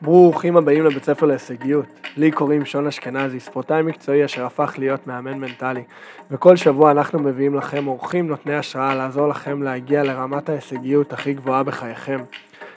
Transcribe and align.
ברוכים 0.00 0.56
הבאים 0.56 0.84
לבית 0.84 1.04
ספר 1.04 1.26
להישגיות. 1.26 1.86
לי 2.16 2.30
קוראים 2.30 2.64
שון 2.64 2.86
אשכנזי, 2.86 3.40
ספורטאי 3.40 3.82
מקצועי 3.82 4.24
אשר 4.24 4.46
הפך 4.46 4.74
להיות 4.78 5.06
מאמן 5.06 5.38
מנטלי. 5.38 5.82
וכל 6.30 6.56
שבוע 6.56 6.90
אנחנו 6.90 7.18
מביאים 7.18 7.54
לכם 7.54 7.86
אורחים 7.86 8.28
נותני 8.28 8.54
השראה 8.54 8.94
לעזור 8.94 9.28
לכם 9.28 9.62
להגיע 9.62 10.02
לרמת 10.02 10.48
ההישגיות 10.48 11.12
הכי 11.12 11.34
גבוהה 11.34 11.62
בחייכם. 11.62 12.18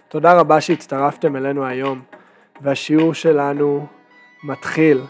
תודה 0.09 0.33
רבה 0.33 0.61
שהצטרפתם 0.61 1.35
אלינו 1.35 1.65
היום, 1.65 2.01
והשיעור 2.61 3.13
שלנו 3.13 3.85
מתחיל. 4.43 5.01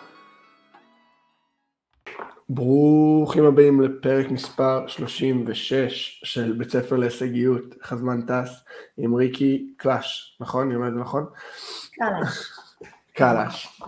ברוכים 2.49 3.45
הבאים 3.45 3.81
לפרק 3.81 4.31
מספר 4.31 4.87
36 4.87 6.21
של 6.23 6.53
בית 6.57 6.69
ספר 6.69 6.95
להישגיות, 6.95 7.63
איך 7.81 7.93
הזמן 7.93 8.21
טס, 8.21 8.63
עם 8.97 9.15
ריקי 9.15 9.73
קלאש, 9.77 10.37
נכון? 10.39 10.67
אני 10.67 10.75
אומר 10.75 10.87
את 10.87 10.93
זה 10.93 10.99
נכון? 10.99 11.25
קלאש. 11.91 12.51
קלאש. 13.13 13.81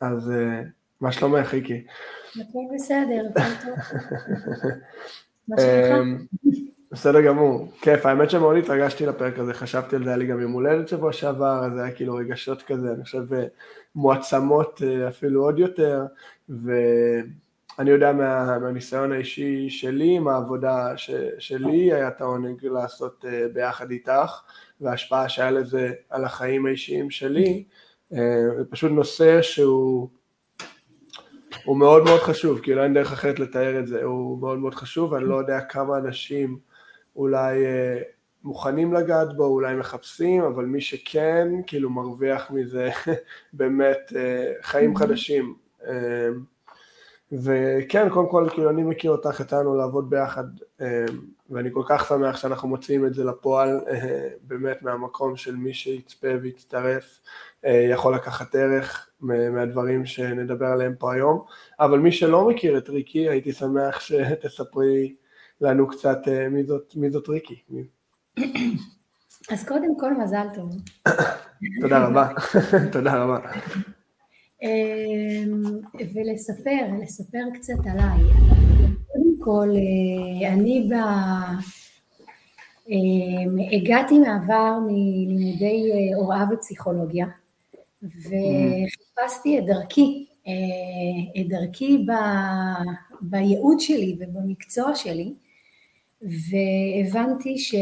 אז 0.00 0.30
אה, 0.30 0.62
מה 1.00 1.12
שלומך, 1.12 1.54
ריקי? 1.54 1.84
הכל 2.30 2.58
בסדר, 2.74 3.22
הכל 3.36 3.66
טוב. 3.66 5.58
אמ, 5.58 6.26
בסדר 6.92 7.20
גמור, 7.20 7.72
כיף, 7.80 8.06
האמת 8.06 8.30
שמאוד 8.30 8.56
התרגשתי 8.56 9.06
לפרק 9.06 9.38
הזה, 9.38 9.54
חשבתי 9.54 9.96
על 9.96 10.04
זה, 10.04 10.10
היה 10.10 10.16
לי 10.16 10.26
גם 10.26 10.40
יום 10.40 10.52
הולדת 10.52 10.88
שבוע 10.88 11.12
שעבר, 11.12 11.64
אז 11.64 11.78
היה 11.78 11.90
כאילו 11.90 12.14
רגשות 12.14 12.62
כזה, 12.62 12.92
אני 12.92 13.04
חושב 13.04 13.34
אה, 13.34 13.46
מועצמות 13.94 14.82
אה, 14.84 15.08
אפילו 15.08 15.44
עוד 15.44 15.58
יותר, 15.58 16.06
ואני 17.78 17.90
יודע 17.90 18.12
מה, 18.12 18.58
מהניסיון 18.58 19.12
האישי 19.12 19.70
שלי, 19.70 20.16
עם 20.16 20.28
העבודה 20.28 20.96
ש, 20.96 21.10
שלי, 21.38 21.92
היה 21.92 22.10
תעונג 22.10 22.66
לעשות 22.66 23.24
אה, 23.28 23.46
ביחד 23.52 23.90
איתך, 23.90 24.40
וההשפעה 24.80 25.28
שהיה 25.28 25.50
לזה 25.50 25.92
על 26.10 26.24
החיים 26.24 26.66
האישיים 26.66 27.10
שלי, 27.10 27.64
זה 28.10 28.64
פשוט 28.70 28.92
נושא 28.92 29.42
שהוא 29.42 30.08
הוא 31.64 31.76
מאוד 31.76 32.04
מאוד 32.04 32.20
חשוב, 32.20 32.60
כאילו 32.60 32.82
אין 32.82 32.94
דרך 32.94 33.12
אחרת 33.12 33.38
לתאר 33.38 33.80
את 33.80 33.86
זה, 33.86 34.02
הוא 34.02 34.38
מאוד 34.38 34.58
מאוד 34.58 34.74
חשוב, 34.74 35.14
אני 35.14 35.24
לא 35.24 35.34
יודע 35.34 35.60
כמה 35.60 35.98
אנשים 35.98 36.58
אולי 37.16 37.66
אה, 37.66 37.98
מוכנים 38.44 38.92
לגעת 38.92 39.36
בו, 39.36 39.44
אולי 39.44 39.74
מחפשים, 39.74 40.42
אבל 40.42 40.64
מי 40.64 40.80
שכן, 40.80 41.48
כאילו 41.66 41.90
מרוויח 41.90 42.50
מזה 42.50 42.90
באמת 43.52 44.12
אה, 44.16 44.52
חיים 44.62 44.96
חדשים. 44.96 45.54
אה, 47.32 47.38
וכן, 47.42 48.08
קודם 48.08 48.28
כל, 48.28 48.48
כאילו 48.50 48.70
אני 48.70 48.82
מכיר 48.82 49.10
אותך, 49.10 49.40
יצאנו 49.40 49.74
לעבוד 49.74 50.10
ביחד, 50.10 50.44
אה, 50.80 51.06
ואני 51.50 51.68
כל 51.72 51.82
כך 51.88 52.08
שמח 52.08 52.36
שאנחנו 52.36 52.68
מוציאים 52.68 53.06
את 53.06 53.14
זה 53.14 53.24
לפועל, 53.24 53.80
אה, 53.88 54.28
באמת 54.42 54.82
מהמקום 54.82 55.36
של 55.36 55.56
מי 55.56 55.74
שיצפה 55.74 56.28
ויצטרף, 56.42 57.20
אה, 57.64 57.86
יכול 57.90 58.14
לקחת 58.14 58.54
ערך 58.54 59.08
מהדברים 59.20 60.06
שנדבר 60.06 60.66
עליהם 60.66 60.94
פה 60.98 61.14
היום, 61.14 61.44
אבל 61.80 61.98
מי 61.98 62.12
שלא 62.12 62.48
מכיר 62.48 62.78
את 62.78 62.88
ריקי, 62.88 63.28
הייתי 63.28 63.52
שמח 63.52 64.00
שתספרי 64.00 65.14
לנו 65.60 65.88
קצת 65.88 66.18
מי 66.50 66.64
זאת, 66.64 66.92
מי 66.96 67.10
זאת 67.10 67.28
ריקי. 67.28 67.62
אז 69.50 69.68
קודם 69.68 70.00
כל 70.00 70.14
מזל 70.14 70.46
טוב. 70.54 70.70
תודה 71.80 72.06
רבה, 72.06 72.28
תודה 72.92 73.22
רבה. 73.22 73.38
אמ, 74.62 75.80
ולספר, 76.14 76.86
לספר 77.02 77.44
קצת 77.54 77.86
עליי. 77.92 78.20
קודם 79.12 79.34
כל, 79.38 79.68
אה, 79.76 80.52
אני 80.52 80.88
ב... 80.90 80.94
אמ, 82.88 83.56
הגעתי 83.72 84.18
מעבר 84.18 84.78
מלימודי 84.86 85.90
אה, 85.92 86.16
הוראה 86.16 86.44
ופסיכולוגיה, 86.52 87.26
וחיפשתי 88.02 89.58
את 89.58 89.64
דרכי, 89.66 90.26
אה, 90.46 91.40
את 91.40 91.48
דרכי 91.48 91.98
ב... 91.98 92.12
בייעוד 93.20 93.80
שלי 93.80 94.16
ובמקצוע 94.20 94.94
שלי, 94.94 95.32
והבנתי 96.22 97.58
ש... 97.58 97.74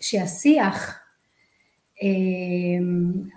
שהשיח 0.00 1.07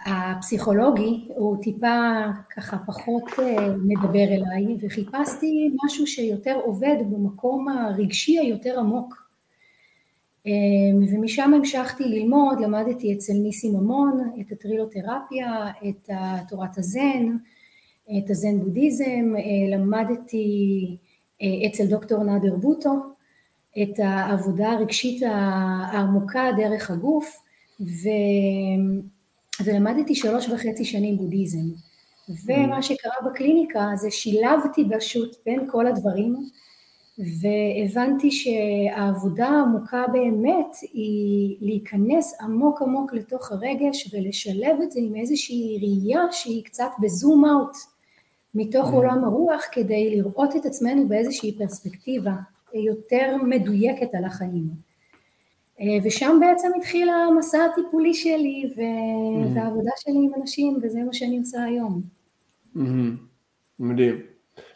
הפסיכולוגי 0.06 1.26
הוא 1.28 1.64
טיפה 1.64 2.22
ככה 2.56 2.78
פחות 2.78 3.24
אה, 3.40 3.68
מדבר 3.84 4.24
אליי 4.24 4.78
וחיפשתי 4.82 5.70
משהו 5.86 6.08
שיותר 6.08 6.60
עובד 6.64 6.96
במקום 7.12 7.70
הרגשי 7.70 8.40
היותר 8.40 8.80
עמוק. 8.80 9.22
אמ, 10.46 11.04
ומשם 11.12 11.54
המשכתי 11.54 12.04
ללמוד, 12.04 12.60
למדתי 12.62 13.14
אצל 13.14 13.34
ניסי 13.34 13.70
ממון 13.70 14.32
את 14.42 14.52
הטרילותרפיה, 14.52 15.68
את 15.90 16.10
תורת 16.50 16.78
הזן, 16.78 17.38
את 18.18 18.30
הזן 18.30 18.60
בודהיזם, 18.60 19.34
אה, 19.38 19.78
למדתי 19.78 20.98
אה, 21.42 21.68
אצל 21.68 21.86
דוקטור 21.86 22.24
נאדר 22.24 22.56
בוטו 22.56 22.96
את 23.82 24.00
העבודה 24.00 24.72
הרגשית 24.72 25.24
העמוקה 25.26 26.50
דרך 26.58 26.92
הגוף 26.92 27.38
ו... 27.82 28.10
ולמדתי 29.66 30.16
שלוש 30.16 30.50
וחצי 30.50 30.86
שנים 30.86 31.18
בודהיזם. 31.18 31.66
ומה 32.46 32.80
mm. 32.80 32.82
שקרה 32.82 33.14
בקליניקה 33.26 33.88
זה 33.96 34.12
שילבתי 34.12 34.84
פשוט 34.98 35.38
בין 35.46 35.68
כל 35.72 35.88
הדברים 35.88 36.36
והבנתי 37.18 38.32
שהעבודה 38.32 39.48
העמוקה 39.48 40.04
באמת 40.12 40.76
היא 40.94 41.58
להיכנס 41.62 42.36
עמוק 42.42 42.82
עמוק 42.82 43.14
לתוך 43.14 43.52
הרגש 43.52 44.14
ולשלב 44.14 44.82
את 44.84 44.92
זה 44.92 45.00
עם 45.00 45.16
איזושהי 45.16 45.78
ראייה 45.82 46.22
שהיא 46.32 46.64
קצת 46.64 46.90
בזום 47.02 47.46
אאוט 47.46 47.78
מתוך 48.56 48.90
mm. 48.90 48.94
עולם 48.94 49.24
הרוח 49.24 49.62
כדי 49.72 50.16
לראות 50.16 50.56
את 50.56 50.66
עצמנו 50.66 51.08
באיזושהי 51.08 51.58
פרספקטיבה 51.58 52.34
יותר 52.74 53.38
מדויקת 53.44 54.16
על 54.16 54.26
החיים. 54.26 54.91
אה, 55.82 55.98
ושם 56.04 56.38
בעצם 56.40 56.68
התחיל 56.78 57.10
המסע 57.10 57.66
הטיפולי 57.66 58.14
שלי 58.14 58.64
mm-hmm. 58.66 59.56
והעבודה 59.56 59.92
שלי 60.00 60.14
עם 60.14 60.42
אנשים, 60.42 60.78
וזה 60.84 61.00
מה 61.00 61.14
שאני 61.14 61.38
עושה 61.38 61.64
היום. 61.64 62.02
Mm-hmm. 62.76 63.20
מדהים. 63.80 64.16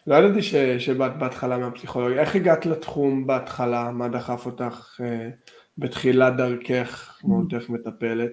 לא 0.07 0.16
ידעתי 0.16 0.41
שבאת 0.79 1.17
בהתחלה 1.19 1.57
מהפסיכולוגיה. 1.57 2.21
איך 2.21 2.35
הגעת 2.35 2.66
לתחום 2.66 3.27
בהתחלה? 3.27 3.91
מה 3.91 4.07
דחף 4.07 4.45
אותך 4.45 5.01
אה, 5.03 5.29
בתחילת 5.77 6.38
דרכך, 6.38 7.19
מאוד 7.23 7.53
איך 7.55 7.69
מטפלת? 7.69 8.31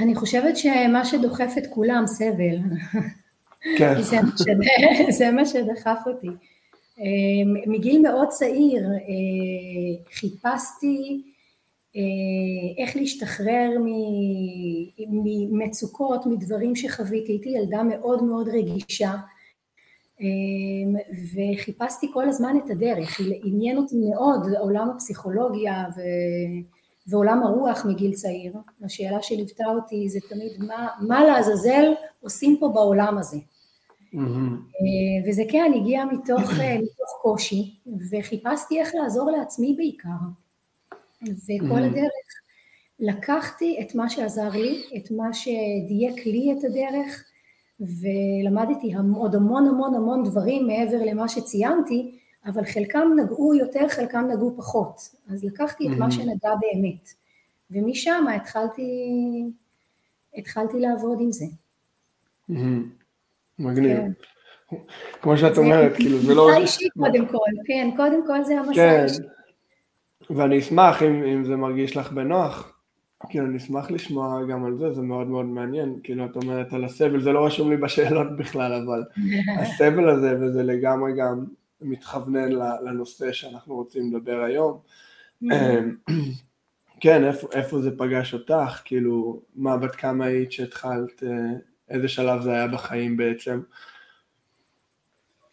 אני 0.00 0.14
חושבת 0.14 0.56
שמה 0.56 1.04
שדוחף 1.04 1.54
את 1.58 1.66
כולם, 1.70 2.04
סבל. 2.06 2.56
כן. 3.78 4.02
זה, 4.02 4.16
מה 4.22 4.38
ש... 4.38 4.42
זה 5.18 5.30
מה 5.30 5.46
שדחף 5.46 5.98
אותי. 6.06 6.30
אה, 7.00 7.62
מגיל 7.66 8.02
מאוד 8.02 8.28
צעיר 8.28 8.82
חיפשתי 10.12 11.22
אה, 11.26 11.35
איך 12.78 12.96
להשתחרר 12.96 13.70
ממצוקות, 15.08 16.26
מדברים 16.26 16.76
שחוויתי, 16.76 17.32
הייתי 17.32 17.48
ילדה 17.48 17.82
מאוד 17.82 18.24
מאוד 18.24 18.48
רגישה 18.48 19.12
אה, 20.20 20.26
וחיפשתי 21.34 22.06
כל 22.12 22.28
הזמן 22.28 22.56
את 22.64 22.70
הדרך, 22.70 23.20
עניין 23.44 23.76
אותי 23.76 23.94
מאוד 24.10 24.40
עולם 24.60 24.90
הפסיכולוגיה 24.90 25.84
ו... 25.96 26.00
ועולם 27.08 27.42
הרוח 27.42 27.84
מגיל 27.84 28.12
צעיר, 28.12 28.52
השאלה 28.84 29.22
שליוותה 29.22 29.64
אותי 29.66 30.08
זה 30.08 30.18
תמיד 30.28 30.52
מה, 30.68 30.88
מה 31.00 31.24
לעזאזל 31.24 31.92
עושים 32.20 32.56
פה 32.60 32.68
בעולם 32.68 33.18
הזה. 33.18 33.36
Mm-hmm. 33.36 35.28
וזה 35.28 35.42
כן 35.48 35.72
הגיע 35.76 36.04
מתוך, 36.04 36.50
מתוך 36.82 37.18
קושי 37.22 37.74
וחיפשתי 38.10 38.80
איך 38.80 38.94
לעזור 38.94 39.30
לעצמי 39.30 39.74
בעיקר. 39.76 40.45
וכל. 41.22 41.82
הדרך 41.82 42.12
לקחתי 42.98 43.78
את 43.80 43.94
מה 43.94 44.10
שעזר 44.10 44.48
לי, 44.48 44.82
את 44.96 45.10
מה 45.10 45.34
שדייק 45.34 46.26
לי 46.26 46.54
את 46.58 46.64
הדרך, 46.64 47.24
ולמדתי 47.80 48.94
עוד 49.16 49.34
המון 49.34 49.68
המון 49.68 49.94
המון 49.94 50.24
דברים 50.24 50.66
מעבר 50.66 51.04
למה 51.04 51.28
שציינתי, 51.28 52.18
אבל 52.46 52.64
חלקם 52.64 53.08
נגעו 53.16 53.54
יותר, 53.54 53.88
חלקם 53.88 54.28
נגעו 54.32 54.54
פחות. 54.56 55.00
אז 55.32 55.44
לקחתי 55.44 55.88
את 55.88 55.98
מה. 55.98 56.10
שנגע 56.10 56.50
באמת, 56.60 57.08
ומשם 57.70 58.24
התחלתי, 58.36 58.82
התחלתי 60.34 60.80
לעבוד 60.80 61.18
עם 61.20 61.32
זה. 61.32 61.44
מגניב. 63.58 63.96
כן. 63.96 64.10
כמו 65.22 65.38
שאת 65.38 65.58
אומרת, 65.58 65.92
כאילו 65.96 66.18
זה 66.18 66.34
לא... 66.34 66.48
זה 66.50 66.56
אישי 66.56 66.88
קודם 66.98 67.26
כל, 67.26 67.38
כן, 67.66 67.90
קודם 67.96 68.26
כל 68.26 68.44
זה 68.44 68.58
המסע 68.58 68.74
כן. 68.74 69.00
האישי. 69.00 69.22
ואני 70.30 70.58
אשמח 70.58 71.02
אם, 71.02 71.24
אם 71.24 71.44
זה 71.44 71.56
מרגיש 71.56 71.96
לך 71.96 72.12
בנוח, 72.12 72.72
כאילו 73.28 73.46
אני 73.46 73.56
אשמח 73.56 73.90
לשמוע 73.90 74.44
גם 74.44 74.64
על 74.64 74.78
זה, 74.78 74.92
זה 74.92 75.02
מאוד 75.02 75.26
מאוד 75.26 75.46
מעניין, 75.46 75.98
כאילו 76.02 76.24
את 76.24 76.36
אומרת 76.36 76.72
על 76.72 76.84
הסבל, 76.84 77.22
זה 77.22 77.32
לא 77.32 77.46
רשום 77.46 77.70
לי 77.70 77.76
בשאלות 77.76 78.36
בכלל, 78.38 78.72
אבל 78.72 79.04
הסבל 79.60 80.08
הזה, 80.08 80.36
וזה 80.40 80.62
לגמרי 80.62 81.12
גם 81.18 81.44
מתכוונן 81.80 82.52
לנושא 82.84 83.32
שאנחנו 83.32 83.74
רוצים 83.74 84.14
לדבר 84.14 84.42
היום. 84.42 84.78
אמ, 85.42 85.96
כן, 87.00 87.24
איפה, 87.24 87.48
איפה 87.52 87.80
זה 87.80 87.96
פגש 87.98 88.34
אותך? 88.34 88.80
כאילו, 88.84 89.42
מה, 89.56 89.76
בת 89.76 89.96
כמה 89.96 90.24
היית 90.24 90.52
שהתחלת, 90.52 91.22
אה, 91.22 91.58
איזה 91.88 92.08
שלב 92.08 92.42
זה 92.42 92.52
היה 92.52 92.66
בחיים 92.66 93.16
בעצם? 93.16 93.60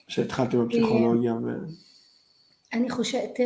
שהתחלתי 0.08 0.58
בפסיכולוגיה 0.58 1.34
ו... 1.34 1.48
אני 2.74 2.90
חושבת, 2.90 3.40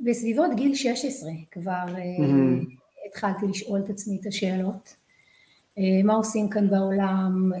בסביבות 0.00 0.50
גיל 0.56 0.74
16 0.74 1.30
כבר 1.50 1.84
mm-hmm. 1.86 2.74
התחלתי 3.06 3.46
לשאול 3.46 3.80
את 3.84 3.90
עצמי 3.90 4.18
את 4.20 4.26
השאלות. 4.26 4.94
אה, 5.78 6.02
מה 6.04 6.14
עושים 6.14 6.48
כאן 6.48 6.70
בעולם? 6.70 7.52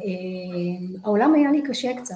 העולם 1.04 1.34
היה 1.34 1.50
לי 1.52 1.62
קשה 1.62 1.90
קצת. 1.96 2.14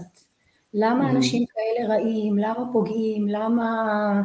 למה 0.75 1.09
mm-hmm. 1.09 1.17
אנשים 1.17 1.45
כאלה 1.47 1.95
רעים? 1.95 2.39
למה 2.39 2.73
פוגעים? 2.73 3.29
למה... 3.29 4.23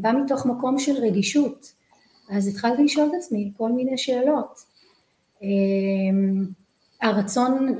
בא 0.00 0.12
מתוך 0.12 0.46
מקום 0.46 0.78
של 0.78 0.92
רגישות. 0.92 1.72
אז 2.30 2.48
התחלתי 2.48 2.84
לשאול 2.84 3.08
את 3.08 3.14
עצמי 3.18 3.52
כל 3.56 3.72
מיני 3.72 3.98
שאלות. 3.98 4.64
הרצון 7.02 7.78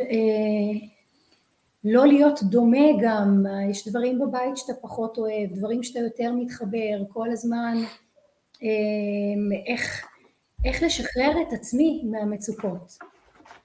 לא 1.84 2.06
להיות 2.06 2.42
דומה 2.42 2.86
גם, 3.02 3.44
יש 3.70 3.88
דברים 3.88 4.18
בבית 4.18 4.56
שאתה 4.56 4.72
פחות 4.82 5.18
אוהב, 5.18 5.52
דברים 5.52 5.82
שאתה 5.82 5.98
יותר 5.98 6.32
מתחבר, 6.32 7.02
כל 7.12 7.30
הזמן 7.30 7.76
אמ, 8.62 9.50
איך, 9.66 10.06
איך 10.64 10.82
לשחרר 10.82 11.42
את 11.42 11.52
עצמי 11.52 12.02
מהמצוקות. 12.10 12.98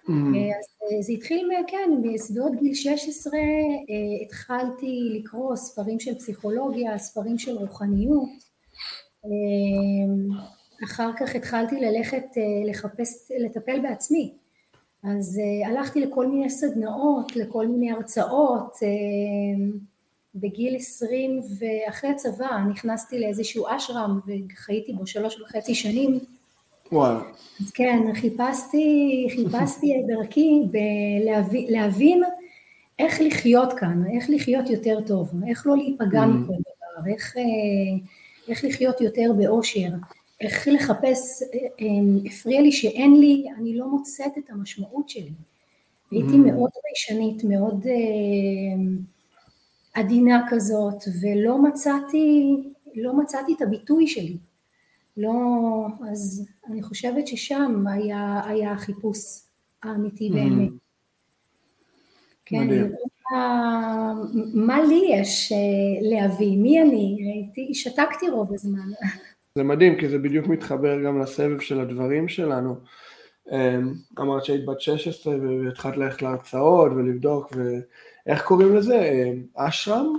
Mm-hmm. 0.07 0.37
אז 0.57 1.05
זה 1.05 1.13
התחיל, 1.13 1.49
כן, 1.67 1.89
בסביבות 2.03 2.51
גיל 2.59 2.73
16 2.73 3.33
אה, 3.33 3.41
התחלתי 4.25 5.19
לקרוא 5.19 5.55
ספרים 5.55 5.99
של 5.99 6.15
פסיכולוגיה, 6.15 6.97
ספרים 6.97 7.37
של 7.37 7.57
רוחניות, 7.57 8.29
אמ, 9.25 10.29
אחר 10.85 11.11
כך 11.19 11.35
התחלתי 11.35 11.75
ללכת 11.75 12.25
אה, 12.37 12.69
לחפש, 12.69 13.31
לטפל 13.39 13.79
בעצמי. 13.79 14.33
אז 15.03 15.39
uh, 15.39 15.67
הלכתי 15.67 16.01
לכל 16.01 16.27
מיני 16.27 16.49
סדנאות, 16.49 17.35
לכל 17.35 17.67
מיני 17.67 17.91
הרצאות, 17.91 18.73
uh, 18.73 19.77
בגיל 20.35 20.75
עשרים 20.75 21.41
ואחרי 21.59 22.09
הצבא 22.09 22.57
נכנסתי 22.69 23.19
לאיזשהו 23.19 23.65
אשרם 23.69 24.19
וחייתי 24.27 24.93
בו 24.93 25.07
שלוש 25.07 25.41
וחצי 25.41 25.75
שנים. 25.75 26.19
וואו. 26.91 27.17
אז 27.61 27.71
כן, 27.71 27.99
חיפשתי, 28.15 29.27
חיפשתי 29.35 29.99
את 29.99 30.07
דרכי 30.07 30.61
בלהבין, 30.71 31.65
להבין 31.69 32.23
איך 32.99 33.21
לחיות 33.21 33.73
כאן, 33.73 34.03
איך 34.15 34.29
לחיות 34.29 34.69
יותר 34.69 34.99
טוב, 35.07 35.29
איך 35.47 35.67
לא 35.67 35.77
להיפגע 35.77 36.23
mm. 36.23 36.27
מכל 36.27 36.53
דבר, 36.53 37.11
איך, 37.11 37.37
אה, 37.37 37.43
איך 38.47 38.63
לחיות 38.63 39.01
יותר 39.01 39.31
באושר. 39.37 39.89
איך 40.41 40.67
לחפש, 40.67 41.43
אה, 41.43 41.87
הפריע 42.25 42.61
לי 42.61 42.71
שאין 42.71 43.19
לי, 43.19 43.45
אני 43.57 43.77
לא 43.77 43.87
מוצאת 43.87 44.37
את 44.37 44.49
המשמעות 44.49 45.09
שלי. 45.09 45.31
הייתי 46.11 46.33
mm. 46.33 46.37
מאוד 46.37 46.69
ביישנית, 46.83 47.43
מאוד 47.43 47.85
אה, 47.87 48.83
עדינה 49.93 50.45
כזאת, 50.49 51.03
ולא 51.21 51.61
מצאתי, 51.61 52.55
לא 52.95 53.17
מצאתי 53.17 53.53
את 53.53 53.61
הביטוי 53.61 54.07
שלי. 54.07 54.37
לא, 55.17 55.33
אז 56.09 56.45
אני 56.69 56.83
חושבת 56.83 57.27
ששם 57.27 57.87
היה, 57.87 58.41
היה 58.45 58.71
החיפוש 58.71 59.19
האמיתי 59.83 60.29
mm. 60.29 60.33
באמת. 60.33 60.71
כן, 62.45 62.67
מה, 63.31 64.13
מה 64.53 64.81
לי 64.81 65.01
יש 65.09 65.51
אה, 65.51 66.09
להביא, 66.09 66.57
מי 66.57 66.81
אני? 66.81 67.31
הייתי, 67.33 67.75
שתקתי 67.75 68.29
רוב 68.29 68.53
הזמן. 68.53 68.89
זה 69.57 69.63
מדהים, 69.63 69.97
כי 69.99 70.09
זה 70.09 70.17
בדיוק 70.17 70.47
מתחבר 70.47 71.03
גם 71.03 71.21
לסבב 71.21 71.59
של 71.59 71.79
הדברים 71.79 72.27
שלנו. 72.27 72.75
אמ, 73.51 73.93
אמרת 74.19 74.45
שהיית 74.45 74.65
בת 74.65 74.81
16 74.81 75.35
והתחלת 75.65 75.97
ללכת 75.97 76.21
להרצאות 76.21 76.91
ולבדוק, 76.91 77.53
ואיך 77.55 78.43
קוראים 78.43 78.75
לזה? 78.75 79.11
אמ, 79.11 79.43
אשרם? 79.55 80.13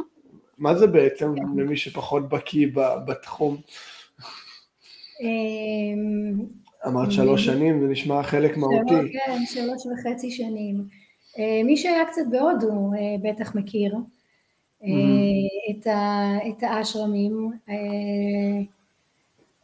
מה 0.58 0.74
זה 0.74 0.86
בעצם. 0.86 1.34
למי 1.56 1.76
שפחות 1.76 2.28
בקיא 2.28 2.68
בתחום? 3.06 3.56
אמ, 5.22 6.46
אמרת 6.86 7.12
שלוש 7.12 7.44
שנים, 7.44 7.80
זה 7.80 7.86
נשמע 7.86 8.22
חלק 8.22 8.56
מהותי. 8.56 9.12
כן, 9.12 9.38
שלוש 9.46 9.82
וחצי 9.86 10.30
שנים. 10.30 10.74
מי 11.64 11.76
שהיה 11.76 12.04
קצת 12.04 12.22
בהודו 12.30 12.90
אה, 12.94 13.30
בטח 13.30 13.54
מכיר 13.54 13.94
את 16.50 16.62
האשרמים. 16.62 17.50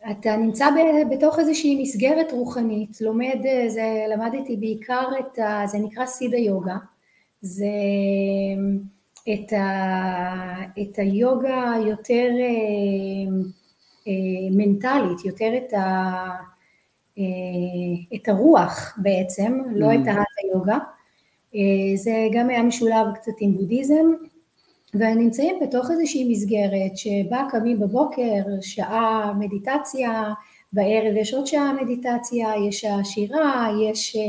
אה, 0.05 0.11
אתה 0.11 0.37
נמצא 0.37 0.67
בתוך 1.11 1.39
איזושהי 1.39 1.83
מסגרת 1.83 2.33
רוחנית, 2.33 3.01
לומד, 3.01 3.39
זה, 3.69 4.05
למדתי 4.11 4.57
בעיקר 4.57 5.09
את 5.19 5.39
ה... 5.39 5.63
זה 5.67 5.79
נקרא 5.79 6.07
סידה 6.07 6.37
יוגה, 6.37 6.77
זה 7.43 7.67
את, 9.33 9.53
ה, 9.53 10.81
את 10.83 10.99
היוגה 10.99 11.73
יותר 11.87 12.31
אה, 12.41 13.35
אה, 14.09 14.49
מנטלית, 14.51 15.25
יותר 15.25 15.57
את, 15.57 15.73
ה, 15.73 16.15
אה, 17.19 18.17
את 18.17 18.29
הרוח 18.29 18.95
בעצם, 18.97 19.61
לא 19.75 19.91
mm. 19.91 19.95
את 19.95 20.07
ההטה 20.07 20.47
יוגה, 20.55 20.79
זה 21.97 22.29
גם 22.33 22.51
היה 22.51 22.63
משולב 22.63 23.07
קצת 23.15 23.33
עם 23.41 23.53
בודהיזם, 23.53 24.07
ונמצאים 24.95 25.57
בתוך 25.63 25.91
איזושהי 25.91 26.29
מסגרת 26.33 26.97
שבה 26.97 27.45
קמים 27.51 27.81
בבוקר, 27.81 28.43
שעה 28.61 29.33
מדיטציה, 29.39 30.33
בערב 30.73 31.17
יש 31.17 31.35
עוד 31.35 31.47
שעה 31.47 31.73
מדיטציה, 31.83 32.49
יש 32.69 32.81
שעה 32.81 33.05
שירה, 33.05 33.69
יש 33.83 34.17
אה, 34.17 34.23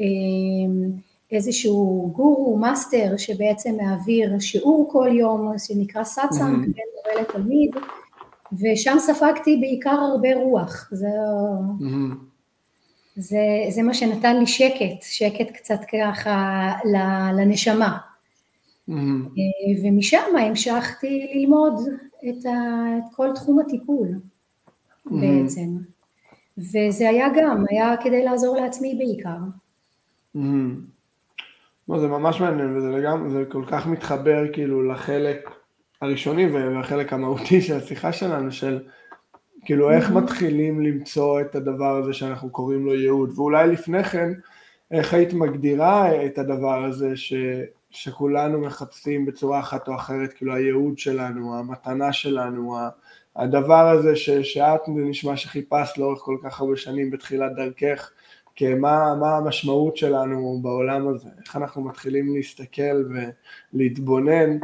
אה, 0.00 0.96
איזשהו 1.32 2.10
גורו, 2.14 2.58
מאסטר, 2.58 3.16
שבעצם 3.16 3.74
מעביר 3.76 4.38
שיעור 4.38 4.88
כל 4.92 5.08
יום, 5.12 5.52
שנקרא 5.58 6.04
סאצאנג, 6.04 6.64
mm-hmm. 6.64 6.74
בין 6.74 6.84
מורה 6.96 7.22
לתלמיד, 7.22 7.70
ושם 8.52 8.96
ספגתי 8.98 9.56
בעיקר 9.56 9.90
הרבה 9.90 10.34
רוח, 10.34 10.88
זה, 10.90 11.06
mm-hmm. 11.80 12.14
זה, 13.16 13.38
זה 13.70 13.82
מה 13.82 13.94
שנתן 13.94 14.38
לי 14.38 14.46
שקט, 14.46 15.02
שקט 15.02 15.50
קצת 15.50 15.80
ככה 15.92 16.68
לנשמה. 17.36 18.11
Mm-hmm. 18.92 19.84
ומשם 19.84 20.36
המשכתי 20.40 21.26
ללמוד 21.34 21.72
את, 22.28 22.46
ה, 22.46 22.50
את 22.98 23.14
כל 23.14 23.28
תחום 23.34 23.58
הטיפול 23.60 24.08
mm-hmm. 24.08 25.10
בעצם. 25.10 25.68
וזה 26.58 27.08
היה 27.08 27.28
גם, 27.36 27.64
היה 27.70 27.94
כדי 28.04 28.24
לעזור 28.24 28.56
לעצמי 28.56 28.94
בעיקר. 28.94 29.38
Mm-hmm. 30.36 30.92
לא, 31.88 32.00
זה 32.00 32.08
ממש 32.08 32.40
מעניין 32.40 32.76
וזה 32.76 32.90
לגמרי, 32.90 33.30
זה 33.30 33.44
כל 33.48 33.64
כך 33.66 33.86
מתחבר 33.86 34.52
כאילו 34.52 34.82
לחלק 34.82 35.50
הראשוני 36.00 36.46
והחלק 36.46 37.12
המהותי 37.12 37.60
של 37.62 37.76
השיחה 37.76 38.12
שלנו, 38.12 38.52
של 38.52 38.80
כאילו 39.64 39.90
איך. 39.90 40.10
מתחילים 40.10 40.80
למצוא 40.80 41.40
את 41.40 41.54
הדבר 41.54 41.96
הזה 41.96 42.12
שאנחנו 42.12 42.50
קוראים 42.50 42.86
לו 42.86 42.94
ייעוד, 42.94 43.32
ואולי 43.38 43.68
לפני 43.68 44.04
כן, 44.04 44.32
איך 44.90 45.14
היית 45.14 45.32
מגדירה 45.32 46.26
את 46.26 46.38
הדבר 46.38 46.84
הזה 46.84 47.16
ש... 47.16 47.34
שכולנו 47.92 48.60
מחפשים 48.60 49.26
בצורה 49.26 49.60
אחת 49.60 49.88
או 49.88 49.94
אחרת, 49.94 50.32
כאילו 50.32 50.54
הייעוד 50.54 50.98
שלנו, 50.98 51.58
המתנה 51.58 52.12
שלנו, 52.12 52.76
הדבר 53.36 53.88
הזה 53.88 54.16
ש, 54.16 54.30
שאת 54.30 54.80
נשמע 54.88 55.36
שחיפשת 55.36 55.98
לאורך 55.98 56.18
כל 56.18 56.36
כך 56.42 56.60
הרבה 56.60 56.76
שנים 56.76 57.10
בתחילת 57.10 57.52
דרכך, 57.56 58.10
כמה 58.56 59.14
מה 59.14 59.36
המשמעות 59.36 59.96
שלנו 59.96 60.58
בעולם 60.62 61.08
הזה, 61.08 61.28
איך 61.44 61.56
אנחנו 61.56 61.84
מתחילים 61.84 62.34
להסתכל 62.34 63.04
ולהתבונן 63.72 64.58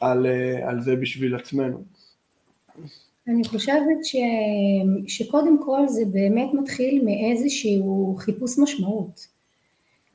על, 0.00 0.26
על 0.62 0.82
זה 0.82 0.96
בשביל 0.96 1.36
עצמנו. 1.36 1.82
אני 3.28 3.44
חושבת 3.44 4.04
ש, 4.04 4.16
שקודם 5.06 5.64
כל 5.64 5.88
זה 5.88 6.02
באמת 6.12 6.54
מתחיל 6.54 7.04
מאיזשהו 7.04 8.16
חיפוש 8.18 8.58
משמעות. 8.58 9.26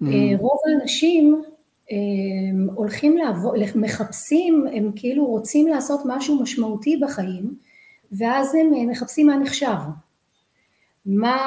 Mm. 0.02 0.06
רוב 0.40 0.58
האנשים 0.66 1.44
הולכים 2.76 3.18
לעבוד, 3.18 3.56
מחפשים, 3.76 4.66
הם 4.74 4.92
כאילו 4.96 5.26
רוצים 5.26 5.68
לעשות 5.68 6.02
משהו 6.06 6.42
משמעותי 6.42 6.98
בחיים, 6.98 7.56
ואז 8.12 8.56
הם 8.56 8.74
אה, 8.74 8.86
מחפשים 8.86 9.28
מה 9.28 9.38
נחשב, 9.38 9.78
מה, 11.06 11.38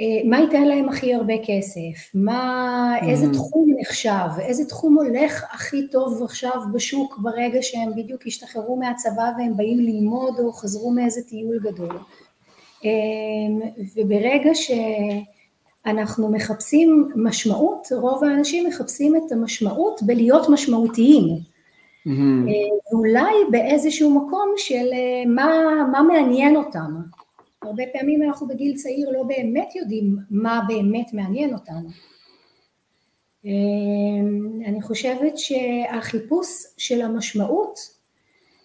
אה, 0.00 0.28
מה 0.28 0.40
ייתן 0.40 0.62
להם 0.62 0.88
הכי 0.88 1.14
הרבה 1.14 1.34
כסף, 1.46 2.14
מה, 2.14 2.94
איזה 3.08 3.26
mm. 3.26 3.32
תחום 3.32 3.66
נחשב, 3.80 4.28
איזה 4.40 4.64
תחום 4.64 4.98
הולך 4.98 5.44
הכי 5.50 5.88
טוב 5.88 6.22
עכשיו 6.22 6.60
בשוק 6.74 7.18
ברגע 7.18 7.58
שהם 7.62 7.90
בדיוק 7.96 8.26
השתחררו 8.26 8.76
מהצבא 8.76 9.30
והם 9.38 9.56
באים 9.56 9.78
ללמוד 9.78 10.38
או 10.38 10.52
חזרו 10.52 10.90
מאיזה 10.90 11.20
טיול 11.28 11.58
גדול. 11.62 11.98
וברגע 13.96 14.54
ש... 14.54 14.70
אנחנו 15.86 16.32
מחפשים 16.32 17.08
משמעות, 17.16 17.88
רוב 17.92 18.24
האנשים 18.24 18.66
מחפשים 18.68 19.16
את 19.16 19.32
המשמעות 19.32 20.02
בלהיות 20.02 20.48
משמעותיים. 20.48 21.24
Mm-hmm. 22.06 22.10
ואולי 22.92 23.34
באיזשהו 23.50 24.10
מקום 24.10 24.54
של 24.56 24.86
מה, 25.26 25.48
מה 25.92 26.02
מעניין 26.02 26.56
אותם. 26.56 26.94
הרבה 27.62 27.82
פעמים 27.92 28.22
אנחנו 28.22 28.46
בגיל 28.46 28.76
צעיר 28.76 29.10
לא 29.10 29.22
באמת 29.22 29.76
יודעים 29.76 30.16
מה 30.30 30.60
באמת 30.68 31.12
מעניין 31.12 31.54
אותנו. 31.54 31.88
אני 34.66 34.82
חושבת 34.82 35.38
שהחיפוש 35.38 36.48
של 36.76 37.02
המשמעות, 37.02 37.78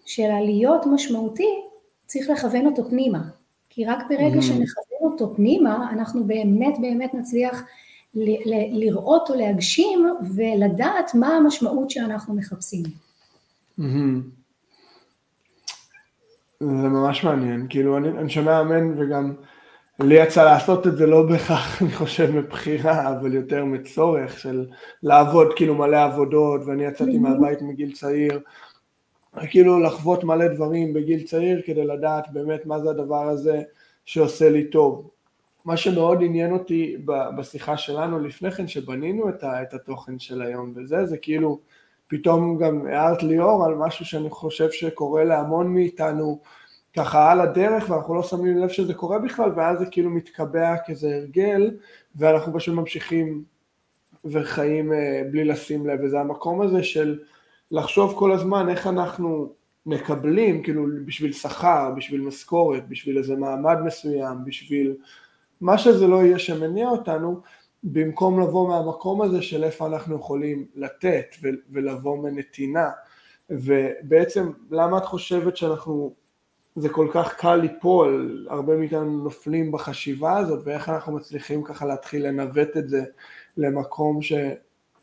של 0.06 0.32
הלהיות 0.32 0.86
משמעותי, 0.86 1.62
צריך 2.06 2.30
לכוון 2.30 2.66
אותו 2.66 2.90
פנימה. 2.90 3.20
כי 3.78 3.86
רק 3.86 4.04
ברגע 4.10 4.40
mm-hmm. 4.40 4.42
שנכוון 4.42 5.00
אותו 5.02 5.36
פנימה, 5.36 5.92
אנחנו 5.92 6.24
באמת 6.24 6.74
באמת 6.82 7.14
נצליח 7.14 7.64
ל- 8.16 8.50
ל- 8.54 8.80
לראות 8.80 9.30
או 9.30 9.36
להגשים 9.36 10.12
ולדעת 10.36 11.16
מה 11.16 11.28
המשמעות 11.28 11.90
שאנחנו 11.90 12.36
מחפשים. 12.36 12.84
Mm-hmm. 13.80 14.20
זה 16.60 16.88
ממש 16.88 17.24
מעניין, 17.24 17.66
כאילו 17.70 17.98
אני, 17.98 18.10
אני 18.10 18.30
שומע 18.30 18.62
אמן 18.62 19.00
וגם 19.00 19.34
לי 20.00 20.16
יצא 20.16 20.46
לעשות 20.46 20.88
את 20.88 20.98
זה 20.98 21.06
לא 21.06 21.24
בהכרח, 21.24 21.76
אני 21.82 21.92
חושב, 21.92 22.32
מבחירה, 22.32 23.10
אבל 23.10 23.34
יותר 23.34 23.66
מצורך 23.66 24.40
של 24.40 24.66
לעבוד 25.04 25.48
כאילו 25.56 25.76
מלא 25.76 26.04
עבודות, 26.04 26.62
ואני 26.66 26.86
יצאתי 26.86 27.18
mm-hmm. 27.18 27.20
מהבית 27.20 27.62
מגיל 27.62 27.94
צעיר, 27.94 28.40
כאילו 29.50 29.80
לחוות 29.80 30.24
מלא 30.24 30.48
דברים 30.48 30.94
בגיל 30.94 31.24
צעיר 31.24 31.62
כדי 31.66 31.86
לדעת 31.86 32.26
באמת 32.34 32.66
מה 32.66 32.80
זה 32.80 32.90
הדבר 32.90 33.30
הזה 33.30 33.62
שעושה 34.06 34.50
לי 34.50 34.70
טוב. 34.70 35.10
מה 35.66 35.78
שמאוד 35.78 36.18
עניין 36.22 36.54
אותי 36.54 36.98
בשיחה 37.38 37.78
שלנו 37.78 38.20
לפני 38.20 38.52
כן, 38.52 38.68
שבנינו 38.68 39.30
את 39.30 39.74
התוכן 39.74 40.20
של 40.20 40.42
היום 40.42 40.72
וזה, 40.76 41.06
זה 41.06 41.18
כאילו 41.18 41.60
פתאום 42.08 42.58
גם 42.58 42.86
הערת 42.88 43.24
ליאור 43.24 43.66
על 43.66 43.76
משהו 43.76 44.06
שאני 44.06 44.30
חושב 44.30 44.72
שקורה 44.72 45.24
להמון 45.24 45.74
מאיתנו 45.74 46.40
ככה 46.96 47.32
על 47.32 47.42
הדרך 47.42 47.90
ואנחנו 47.90 48.16
לא 48.16 48.24
שמים 48.24 48.58
לב 48.58 48.70
שזה 48.70 48.94
קורה 48.94 49.20
בכלל 49.20 49.52
ואז 49.56 49.80
זה 49.80 49.86
כאילו 49.86 50.10
מתקבע 50.10 50.76
כזה 50.86 51.16
הרגל 51.16 51.78
ואנחנו 52.16 52.54
פשוט 52.54 52.76
ממשיכים 52.76 53.44
וחיים 54.26 54.94
אה, 54.94 55.22
בלי 55.32 55.46
לשים 55.46 55.88
לב 55.88 56.00
וזה 56.04 56.20
המקום 56.20 56.62
הזה 56.62 56.84
של 56.84 57.20
לחשוב 57.72 58.14
כל 58.18 58.32
הזמן 58.32 58.70
איך 58.70 58.88
אנחנו 58.88 59.54
מקבלים 59.86 60.64
כאילו 60.64 60.86
בשביל 61.06 61.34
שכר, 61.34 61.92
בשביל 61.98 62.22
משכורת, 62.22 62.90
בשביל 62.90 63.18
איזה 63.18 63.36
מעמד 63.36 63.78
מסוים, 63.86 64.38
בשביל 64.46 64.96
מה 65.62 65.78
שזה 65.78 66.08
לא 66.08 66.16
יהיה 66.16 66.40
שמניע 66.40 66.90
אותנו 66.90 67.42
במקום 67.84 68.40
לבוא 68.40 68.68
מהמקום 68.68 69.22
הזה 69.22 69.42
של 69.42 69.64
איפה 69.64 69.88
אנחנו 69.88 70.16
יכולים 70.16 70.66
לתת 70.76 71.36
ולבוא 71.72 72.18
מנתינה. 72.18 72.90
ובעצם 73.50 74.52
למה 74.72 74.98
את 74.98 75.06
חושבת 75.06 75.58
שאנחנו 75.58 76.14
זה 76.76 76.90
כל 76.90 77.08
כך 77.14 77.36
קל 77.36 77.56
ליפול, 77.56 78.48
הרבה 78.50 78.78
מאיתנו 78.78 79.24
נופלים 79.24 79.72
בחשיבה 79.72 80.38
הזאת 80.38 80.62
ואיך 80.64 80.90
אנחנו 80.90 81.14
מצליחים 81.14 81.64
ככה 81.64 81.86
להתחיל 81.86 82.28
לנווט 82.28 82.78
את 82.78 82.90
זה 82.90 83.04
למקום 83.58 84.22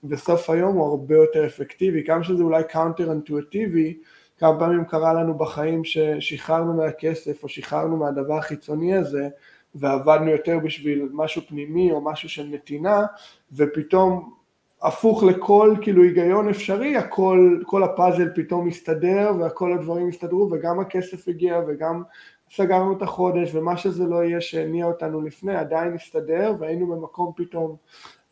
שבסוף 0.05 0.51
היום 0.51 0.77
הוא 0.77 0.87
הרבה 0.87 1.15
יותר 1.15 1.47
אפקטיבי, 1.47 2.05
כמה 2.05 2.25
שזה 2.25 2.43
אולי 2.43 2.63
counter 2.65 3.11
אינטואיטיבי, 3.11 3.99
כמה 4.39 4.59
פעמים 4.59 4.85
קרה 4.85 5.15
לנו 5.15 5.39
בחיים 5.39 5.83
ששחררנו 5.85 6.75
מהכסף 6.75 7.43
או 7.43 7.49
שחררנו 7.49 7.97
מהדבר 7.97 8.39
החיצוני 8.39 8.95
הזה 8.95 9.29
ועבדנו 9.75 10.31
יותר 10.31 10.59
בשביל 10.59 11.09
משהו 11.13 11.43
פנימי 11.49 11.93
או 11.93 12.01
משהו 12.01 12.29
של 12.29 12.47
נתינה 12.51 13.07
ופתאום 13.53 14.35
הפוך 14.83 15.25
לכל 15.25 15.75
כאילו 15.83 16.03
היגיון 16.03 16.49
אפשרי, 16.49 16.97
הכל, 16.97 17.61
כל 17.67 17.83
הפאזל 17.83 18.29
פתאום 18.35 18.67
מסתדר 18.67 19.33
והכל 19.41 19.73
הדברים 19.73 20.09
הסתדרו 20.09 20.49
וגם 20.51 20.81
הכסף 20.81 21.29
הגיע 21.29 21.61
וגם 21.69 22.03
סגרנו 22.51 22.97
את 22.97 23.03
החודש 23.03 23.55
ומה 23.55 23.77
שזה 23.77 24.05
לא 24.05 24.25
יהיה 24.25 24.41
שהניע 24.41 24.87
אותנו 24.87 25.21
לפני 25.21 25.57
עדיין 25.57 25.95
הסתדר 25.95 26.55
והיינו 26.59 26.87
במקום 26.87 27.33
פתאום 27.37 27.77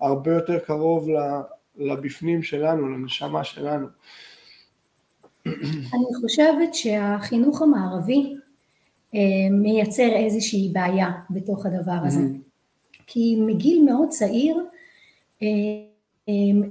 הרבה 0.00 0.34
יותר 0.34 0.58
קרוב 0.58 1.08
לבפנים 1.76 2.42
שלנו, 2.42 2.88
לנשמה 2.88 3.44
שלנו. 3.44 3.86
אני 5.46 6.14
חושבת 6.20 6.74
שהחינוך 6.74 7.62
המערבי 7.62 8.34
אה, 9.14 9.20
מייצר 9.50 10.08
איזושהי 10.16 10.70
בעיה 10.72 11.10
בתוך 11.30 11.66
הדבר 11.66 11.98
הזה. 12.06 12.20
כי 13.06 13.36
מגיל 13.46 13.84
מאוד 13.84 14.08
צעיר 14.08 14.56
אה, 15.42 15.48
אה, 16.28 16.68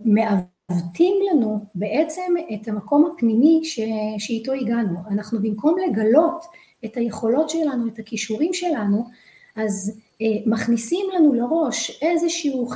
מעוותים 0.00 1.14
לנו 1.30 1.64
בעצם 1.74 2.34
את 2.54 2.68
המקום 2.68 3.10
הפנימי 3.12 3.60
ש... 3.64 3.80
שאיתו 4.18 4.52
הגענו. 4.52 4.98
אנחנו 5.10 5.42
במקום 5.42 5.76
לגלות 5.78 6.44
את 6.84 6.96
היכולות 6.96 7.50
שלנו, 7.50 7.88
את 7.88 7.98
הכישורים 7.98 8.54
שלנו, 8.54 9.08
אז 9.56 10.00
מכניסים 10.46 11.06
לנו 11.14 11.34
לראש 11.34 12.02
איזשהו, 12.02 12.68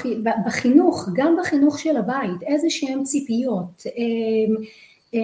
בחינוך, 0.46 1.08
גם 1.14 1.36
בחינוך 1.40 1.78
של 1.78 1.96
הבית, 1.96 2.42
איזה 2.42 2.70
שהם 2.70 3.02
ציפיות, 3.04 3.82
אה, 3.86 5.20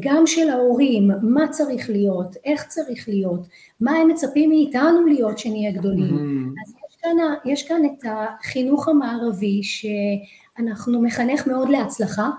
גם 0.00 0.26
של 0.26 0.48
ההורים, 0.48 1.10
מה 1.22 1.48
צריך 1.48 1.90
להיות, 1.90 2.36
איך 2.44 2.66
צריך 2.66 3.08
להיות, 3.08 3.40
מה 3.80 3.96
הם 3.96 4.08
מצפים 4.08 4.50
מאיתנו 4.50 5.06
להיות 5.06 5.38
שנהיה 5.38 5.72
גדולים. 5.72 6.14
Mm-hmm. 6.14 6.60
אז 6.66 6.74
יש 6.88 6.96
כאן, 7.02 7.16
יש 7.44 7.68
כאן 7.68 7.82
את 7.84 8.04
החינוך 8.10 8.88
המערבי 8.88 9.60
שאנחנו 9.62 11.02
מחנך 11.02 11.46
מאוד 11.46 11.68
להצלחה, 11.68 12.30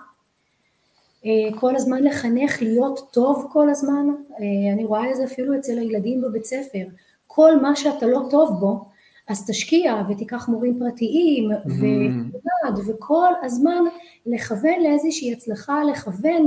אה, 1.25 1.59
כל 1.59 1.75
הזמן 1.75 2.03
לחנך 2.03 2.61
להיות 2.61 3.07
טוב 3.11 3.47
כל 3.53 3.69
הזמן, 3.69 4.07
אה, 4.31 4.73
אני 4.73 4.85
רואה 4.85 5.11
את 5.11 5.15
זה 5.15 5.23
אפילו 5.23 5.55
אצל 5.55 5.77
הילדים 5.77 6.21
בבית 6.21 6.45
ספר, 6.45 6.85
כל 7.27 7.61
מה 7.61 7.75
שאתה 7.75 8.07
לא 8.07 8.19
טוב 8.29 8.59
בו, 8.59 8.85
אז 9.27 9.45
תשקיע 9.47 10.03
ותיקח 10.09 10.49
מורים 10.49 10.79
פרטיים 10.79 11.49
ותלמד 11.65 12.87
וכל 12.87 13.31
הזמן 13.43 13.83
לכוון 14.25 14.83
לאיזושהי 14.83 15.33
הצלחה, 15.33 15.83
לכוון 15.83 16.45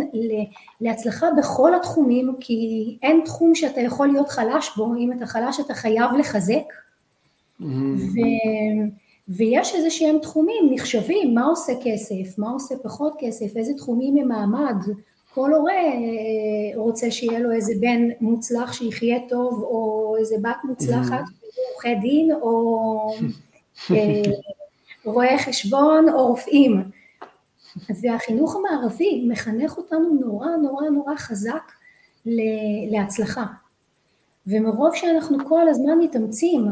להצלחה 0.80 1.26
בכל 1.38 1.74
התחומים 1.74 2.34
כי 2.40 2.98
אין 3.02 3.22
תחום 3.24 3.54
שאתה 3.54 3.80
יכול 3.80 4.08
להיות 4.08 4.28
חלש 4.28 4.76
בו, 4.76 4.94
אם 4.94 5.12
אתה 5.12 5.26
חלש 5.26 5.60
אתה 5.60 5.74
חייב 5.74 6.10
לחזק. 6.18 6.72
ו... 7.60 8.20
ויש 9.28 9.74
איזה 9.74 9.90
שהם 9.90 10.18
תחומים 10.22 10.70
נחשבים, 10.70 11.34
מה 11.34 11.44
עושה 11.44 11.72
כסף, 11.84 12.38
מה 12.38 12.50
עושה 12.50 12.74
פחות 12.82 13.12
כסף, 13.18 13.56
איזה 13.56 13.72
תחומים 13.76 14.16
הם 14.16 14.28
מעמד, 14.28 14.76
כל 15.34 15.54
הורה 15.54 15.72
אה, 15.72 16.76
רוצה 16.76 17.10
שיהיה 17.10 17.38
לו 17.38 17.52
איזה 17.52 17.72
בן 17.80 18.08
מוצלח 18.20 18.72
שיחיה 18.72 19.18
טוב 19.28 19.62
או 19.62 20.14
איזה 20.18 20.36
בת 20.42 20.56
מוצלחת 20.64 21.24
עורכי 21.72 21.94
דין 21.94 22.32
או 22.32 23.14
אה, 23.90 24.22
רואי 25.04 25.38
חשבון 25.38 26.08
או 26.08 26.26
רופאים. 26.26 26.82
והחינוך 28.02 28.56
המערבי 28.56 29.26
מחנך 29.28 29.76
אותנו 29.76 30.14
נורא 30.20 30.48
נורא 30.48 30.88
נורא 30.88 31.14
חזק 31.16 31.72
להצלחה. 32.90 33.44
ומרוב 34.46 34.94
שאנחנו 34.94 35.38
כל 35.48 35.68
הזמן 35.68 35.98
מתאמצים 36.00 36.66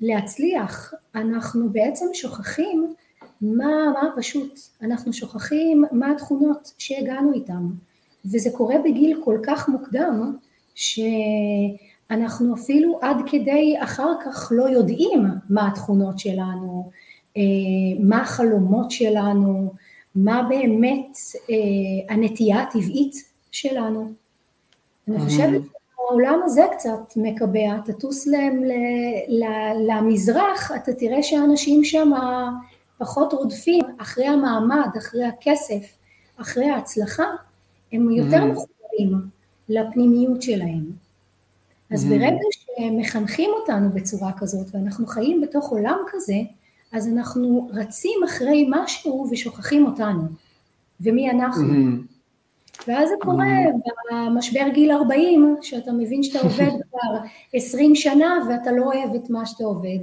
להצליח, 0.00 0.94
אנחנו 1.14 1.70
בעצם 1.72 2.06
שוכחים 2.12 2.94
מה, 3.40 3.66
מה 3.66 4.08
פשוט, 4.16 4.60
אנחנו 4.82 5.12
שוכחים 5.12 5.84
מה 5.92 6.10
התכונות 6.10 6.72
שהגענו 6.78 7.32
איתן, 7.32 7.66
וזה 8.24 8.50
קורה 8.50 8.74
בגיל 8.84 9.20
כל 9.24 9.38
כך 9.46 9.68
מוקדם, 9.68 10.36
ש... 10.74 11.00
אנחנו 12.12 12.54
אפילו 12.54 12.98
עד 13.02 13.16
כדי 13.26 13.74
אחר 13.78 14.12
כך 14.24 14.52
לא 14.54 14.68
יודעים 14.68 15.24
מה 15.50 15.68
התכונות 15.68 16.18
שלנו, 16.18 16.90
אה, 17.36 17.42
מה 18.00 18.22
החלומות 18.22 18.90
שלנו, 18.90 19.72
מה 20.14 20.46
באמת 20.48 21.16
אה, 21.50 22.14
הנטייה 22.14 22.62
הטבעית 22.62 23.14
שלנו. 23.50 24.12
אני 25.08 25.16
mm-hmm. 25.16 25.20
חושבת 25.20 25.62
שהעולם 25.96 26.40
הזה 26.44 26.62
קצת 26.72 27.16
מקבע, 27.16 27.78
תטוס 27.84 28.26
להם 28.26 28.62
למזרח, 29.88 30.72
אתה 30.76 30.92
תראה 30.92 31.22
שאנשים 31.22 31.84
שם 31.84 32.10
פחות 32.98 33.32
רודפים 33.32 33.84
אחרי 33.98 34.26
המעמד, 34.26 34.88
אחרי 34.98 35.24
הכסף, 35.24 35.96
אחרי 36.36 36.70
ההצלחה, 36.70 37.26
הם 37.92 38.10
יותר. 38.10 38.44
מחוברים 38.44 39.20
לפנימיות 39.68 40.42
שלהם. 40.42 41.01
אז 41.94 42.04
mm. 42.04 42.08
ברגע 42.08 42.36
שמחנכים 42.50 43.50
אותנו 43.60 43.90
בצורה 43.90 44.32
כזאת 44.38 44.66
ואנחנו 44.74 45.06
חיים 45.06 45.40
בתוך 45.40 45.70
עולם 45.70 45.98
כזה, 46.12 46.36
אז 46.92 47.08
אנחנו 47.08 47.70
רצים 47.72 48.20
אחרי 48.24 48.66
משהו 48.70 49.28
ושוכחים 49.30 49.86
אותנו. 49.86 50.22
ומי 51.00 51.30
אנחנו? 51.30 51.68
Mm-hmm. 51.68 52.82
ואז 52.88 53.08
זה 53.08 53.14
קורה 53.20 53.44
mm-hmm. 53.44 54.14
במשבר 54.14 54.68
גיל 54.74 54.92
40, 54.92 55.56
שאתה 55.62 55.92
מבין 55.92 56.22
שאתה 56.22 56.38
עובד 56.38 56.70
כבר 56.90 57.18
20 57.52 57.94
שנה 57.94 58.38
ואתה 58.48 58.72
לא 58.72 58.84
אוהב 58.84 59.14
את 59.14 59.30
מה 59.30 59.46
שאתה 59.46 59.64
עובד. 59.64 59.98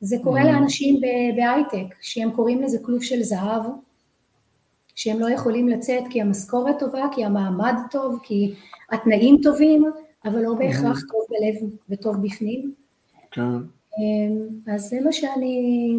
זה 0.00 0.16
קורה. 0.24 0.44
לאנשים 0.44 1.00
בהייטק, 1.36 1.94
שהם 2.00 2.30
קוראים 2.30 2.62
לזה 2.62 2.78
כלוב 2.82 3.02
של 3.02 3.22
זהב, 3.22 3.62
שהם 4.94 5.20
לא 5.20 5.30
יכולים 5.30 5.68
לצאת 5.68 6.02
כי 6.10 6.20
המשכורת 6.20 6.78
טובה, 6.78 7.04
כי 7.12 7.24
המעמד 7.24 7.74
טוב, 7.90 8.18
כי 8.22 8.54
התנאים 8.92 9.36
טובים, 9.42 9.84
אבל 10.26 10.42
לא 10.42 10.54
בהכרח 10.54 11.00
טוב 11.12 11.20
בלב 11.30 11.70
וטוב 11.90 12.26
בפנים. 12.26 12.72
כן. 13.30 13.42
אמ, 13.98 14.74
אז 14.74 14.88
זה 14.88 14.96
מה 15.04 15.12
שאני... 15.12 15.96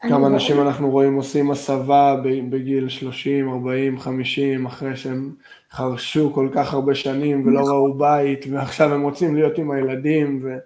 כמה 0.00 0.26
אנשים 0.26 0.60
אנחנו 0.60 0.90
רואים 0.90 1.14
עושים 1.14 1.50
הסבה 1.50 2.20
בגיל 2.50 2.88
30, 2.88 3.48
40, 3.48 3.98
50, 3.98 4.66
אחרי 4.66 4.96
שהם 4.96 5.34
חרשו 5.70 6.32
כל 6.34 6.48
כך 6.52 6.74
הרבה 6.74 6.94
שנים 6.94 7.46
ולא 7.46 7.60
נכון. 7.60 7.72
ראו 7.72 7.94
בית, 7.94 8.44
ועכשיו 8.50 8.94
הם 8.94 9.02
רוצים 9.02 9.34
להיות 9.34 9.58
עם 9.58 9.70
הילדים. 9.70 10.40
ו... 10.42 10.56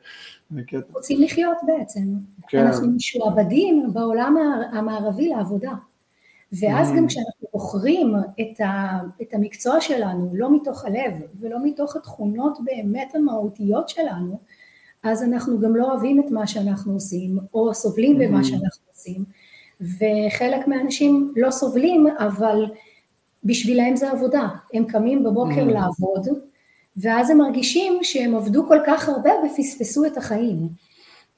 רוצים 0.94 1.22
לחיות 1.22 1.56
בעצם. 1.66 2.00
כן. 2.48 2.66
אנחנו 2.66 2.88
משועבדים 2.88 3.90
בעולם 3.92 4.36
המערבי 4.72 5.28
לעבודה. 5.28 5.72
ואז 6.52 6.90
mm. 6.90 6.96
גם 6.96 7.06
כשאנחנו 7.06 7.48
בוחרים 7.52 8.14
את, 8.40 8.60
ה, 8.60 8.98
את 9.22 9.34
המקצוע 9.34 9.80
שלנו, 9.80 10.30
לא 10.34 10.56
מתוך 10.56 10.84
הלב 10.84 11.12
ולא 11.40 11.58
מתוך 11.64 11.96
התכונות 11.96 12.58
באמת 12.64 13.14
המהותיות 13.14 13.88
שלנו, 13.88 14.38
אז 15.04 15.22
אנחנו 15.22 15.60
גם 15.60 15.76
לא 15.76 15.90
אוהבים 15.90 16.20
את 16.20 16.30
מה 16.30 16.46
שאנחנו 16.46 16.92
עושים, 16.92 17.38
או 17.54 17.74
סובלים 17.74 18.16
mm. 18.16 18.24
במה 18.24 18.44
שאנחנו 18.44 18.84
עושים, 18.92 19.24
וחלק 19.80 20.68
מהאנשים 20.68 21.32
לא 21.36 21.50
סובלים, 21.50 22.06
אבל 22.18 22.66
בשבילם 23.44 23.96
זה 23.96 24.10
עבודה, 24.10 24.48
הם 24.74 24.84
קמים 24.84 25.24
בבוקר 25.24 25.68
mm. 25.68 25.72
לעבוד, 25.72 26.28
ואז 26.96 27.30
הם 27.30 27.38
מרגישים 27.38 27.98
שהם 28.02 28.34
עבדו 28.34 28.68
כל 28.68 28.78
כך 28.86 29.08
הרבה 29.08 29.30
ופספסו 29.46 30.04
את 30.04 30.16
החיים. 30.16 30.68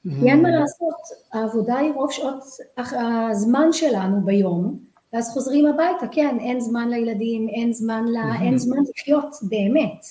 כי 0.03 0.29
אין 0.29 0.41
מה 0.41 0.49
לעשות, 0.49 0.95
העבודה 1.33 1.77
היא 1.77 1.91
רוב 1.93 2.11
שעות 2.11 2.43
הזמן 2.77 3.67
שלנו 3.71 4.25
ביום, 4.25 4.90
ואז 5.13 5.29
חוזרים 5.29 5.65
הביתה, 5.65 6.07
כן, 6.11 6.37
אין 6.39 6.59
זמן 6.59 6.89
לילדים, 6.89 7.49
אין 7.49 7.73
זמן, 7.73 8.05
לה, 8.07 8.41
אין 8.41 8.57
זמן 8.57 8.77
לחיות 8.89 9.35
באמת. 9.41 10.05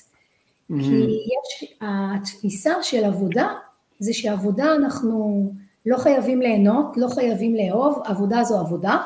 כי 0.69 1.05
יש, 1.05 1.75
התפיסה 1.81 2.73
של 2.83 3.05
עבודה, 3.05 3.49
זה 3.99 4.13
שעבודה 4.13 4.75
אנחנו 4.75 5.51
לא 5.87 5.99
חייבים 5.99 6.41
ליהנות, 6.41 6.97
לא 6.97 7.09
חייבים 7.09 7.55
לאהוב, 7.55 8.03
עבודה 8.05 8.45
זו 8.45 8.61
עבודה, 8.61 8.97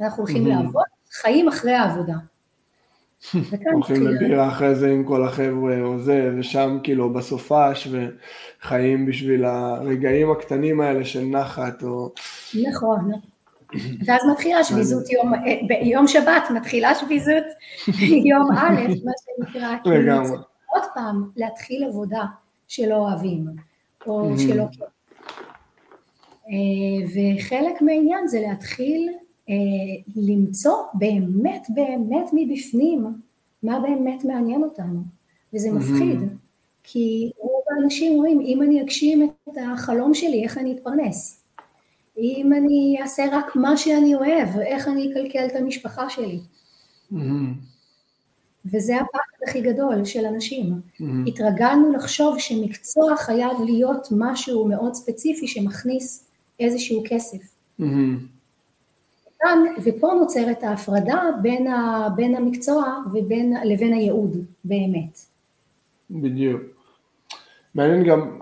אנחנו 0.00 0.22
הולכים 0.22 0.46
לעבוד, 0.46 0.84
חיים 1.12 1.48
אחרי 1.48 1.72
העבודה. 1.72 2.14
הולכים 3.72 4.06
לבירה 4.06 4.48
אחרי 4.48 4.74
זה 4.74 4.90
עם 4.90 5.04
כל 5.04 5.24
החבר'ה 5.24 5.80
או 5.80 5.98
זה, 5.98 6.30
ושם 6.38 6.78
כאילו 6.82 7.12
בסופש, 7.12 7.88
וחיים 7.90 9.06
בשביל 9.06 9.44
הרגעים 9.44 10.30
הקטנים 10.30 10.80
האלה 10.80 11.04
של 11.04 11.24
נחת, 11.24 11.82
או... 11.82 12.12
נכון, 12.68 13.12
ואז 14.06 14.20
מתחילה 14.32 14.64
שביזות 14.64 15.10
יום, 15.10 15.32
ביום 15.68 16.06
שבת 16.06 16.42
מתחילה 16.54 16.94
שביזות 16.94 17.44
יום 18.30 18.52
א', 18.52 18.80
מה 19.04 19.12
שנקרא, 19.24 19.76
כאילו 19.82 20.12
עוד 20.66 20.82
פעם 20.94 21.30
להתחיל 21.36 21.84
עבודה 21.84 22.24
שלא 22.68 22.94
אוהבים, 22.94 23.46
או 24.06 24.38
שלא 24.38 24.64
כיף. 24.72 24.82
אה, 26.50 27.06
וחלק 27.06 27.82
מהעניין 27.82 28.28
זה 28.28 28.40
להתחיל 28.40 29.08
אה, 29.48 29.54
למצוא 30.16 30.76
באמת 30.94 31.66
באמת 31.68 32.30
מבפנים 32.32 33.06
מה 33.62 33.80
באמת 33.80 34.24
מעניין 34.24 34.62
אותנו, 34.62 35.00
וזה 35.54 35.70
מפחיד, 35.70 36.20
כי 36.82 37.30
רוב 37.38 37.62
האנשים 37.70 38.16
רואים, 38.16 38.40
אם 38.40 38.62
אני 38.62 38.82
אגשים 38.82 39.30
את 39.48 39.54
החלום 39.72 40.14
שלי, 40.14 40.44
איך 40.44 40.58
אני 40.58 40.72
אתפרנס? 40.72 41.45
אם 42.18 42.52
אני 42.52 42.96
אעשה 43.02 43.24
רק 43.32 43.56
מה 43.56 43.76
שאני 43.76 44.14
אוהב, 44.14 44.48
איך 44.58 44.88
אני 44.88 45.12
אקלקל 45.12 45.46
את 45.46 45.56
המשפחה 45.56 46.10
שלי. 46.10 46.40
וזה 48.72 48.96
הפחד 48.96 49.48
הכי 49.48 49.60
גדול 49.60 50.04
של 50.04 50.24
אנשים. 50.26 50.74
התרגלנו 51.26 51.92
לחשוב 51.92 52.38
שמקצוע 52.38 53.16
חייב 53.16 53.60
להיות 53.64 54.08
משהו 54.10 54.68
מאוד 54.68 54.94
ספציפי 54.94 55.48
שמכניס 55.48 56.24
איזשהו 56.60 57.02
כסף. 57.08 57.38
כאן, 59.40 59.58
ופה 59.84 60.12
נוצרת 60.20 60.62
ההפרדה 60.62 61.22
בין, 61.42 61.66
ה, 61.66 62.08
בין 62.16 62.36
המקצוע 62.36 62.84
ובין, 63.12 63.54
לבין 63.64 63.92
הייעוד 63.92 64.36
באמת. 64.64 65.18
בדיוק. 66.10 66.62
מעניין 67.74 68.04
גם, 68.04 68.38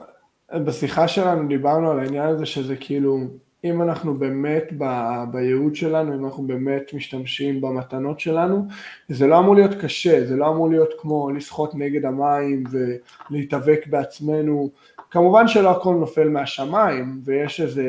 בשיחה 0.55 1.09
שלנו 1.09 1.49
דיברנו 1.49 1.91
על 1.91 1.99
העניין 1.99 2.29
הזה 2.29 2.47
שזה 2.47 2.77
כאילו, 2.77 3.19
אם 3.65 3.83
אנחנו 3.83 4.15
באמת 4.15 4.65
ב, 4.79 4.85
בייעוד 5.33 5.75
שלנו, 5.75 6.15
אם 6.15 6.25
אנחנו 6.25 6.43
באמת 6.47 6.95
משתמשים 6.95 7.61
במתנות 7.61 8.21
שלנו, 8.21 8.67
זה 9.09 9.27
לא 9.27 9.39
אמור 9.39 9.55
להיות 9.55 9.75
קשה, 9.75 10.27
זה 10.27 10.37
לא 10.37 10.49
אמור 10.49 10.71
להיות 10.71 10.91
כמו 10.99 11.31
לשחות 11.31 11.75
נגד 11.75 12.05
המים 12.05 12.65
ולהתאבק 13.31 13.87
בעצמנו. 13.87 14.71
כמובן 15.11 15.49
שלא 15.49 15.71
הכל 15.71 15.95
נופל 15.95 16.29
מהשמיים, 16.29 17.21
ויש 17.25 17.61
איזה 17.61 17.85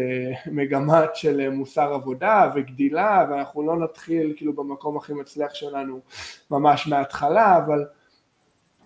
מגמת 0.52 1.16
של 1.16 1.50
מוסר 1.50 1.94
עבודה 1.94 2.52
וגדילה, 2.56 3.26
ואנחנו 3.30 3.68
לא 3.68 3.78
נתחיל 3.78 4.34
כאילו 4.38 4.54
במקום 4.54 4.98
הכי 4.98 5.14
מצליח 5.14 5.54
שלנו 5.54 6.00
ממש 6.52 6.88
מההתחלה, 6.88 7.58
אבל 7.58 7.86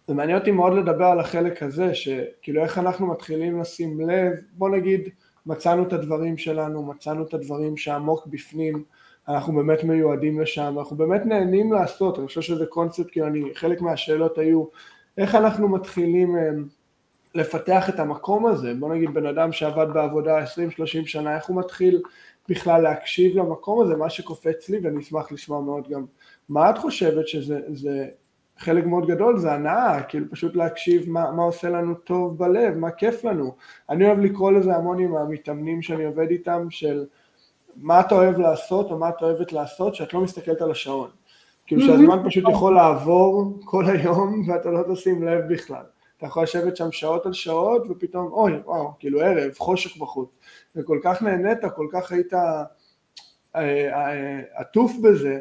זה 0.08 0.14
מעניין 0.14 0.38
אותי 0.38 0.52
מאוד 0.52 0.74
לדבר 0.74 1.06
על 1.06 1.20
החלק 1.20 1.64
הזה, 1.64 1.96
שכאילו 1.96 2.64
איך 2.64 2.78
אנחנו 2.78 3.08
מתחילים 3.08 3.62
לשים 3.62 4.10
לב, 4.10 4.34
בוא 4.54 4.70
נגיד 4.70 5.10
מצאנו 5.46 5.88
את 5.88 5.94
הדברים 5.94 6.38
שלנו, 6.38 6.84
מצאנו 6.84 7.24
את 7.24 7.34
הדברים 7.34 7.78
שעמוק 7.78 8.28
בפנים, 8.28 8.84
אנחנו 9.28 9.54
באמת 9.54 9.84
מיועדים 9.84 10.42
לשם, 10.42 10.76
אנחנו 10.80 10.96
באמת 10.96 11.26
נהנים 11.26 11.74
לעשות, 11.74 12.20
אני 12.20 12.28
חושב 12.28 12.42
שזה 12.42 12.66
קונספט, 12.66 13.10
כי 13.12 13.24
אני, 13.24 13.56
חלק 13.56 13.82
מהשאלות 13.82 14.38
היו 14.38 14.66
איך 15.18 15.36
אנחנו 15.36 15.70
מתחילים 15.70 16.38
אה, 16.38 16.50
לפתח 17.36 17.90
את 17.90 18.00
המקום 18.00 18.46
הזה, 18.46 18.74
בוא 18.74 18.94
נגיד 18.96 19.14
בן 19.14 19.26
אדם 19.26 19.52
שעבד 19.52 19.88
בעבודה 19.94 20.44
20-30 20.44 20.46
שנה, 21.06 21.36
איך 21.36 21.46
הוא 21.46 21.60
מתחיל 21.60 22.02
בכלל 22.50 22.82
להקשיב 22.82 23.38
למקום 23.38 23.82
הזה, 23.82 23.96
מה 23.96 24.10
שקופץ 24.10 24.70
לי, 24.70 24.80
ואני 24.84 25.00
אשמח 25.00 25.32
לשמוע 25.32 25.62
מאוד 25.62 25.90
גם 25.90 26.06
מה 26.50 26.70
את 26.70 26.78
חושבת 26.78 27.28
שזה 27.28 28.08
חלק 28.60 28.86
מאוד 28.86 29.08
גדול 29.08 29.40
זה 29.40 29.54
הנאה, 29.54 30.04
כאילו 30.04 30.26
פשוט 30.32 30.56
להקשיב 30.56 31.10
מה, 31.10 31.32
מה 31.32 31.44
עושה 31.44 31.70
לנו 31.70 31.96
טוב 31.96 32.38
בלב, 32.38 32.78
מה 32.78 32.92
כיף 32.92 33.24
לנו. 33.24 33.56
אני 33.90 34.08
אוהב 34.08 34.20
לקרוא 34.20 34.52
לזה 34.52 34.76
המון 34.76 35.00
עם 35.00 35.16
המתאמנים 35.16 35.82
שאני 35.82 36.06
עובד 36.06 36.30
איתם, 36.30 36.68
של 36.70 37.06
מה 37.78 38.00
אתה 38.00 38.16
אוהב 38.16 38.40
לעשות 38.40 38.92
או 38.92 38.98
מה 38.98 39.10
את 39.10 39.22
אוהבת 39.22 39.52
לעשות, 39.54 39.96
שאת 39.96 40.14
לא 40.14 40.22
מסתכלת 40.22 40.62
על 40.62 40.72
השעון. 40.72 41.10
כאילו 41.68 41.82
שהזמן 41.82 42.24
פשוט 42.26 42.44
יכול 42.52 42.76
לעבור 42.76 43.60
כל 43.66 43.86
היום 43.86 44.42
ואתה 44.48 44.70
לא 44.70 44.94
תשים 44.94 45.24
לב 45.24 45.54
בכלל. 45.54 45.84
אתה 46.18 46.28
יכול 46.28 46.44
לשבת 46.44 46.78
שם 46.78 46.92
שעות 46.92 47.26
על 47.26 47.34
שעות 47.34 47.88
ופתאום 47.90 48.32
אוי 48.32 48.54
וואו 48.66 48.92
כאילו 49.00 49.22
ערב 49.22 49.52
חושך 49.58 49.98
בחוץ 49.98 50.30
וכל 50.76 51.00
כך 51.04 51.22
נהנית 51.22 51.58
כל 51.76 51.88
כך 51.92 52.12
היית 52.12 52.34
אה, 52.34 52.64
אה, 53.56 54.42
עטוף 54.54 54.92
בזה 55.04 55.40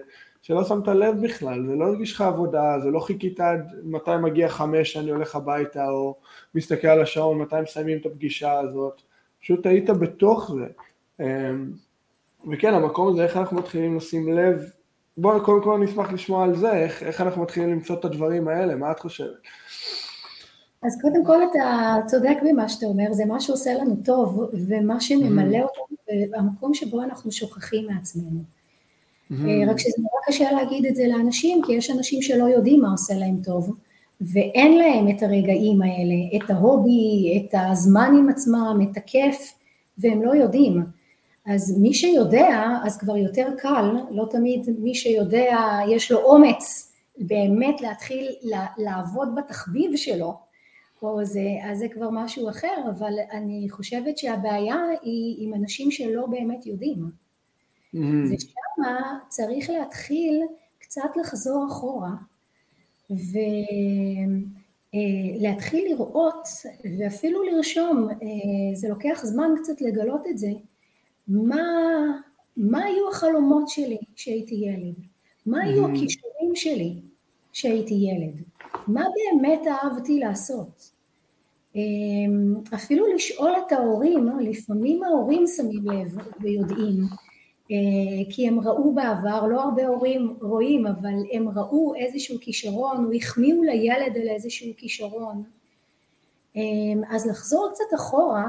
שלא 0.49 0.65
שמת 0.65 0.89
לב 0.89 1.23
בכלל, 1.23 1.67
זה 1.67 1.75
לא 1.75 1.85
הרגיש 1.85 2.13
לך 2.13 2.21
עבודה, 2.21 2.79
זה 2.83 2.91
לא 2.91 3.01
חיכית 3.01 3.41
עד 3.41 3.73
מתי 3.85 4.11
מגיע 4.23 4.49
חמש 4.49 4.93
שאני 4.93 5.11
הולך 5.11 5.37
הביתה, 5.37 5.89
או 5.89 6.15
מסתכל 6.55 6.89
על 6.89 7.03
השעון 7.03 7.39
מתי 7.39 7.57
מסיימים 7.63 7.99
את 7.99 8.07
הפגישה 8.07 8.59
הזאת, 8.59 9.03
פשוט 9.41 9.67
היית 9.67 9.91
בתוך 9.91 10.53
זה. 10.55 10.67
אמ, 11.21 11.73
וכן, 12.53 12.75
המקום 12.75 13.09
הזה, 13.09 13.25
איך 13.25 13.37
אנחנו 13.37 13.57
מתחילים 13.57 13.97
לשים 13.97 14.33
לב, 14.33 14.63
בואו 15.17 15.45
קודם 15.45 15.63
כל 15.63 15.79
נשמח 15.79 16.13
לשמוע 16.13 16.45
על 16.45 16.57
זה, 16.57 16.73
איך, 16.73 17.03
איך 17.03 17.21
אנחנו 17.21 17.43
מתחילים 17.43 17.71
למצוא 17.71 17.97
את 17.97 18.05
הדברים 18.05 18.49
האלה, 18.49 18.75
מה 18.75 18.91
את 18.91 19.01
חושבת? 19.01 19.39
אז 20.83 21.01
קודם 21.03 21.25
כל 21.27 21.39
אתה 21.51 21.97
צודק 22.07 22.37
במה 22.51 22.69
שאתה 22.69 22.87
אומר, 22.87 23.13
זה 23.13 23.25
מה 23.25 23.41
שעושה 23.41 23.75
לנו 23.75 23.97
טוב, 24.05 24.51
ומה 24.69 25.01
שממלא 25.01 25.59
אותנו, 25.59 25.97
והמקום 26.33 26.75
שבו 26.75 27.03
אנחנו 27.03 27.33
שוכחים 27.33 27.87
מעצמנו. 27.87 28.58
Mm-hmm. 29.33 29.71
רק 29.71 29.79
שזה 29.79 29.97
נורא 29.99 30.21
קשה 30.27 30.53
להגיד 30.53 30.87
את 30.87 30.97
זה 30.97 31.07
לאנשים, 31.07 31.63
כי 31.67 31.73
יש 31.73 31.91
אנשים 31.91 32.23
שלא 32.23 32.45
יודעים 32.45 32.81
מה 32.81 32.91
עושה 32.91 33.15
להם 33.15 33.37
טוב, 33.45 33.77
ואין 34.21 34.79
להם 34.79 35.09
את 35.09 35.23
הרגעים 35.23 35.83
האלה, 35.83 36.15
את 36.37 36.51
ההובי, 36.51 37.37
את 37.37 37.55
הזמן 37.71 38.15
עם 38.19 38.29
עצמם, 38.29 38.79
את 38.83 38.97
הכיף, 38.97 39.53
והם 39.99 40.23
לא 40.23 40.35
יודעים. 40.35 40.83
אז 41.47 41.79
מי 41.79 41.95
שיודע, 41.95 42.79
אז 42.85 42.99
כבר 42.99 43.17
יותר 43.17 43.49
קל, 43.59 43.93
לא 44.11 44.29
תמיד 44.31 44.71
מי 44.79 44.95
שיודע, 44.95 45.79
יש 45.89 46.11
לו 46.11 46.19
אומץ 46.19 46.93
באמת 47.19 47.81
להתחיל 47.81 48.29
לעבוד 48.79 49.29
בתחביב 49.35 49.97
שלו, 49.97 50.35
או 51.03 51.25
זה, 51.25 51.49
אז 51.65 51.79
זה 51.79 51.87
כבר 51.89 52.09
משהו 52.13 52.49
אחר, 52.49 52.91
אבל 52.91 53.13
אני 53.33 53.67
חושבת 53.71 54.19
שהבעיה 54.19 54.77
היא 55.03 55.37
עם 55.39 55.55
אנשים 55.55 55.91
שלא 55.91 56.27
באמת 56.27 56.67
יודעים. 56.67 57.28
Mm-hmm. 57.95 58.35
ושם 58.35 58.83
צריך 59.29 59.71
להתחיל 59.71 60.43
קצת 60.79 61.17
לחזור 61.21 61.67
אחורה 61.69 62.11
ולהתחיל 65.41 65.85
אה, 65.85 65.91
לראות 65.91 66.49
ואפילו 66.99 67.43
לרשום, 67.43 68.09
אה, 68.11 68.17
זה 68.75 68.89
לוקח 68.89 69.21
זמן 69.25 69.51
קצת 69.63 69.81
לגלות 69.81 70.27
את 70.31 70.39
זה, 70.39 70.51
מה, 71.29 71.57
מה 72.57 72.85
היו 72.85 73.09
החלומות 73.09 73.69
שלי 73.69 73.99
כשהייתי 74.17 74.55
ילד, 74.55 74.95
מה 75.47 75.63
היו 75.65 75.87
הכישורים 75.87 76.55
שלי 76.55 76.95
כשהייתי 77.53 77.95
ילד? 77.95 78.43
מה 78.87 79.05
באמת 79.05 79.61
אהבתי 79.67 80.19
לעשות? 80.19 80.91
אמ, 81.77 82.55
אפילו 82.75 83.15
לשאול 83.15 83.53
את 83.67 83.73
ההורים, 83.73 84.29
לפעמים 84.41 85.03
ההורים 85.03 85.45
שמים 85.57 85.91
לב 85.91 86.17
ויודעים, 86.41 87.03
אה, 87.03 87.28
כי 88.31 88.49
הם 88.49 88.61
ראו 88.61 88.95
בעבר, 88.95 89.47
לא 89.47 89.63
הרבה 89.63 89.87
הורים 89.87 90.37
רואים, 90.41 90.87
אבל 90.87 91.15
הם 91.33 91.49
ראו 91.49 91.95
איזשהו 91.95 92.39
כישרון, 92.41 93.05
או 93.05 93.13
החמיאו 93.13 93.63
לילד 93.63 94.17
על 94.17 94.29
איזשהו 94.29 94.73
כישרון. 94.77 95.43
אמ, 96.57 97.03
אז 97.11 97.27
לחזור 97.27 97.71
קצת 97.75 97.95
אחורה 97.97 98.49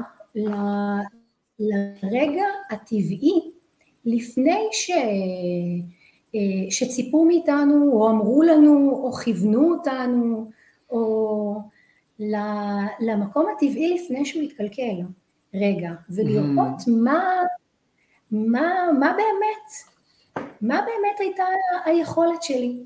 לרגע 1.58 2.44
הטבעי, 2.70 3.50
לפני 4.04 4.68
ש... 4.72 4.90
אה, 6.34 6.70
שציפו 6.70 7.24
מאיתנו, 7.24 7.92
או 7.92 8.10
אמרו 8.10 8.42
לנו, 8.42 8.90
או 8.90 9.12
כיוונו 9.12 9.74
אותנו, 9.74 10.50
או 10.90 11.56
למקום 13.00 13.46
הטבעי 13.56 13.94
לפני 13.94 14.24
שהוא 14.24 14.42
יתקלקל, 14.42 15.02
רגע, 15.54 15.90
ולראות 16.10 16.80
mm. 16.80 16.90
מה, 16.90 17.22
מה, 18.32 18.88
מה 19.00 19.12
באמת, 19.12 19.98
מה 20.60 20.80
באמת 20.80 21.20
הייתה 21.20 21.44
היכולת 21.84 22.42
שלי, 22.42 22.76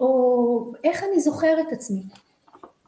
או 0.00 0.72
איך 0.84 1.04
אני 1.04 1.20
זוכר 1.20 1.60
את 1.60 1.72
עצמי. 1.72 2.02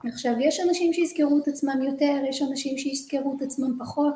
עכשיו, 0.05 0.33
יש 0.40 0.61
אנשים 0.61 0.92
שיזכרו 0.92 1.38
את 1.42 1.49
עצמם 1.49 1.83
יותר, 1.83 2.21
יש 2.29 2.42
אנשים 2.42 2.79
שיזכרו 2.79 3.35
את 3.37 3.42
עצמם 3.42 3.79
פחות, 3.79 4.14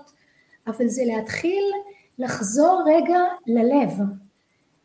אבל 0.67 0.89
זה 0.89 1.03
להתחיל 1.07 1.65
לחזור 2.19 2.83
רגע 2.87 3.19
ללב, 3.47 3.91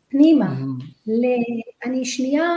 פנימה, 0.08 0.46
mm-hmm. 0.46 0.84
ל... 1.06 1.24
אני 1.84 2.04
שנייה 2.04 2.50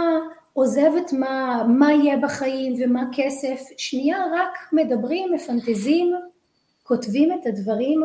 עוזבת 0.54 1.14
מה, 1.14 1.64
מה 1.68 1.94
יהיה 1.94 2.18
בחיים 2.18 2.74
ומה 2.80 3.04
כסף, 3.12 3.62
שנייה 3.78 4.18
רק 4.34 4.58
מדברים, 4.74 5.34
מפנטזים, 5.34 6.16
כותבים 6.84 7.34
את 7.34 7.48
הדברים 7.48 8.02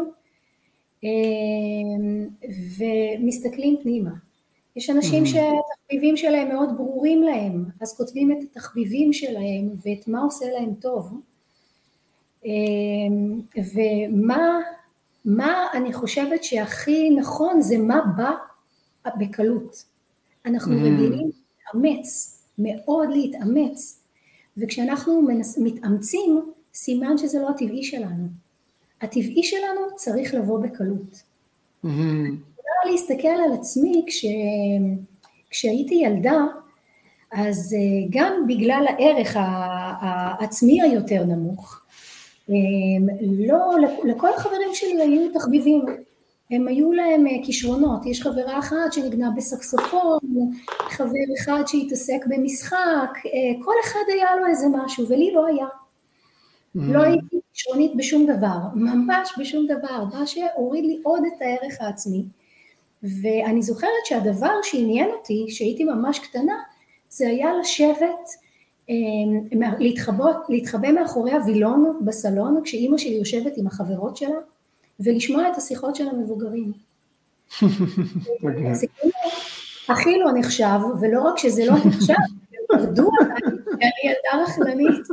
ומסתכלים 2.79 3.77
פנימה. 3.83 4.11
יש 4.77 4.91
אנשים 4.91 5.25
mm-hmm. 5.25 5.27
שהתחביבים 5.27 6.17
שלהם 6.17 6.49
מאוד 6.49 6.77
ברורים 6.77 7.23
להם, 7.23 7.65
אז 7.81 7.97
כותבים 7.97 8.33
את 8.33 8.37
התחביבים 8.43 9.13
שלהם 9.13 9.69
ואת 9.85 10.09
מה 10.09 10.21
עושה 10.23 10.47
להם 10.47 10.75
טוב. 10.75 11.21
אה, 12.47 12.51
ומה 13.75 14.61
מה 15.27 15.67
אני 15.75 15.93
חושבת 15.93 16.45
שהכי 16.45 17.11
נכון 17.11 17.61
זה 17.61 17.79
מה 17.79 18.01
בא 18.17 18.31
בקלות. 19.19 19.85
אנחנו 20.47 20.73
mm. 20.73 20.77
רגילים 20.77 21.31
להתאמץ, 21.75 22.39
מאוד 22.59 23.09
להתאמץ, 23.11 24.01
וכשאנחנו 24.57 25.23
מתאמצים, 25.59 26.53
סימן 26.75 27.19
שזה 27.19 27.41
לא 27.41 27.49
הטבעי 27.49 27.85
שלנו. 27.85 28.29
הטבעי 29.03 29.43
שלנו 29.43 29.81
צריך 29.97 30.35
לבוא 30.35 30.59
בקלות. 30.59 31.23
Mm-hmm. 31.85 32.57
להסתכל 32.91 33.29
על 33.29 33.53
עצמי 33.53 34.05
כש, 34.07 34.25
כשהייתי 35.51 35.95
ילדה, 35.95 36.45
אז 37.33 37.75
אה, 37.75 38.09
גם 38.11 38.33
בגלל 38.49 38.85
הערך 38.89 39.37
העצמי 40.01 40.83
היותר 40.83 41.25
נמוך, 41.25 41.81
אה, 42.51 42.55
לא, 43.47 43.89
לכל 44.05 44.29
החברים 44.35 44.69
שלי 44.75 45.03
היו 45.03 45.33
תחביבים, 45.33 45.85
הם 46.51 46.69
היו 46.69 46.93
להם 46.93 47.27
אה, 47.27 47.33
כישרונות, 47.45 48.07
יש 48.07 48.23
חברה 48.23 48.59
אחת 48.59 48.93
שנגנה 48.93 49.31
בסקסופון, 49.37 50.19
חבר 50.89 51.35
אחד 51.41 51.63
שהתעסק 51.67 52.27
במשחק, 52.27 53.11
אה, 53.27 53.65
כל 53.65 53.75
אחד 53.85 54.01
היה 54.09 54.37
לו 54.41 54.47
איזה 54.47 54.67
משהו 54.73 55.09
ולי 55.09 55.33
לא 55.35 55.47
היה. 55.47 55.67
Mm. 56.77 56.81
לא 56.81 57.03
הייתי 57.03 57.41
כישרונית 57.53 57.97
בשום 57.97 58.27
דבר, 58.27 58.59
ממש 58.75 59.33
בשום 59.39 59.67
דבר, 59.67 60.05
מה 60.05 60.27
שהוריד 60.27 60.85
לי 60.85 61.01
עוד 61.03 61.23
את 61.27 61.43
הערך 61.43 61.81
העצמי. 61.81 62.25
ואני 63.03 63.63
זוכרת 63.63 63.91
שהדבר 64.05 64.53
שעניין 64.63 65.11
אותי, 65.11 65.47
שהייתי 65.49 65.85
ממש 65.85 66.19
קטנה, 66.19 66.55
זה 67.11 67.29
היה 67.29 67.49
לשבת, 67.61 68.29
אה, 68.91 68.95
להתחבות, 69.79 70.37
להתחבא 70.49 70.93
מאחורי 70.93 71.33
הווילון 71.33 72.01
בסלון, 72.05 72.61
כשאימא 72.65 72.99
שלי 72.99 73.15
יושבת 73.15 73.53
עם 73.57 73.67
החברות 73.67 74.17
שלה, 74.17 74.39
ולשמוע 75.01 75.49
את 75.49 75.57
השיחות 75.57 75.97
של 75.97 76.09
המבוגרים. 76.09 76.73
זה 78.73 78.87
כאילו 78.87 79.13
הכי 79.89 80.19
לא 80.19 80.31
נחשב, 80.35 80.79
ולא 81.01 81.23
רק 81.23 81.39
שזה 81.39 81.65
לא 81.67 81.75
נחשב, 81.87 82.15
הם 82.73 82.95
כי 83.79 83.87
אני 83.87 84.13
ילדה 84.13 84.45
רכלנית. 84.45 85.07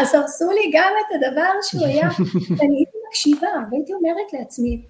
אז 0.00 0.14
הרסו 0.14 0.50
לי 0.50 0.70
גם 0.72 0.92
את 1.00 1.14
הדבר 1.14 1.50
שהוא 1.62 1.86
היה, 1.86 2.08
ואני 2.58 2.76
הייתי 2.76 2.98
מקשיבה, 3.08 3.48
והייתי 3.70 3.92
אומרת 3.92 4.32
לעצמי, 4.32 4.82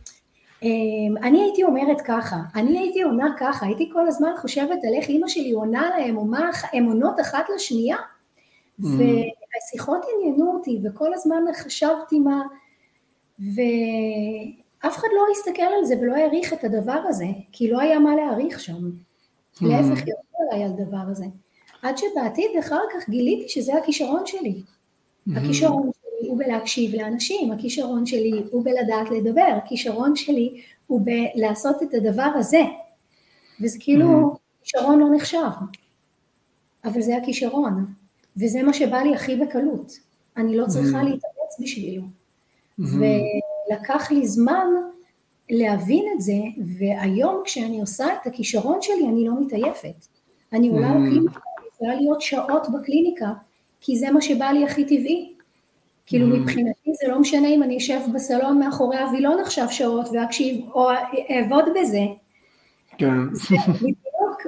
אמ, 0.62 1.16
אני 1.22 1.42
הייתי 1.42 1.64
אומרת 1.64 2.00
ככה, 2.00 2.37
אני 2.55 2.79
הייתי 2.79 3.03
עונה 3.03 3.35
ככה, 3.38 3.66
הייתי 3.66 3.90
כל 3.92 4.09
הזמן 4.09 4.31
חושבת 4.40 4.85
על 4.85 4.94
איך 4.94 5.09
אימא 5.09 5.29
שלי 5.29 5.53
עונה 5.53 5.90
להם, 5.98 6.16
או 6.16 6.24
מה 6.24 6.50
הן 6.72 6.85
עונות 6.85 7.20
אחת 7.20 7.44
לשנייה, 7.55 7.96
mm. 7.96 8.85
והשיחות 8.85 10.00
עניינו 10.14 10.53
אותי, 10.53 10.81
וכל 10.85 11.14
הזמן 11.14 11.42
חשבתי 11.57 12.18
מה, 12.18 12.42
ואף 13.38 14.96
אחד 14.96 15.09
לא 15.16 15.22
הסתכל 15.33 15.72
על 15.79 15.85
זה 15.85 15.94
ולא 16.00 16.14
העריך 16.14 16.53
את 16.53 16.64
הדבר 16.64 17.00
הזה, 17.09 17.26
כי 17.53 17.70
לא 17.70 17.81
היה 17.81 17.98
מה 17.98 18.16
להעריך 18.16 18.61
שם. 18.61 19.10
Mm-hmm. 19.55 19.67
להפך, 19.67 19.99
ירדו 19.99 20.51
עליי 20.51 20.65
על 20.65 20.73
הדבר 20.73 21.11
הזה. 21.11 21.25
עד 21.83 21.99
שבעתיד 21.99 22.51
אחר 22.61 22.81
כך 22.95 23.09
גיליתי 23.09 23.49
שזה 23.49 23.75
הכישרון 23.75 24.27
שלי. 24.27 24.63
Mm-hmm. 24.63 25.39
הכישרון 25.39 25.83
שלי 25.83 26.29
הוא 26.29 26.39
בלהקשיב 26.39 26.95
לאנשים, 26.95 27.53
הכישרון 27.53 28.07
שלי 28.07 28.43
הוא 28.51 28.65
בלדעת 28.65 29.11
לדבר, 29.11 29.59
הכישרון 29.65 30.17
שלי 30.17 30.61
הוא 30.87 31.01
בלעשות 31.05 31.83
את 31.83 31.95
הדבר 31.95 32.31
הזה. 32.35 32.63
וזה 33.61 33.79
כאילו 33.81 34.33
mm-hmm. 34.33 34.63
כישרון 34.63 34.99
לא 34.99 35.07
נחשב, 35.17 35.51
אבל 36.85 37.01
זה 37.01 37.17
הכישרון, 37.17 37.87
וזה 38.37 38.63
מה 38.63 38.73
שבא 38.73 38.99
לי 38.99 39.15
הכי 39.15 39.37
בקלות. 39.37 39.93
אני 40.37 40.57
לא 40.57 40.67
צריכה 40.67 41.03
להתאמץ 41.03 41.61
בשבילו. 41.61 42.03
ולקח 42.79 44.11
לי 44.11 44.27
זמן 44.27 44.67
להבין 45.51 46.05
את 46.15 46.21
זה, 46.21 46.39
והיום 46.79 47.43
כשאני 47.45 47.81
עושה 47.81 48.07
את 48.15 48.27
הכישרון 48.27 48.83
שלי 48.83 49.09
אני 49.09 49.25
לא 49.25 49.41
מתעייפת. 49.41 50.07
אני 50.53 50.69
עולה 50.69 50.89
לקליניקה, 50.89 51.41
אני 51.59 51.67
יכולה 51.75 51.95
להיות 51.95 52.21
שעות 52.23 52.67
בקליניקה, 52.69 53.33
כי 53.81 53.99
זה 53.99 54.11
מה 54.11 54.21
שבא 54.21 54.45
לי 54.45 54.65
הכי 54.65 54.85
טבעי. 54.85 55.33
כאילו 56.07 56.27
מבחינתי 56.27 56.91
זה 57.03 57.09
לא 57.09 57.21
משנה 57.21 57.49
אם 57.49 57.63
אני 57.63 57.77
אשב 57.77 58.01
בסלון 58.15 58.59
מאחורי 58.59 58.99
הווילון 58.99 59.41
עכשיו 59.41 59.71
שעות 59.71 60.09
ואקשיב 60.13 60.71
או 60.75 60.91
אעבוד 61.31 61.65
בזה. 61.81 62.03
כן. 62.99 63.19
בדיוק, 63.83 64.47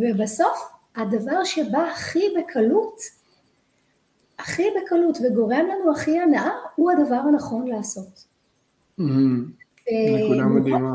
ובסוף 0.00 0.68
הדבר 0.96 1.44
שבא 1.44 1.78
הכי 1.78 2.22
בקלות 2.38 3.00
הכי 4.38 4.62
בקלות 4.62 5.18
וגורם 5.18 5.66
לנו 5.66 5.92
הכי 5.92 6.20
הנאה, 6.20 6.50
הוא 6.76 6.90
הדבר 6.90 7.14
הנכון 7.14 7.66
לעשות. 7.66 8.24
נקודה 9.90 10.44
מדהימה. 10.44 10.94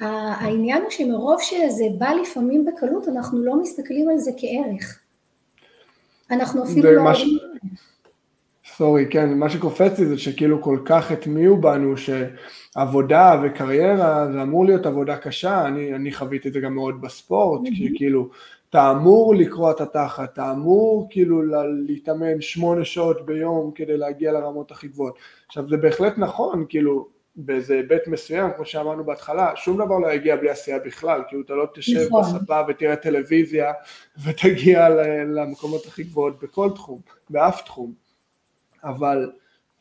העניין 0.00 0.82
הוא 0.82 0.90
שמרוב 0.90 1.40
שזה 1.42 1.84
בא 1.98 2.10
לפעמים 2.22 2.64
בקלות, 2.64 3.08
אנחנו 3.08 3.44
לא 3.44 3.60
מסתכלים 3.62 4.08
על 4.08 4.18
זה 4.18 4.30
כערך. 4.36 4.98
אנחנו 6.30 6.64
אפילו 6.64 6.92
לא... 6.92 7.12
סורי, 8.76 9.06
כן, 9.10 9.38
מה 9.38 9.50
שקופץ 9.50 9.98
לי 9.98 10.06
זה 10.06 10.18
שכאילו 10.18 10.62
כל 10.62 10.78
כך 10.84 11.10
הטמיעו 11.10 11.56
בנו 11.56 11.94
שעבודה 11.96 13.42
וקריירה 13.42 14.32
זה 14.32 14.42
אמור 14.42 14.64
להיות 14.64 14.86
עבודה 14.86 15.16
קשה, 15.16 15.66
אני, 15.66 15.94
אני 15.94 16.12
חוויתי 16.12 16.48
את 16.48 16.52
זה 16.52 16.60
גם 16.60 16.74
מאוד 16.74 17.00
בספורט, 17.00 17.60
mm-hmm. 17.60 17.94
שכאילו 17.94 18.28
אתה 18.70 18.90
אמור 18.90 19.34
לקרוע 19.34 19.70
את 19.70 19.80
התחת, 19.80 20.32
אתה 20.32 20.50
אמור 20.50 21.06
כאילו 21.10 21.42
להתאמן 21.86 22.40
שמונה 22.40 22.84
שעות 22.84 23.26
ביום 23.26 23.70
כדי 23.74 23.96
להגיע 23.96 24.32
לרמות 24.32 24.70
הכי 24.70 24.88
גבוהות. 24.88 25.14
עכשיו 25.46 25.68
זה 25.68 25.76
בהחלט 25.76 26.18
נכון, 26.18 26.64
כאילו 26.68 27.08
באיזה 27.36 27.74
היבט 27.74 28.06
מסוים, 28.06 28.50
כמו 28.56 28.64
שאמרנו 28.64 29.04
בהתחלה, 29.04 29.52
שום 29.56 29.84
דבר 29.84 29.98
לא 29.98 30.12
יגיע 30.12 30.36
בלי 30.36 30.50
עשייה 30.50 30.78
בכלל, 30.78 31.22
כאילו 31.28 31.42
אתה 31.42 31.54
לא 31.54 31.66
תשב 31.74 32.06
נכון. 32.06 32.22
בספה 32.22 32.60
ותראה 32.68 32.96
טלוויזיה 32.96 33.72
ותגיע 34.24 34.88
למקומות 35.24 35.86
הכי 35.86 36.02
גבוהות 36.02 36.42
בכל 36.42 36.70
תחום, 36.74 37.00
באף 37.30 37.62
תחום, 37.62 37.92
אבל 38.84 39.30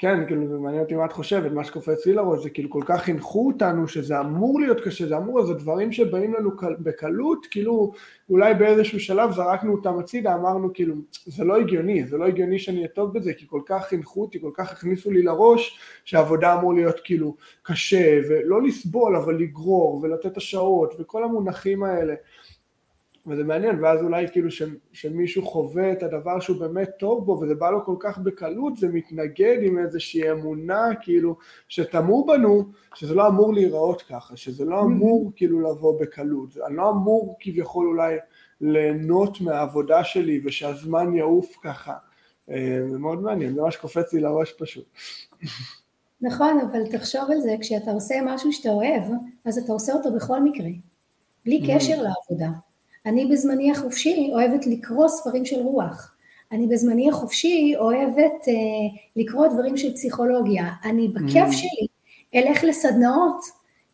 כן, 0.02 0.26
כאילו 0.28 0.48
זה 0.48 0.58
מעניין 0.58 0.84
אותי 0.84 0.96
מה 0.96 1.06
את 1.06 1.12
חושבת, 1.12 1.52
מה 1.52 1.64
שקופץ 1.64 2.06
לי 2.06 2.14
לראש 2.14 2.44
זה 2.44 2.50
כאילו 2.50 2.70
כל 2.70 2.82
כך 2.86 3.02
חינכו 3.02 3.48
אותנו 3.48 3.88
שזה 3.88 4.20
אמור 4.20 4.60
להיות 4.60 4.82
קשה, 4.82 5.08
זה 5.08 5.18
אמור, 5.18 5.46
זה 5.46 5.54
דברים 5.54 5.92
שבאים 5.92 6.34
לנו 6.34 6.52
בקלות, 6.80 7.46
כאילו 7.52 7.92
אולי 8.30 8.54
באיזשהו 8.54 9.00
שלב 9.00 9.32
זרקנו 9.32 9.72
אותם 9.72 10.00
הצידה, 10.00 10.36
אמרנו 10.36 10.74
כאילו 10.74 10.96
זה 11.26 11.44
לא 11.44 11.58
הגיוני, 11.58 12.06
זה 12.06 12.18
לא 12.18 12.26
הגיוני 12.26 12.60
שאני 12.60 12.78
אהיה 12.78 12.88
טוב 12.88 13.14
בזה, 13.14 13.34
כי 13.34 13.46
כל 13.48 13.62
כך 13.66 13.88
חינכו 13.88 14.22
אותי, 14.22 14.42
כל 14.42 14.52
כך 14.54 14.72
הכניסו 14.72 15.12
לי 15.12 15.22
לראש 15.22 15.80
שעבודה 16.06 16.54
אמור 16.60 16.74
להיות 16.74 17.00
כאילו 17.04 17.36
קשה, 17.64 18.20
ולא 18.30 18.62
לסבול 18.62 19.16
אבל 19.16 19.38
לגרור 19.38 20.00
ולתת 20.04 20.38
השעות 20.38 20.94
וכל 21.00 21.24
המונחים 21.24 21.84
האלה. 21.84 22.14
וזה 23.30 23.44
מעניין, 23.44 23.84
ואז 23.84 24.02
אולי 24.02 24.26
כאילו 24.32 24.52
ש, 24.52 24.62
שמישהו 24.94 25.46
חווה 25.46 25.92
את 25.92 26.04
הדבר 26.04 26.40
שהוא 26.40 26.60
באמת 26.60 26.90
טוב 27.00 27.26
בו 27.26 27.40
וזה 27.42 27.56
בא 27.56 27.70
לו 27.70 27.86
כל 27.86 27.96
כך 28.00 28.18
בקלות, 28.18 28.78
זה 28.78 28.88
מתנגד 28.88 29.58
עם 29.62 29.80
איזושהי 29.80 30.32
אמונה 30.32 30.90
כאילו 31.02 31.38
שטמאו 31.68 32.26
בנו, 32.26 32.66
שזה 32.96 33.16
לא 33.16 33.28
אמור 33.28 33.54
להיראות 33.54 34.02
ככה, 34.02 34.38
שזה 34.38 34.66
לא 34.66 34.82
אמור 34.82 35.32
כאילו 35.36 35.62
לבוא 35.62 36.02
בקלות, 36.02 36.50
אני 36.68 36.76
לא 36.76 36.90
אמור 36.90 37.38
כביכול 37.40 37.88
אולי 37.88 38.16
ליהנות 38.62 39.42
מהעבודה 39.42 40.04
שלי 40.04 40.42
ושהזמן 40.46 41.14
יעוף 41.14 41.56
ככה, 41.64 41.94
אה, 42.52 42.80
זה 42.92 42.98
מאוד 42.98 43.22
מעניין, 43.22 43.56
זה 43.56 43.62
מה 43.62 43.72
שקופץ 43.72 44.14
לי 44.14 44.22
לראש 44.22 44.54
פשוט. 44.60 44.86
נכון, 46.22 46.60
אבל 46.72 46.88
תחשוב 46.92 47.32
על 47.32 47.42
זה, 47.42 47.56
כשאתה 47.62 47.92
עושה 47.92 48.16
משהו 48.26 48.54
שאתה 48.54 48.70
אוהב, 48.70 49.04
אז 49.46 49.58
אתה 49.58 49.72
עושה 49.72 49.94
אותו 49.94 50.14
בכל 50.16 50.44
מקרה, 50.44 50.70
בלי 51.46 51.62
קשר 51.68 52.02
לעבודה. 52.02 52.69
אני 53.10 53.26
בזמני 53.26 53.72
החופשי 53.72 54.30
אוהבת 54.34 54.68
לקרוא 54.68 55.08
ספרים 55.08 55.46
של 55.46 55.60
רוח. 55.60 56.16
אני 56.52 56.68
בזמני 56.68 57.10
החופשי 57.10 57.74
אוהבת 57.78 58.48
אה, 58.48 58.54
לקרוא 59.16 59.48
דברים 59.48 59.78
של 59.78 59.94
פסיכולוגיה. 59.94 60.66
אני 60.84 61.08
בכיף 61.08 61.50
mm. 61.50 61.54
שלי 61.54 61.88
אלך 62.36 62.64
לסדנאות, 62.64 63.42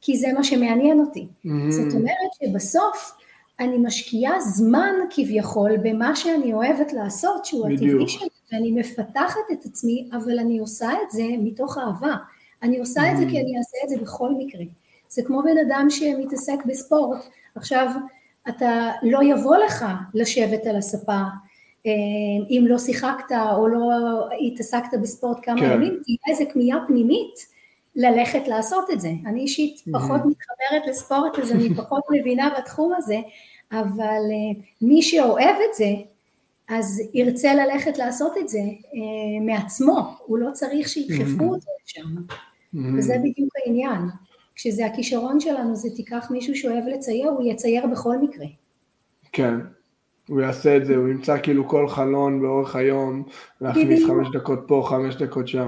כי 0.02 0.18
זה 0.18 0.34
מה 0.34 0.44
שמעניין 0.44 1.00
אותי. 1.00 1.28
Mm. 1.46 1.50
זאת 1.70 1.94
אומרת 1.94 2.32
שבסוף 2.44 3.12
אני 3.60 3.78
משקיעה 3.78 4.42
זמן 4.42 4.94
כביכול 5.10 5.78
במה 5.84 6.16
שאני 6.16 6.54
אוהבת 6.54 6.94
לעשות, 6.94 7.46
שהוא 7.46 7.66
בדיוק. 7.66 7.82
הטבעי 7.82 8.08
שלי, 8.08 8.28
ואני 8.52 8.72
מפתחת 8.72 9.52
את 9.52 9.66
עצמי, 9.66 10.10
אבל 10.12 10.40
אני 10.40 10.60
עושה 10.60 10.90
את 10.92 11.12
זה 11.12 11.24
מתוך 11.40 11.78
אהבה. 11.78 12.16
אני 12.64 12.80
עושה 12.80 13.02
mm. 13.02 13.12
את 13.12 13.18
זה 13.18 13.24
כי 13.30 13.42
אני 13.42 13.58
אעשה 13.58 13.78
את 13.84 13.90
זה 13.90 13.98
בכל 13.98 14.30
מקרה. 14.38 14.64
זה 15.10 15.22
כמו 15.26 15.42
בן 15.42 15.58
אדם 15.68 15.88
שמתעסק 15.90 16.66
בספורט. 16.66 17.20
עכשיו, 17.56 17.88
אתה 18.50 18.92
לא 19.04 19.20
יבוא 19.24 19.58
לך 19.58 19.86
לשבת 20.14 20.66
על 20.66 20.76
הספה 20.76 21.22
אה, 21.86 21.92
אם 22.50 22.66
לא 22.68 22.78
שיחקת 22.78 23.36
או 23.56 23.68
לא 23.68 23.90
התעסקת 24.48 24.98
בספורט 25.02 25.38
כמה 25.44 25.60
כן. 25.60 25.72
ימים, 25.72 26.00
תהיה 26.04 26.18
איזה 26.28 26.46
קנייה 26.54 26.78
פנימית 26.88 27.56
ללכת 27.96 28.48
לעשות 28.48 28.92
את 28.92 29.00
זה. 29.00 29.12
אני 29.26 29.42
אישית 29.42 29.82
פחות 29.94 30.22
מתחברת 30.26 30.88
לספורט 30.90 31.40
אז 31.40 31.52
אני 31.52 31.74
פחות 31.84 32.04
מבינה 32.12 32.50
בתחום 32.58 32.94
הזה, 32.98 33.18
אבל 33.72 34.22
אה, 34.32 34.62
מי 34.82 35.02
שאוהב 35.02 35.56
את 35.70 35.76
זה 35.76 35.94
אז 36.70 37.02
ירצה 37.14 37.54
ללכת 37.54 37.98
לעשות 37.98 38.38
את 38.38 38.50
זה 38.50 38.60
אה, 38.60 39.46
מעצמו, 39.46 40.18
הוא 40.26 40.38
לא 40.38 40.52
צריך 40.52 40.90
שידחפו 40.90 41.44
אותו 41.44 41.72
לשם, 41.86 42.10
וזה 42.98 43.16
בדיוק 43.24 43.54
העניין. 43.66 44.02
כשזה 44.56 44.86
הכישרון 44.86 45.40
שלנו, 45.40 45.76
זה 45.76 45.90
תיקח 45.96 46.28
מישהו 46.32 46.56
שאוהב 46.56 46.88
לצייר, 46.88 47.30
הוא 47.30 47.52
יצייר 47.52 47.88
בכל 47.88 48.18
מקרה. 48.18 48.46
כן, 49.32 49.54
הוא 50.28 50.42
יעשה 50.42 50.78
את 50.78 50.86
זה, 50.86 50.96
הוא 50.96 51.08
ימצא 51.08 51.38
כאילו 51.44 51.70
כל 51.70 51.90
חלון 51.90 52.42
באורך 52.42 52.76
היום, 52.76 53.24
להכניס 53.62 54.06
חמש 54.08 54.28
דקות 54.34 54.60
פה, 54.68 54.86
חמש 54.90 55.16
דקות 55.16 55.48
שם. 55.48 55.68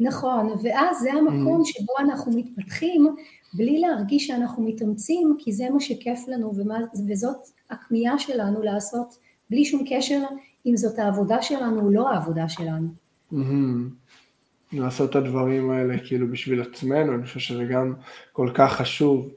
נכון, 0.00 0.46
ואז 0.62 0.98
זה 1.00 1.12
המקום 1.12 1.62
mm. 1.62 1.64
שבו 1.64 1.92
אנחנו 1.98 2.32
מתפתחים 2.32 3.14
בלי 3.54 3.80
להרגיש 3.80 4.26
שאנחנו 4.26 4.62
מתאמצים, 4.68 5.36
כי 5.38 5.52
זה 5.52 5.70
מה 5.70 5.80
שכיף 5.80 6.28
לנו 6.28 6.52
ומה, 6.56 6.78
וזאת 7.08 7.36
הכמיהה 7.70 8.18
שלנו 8.18 8.62
לעשות 8.62 9.18
בלי 9.50 9.64
שום 9.64 9.84
קשר 9.90 10.20
אם 10.66 10.76
זאת 10.76 10.98
העבודה 10.98 11.42
שלנו 11.42 11.80
או 11.80 11.90
לא 11.90 12.10
העבודה 12.10 12.48
שלנו. 12.48 12.88
Mm-hmm. 13.32 14.01
לעשות 14.72 15.10
את 15.10 15.16
הדברים 15.16 15.70
האלה 15.70 15.94
כאילו 16.06 16.28
בשביל 16.28 16.62
עצמנו, 16.62 17.14
אני 17.14 17.22
חושב 17.22 17.40
שזה 17.40 17.64
גם 17.64 17.94
כל 18.32 18.50
כך 18.54 18.72
חשוב 18.72 19.28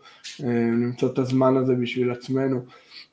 אה, 0.43 0.49
למצוא 0.49 1.09
את 1.13 1.19
הזמן 1.19 1.57
הזה 1.57 1.75
בשביל 1.75 2.11
עצמנו 2.11 2.61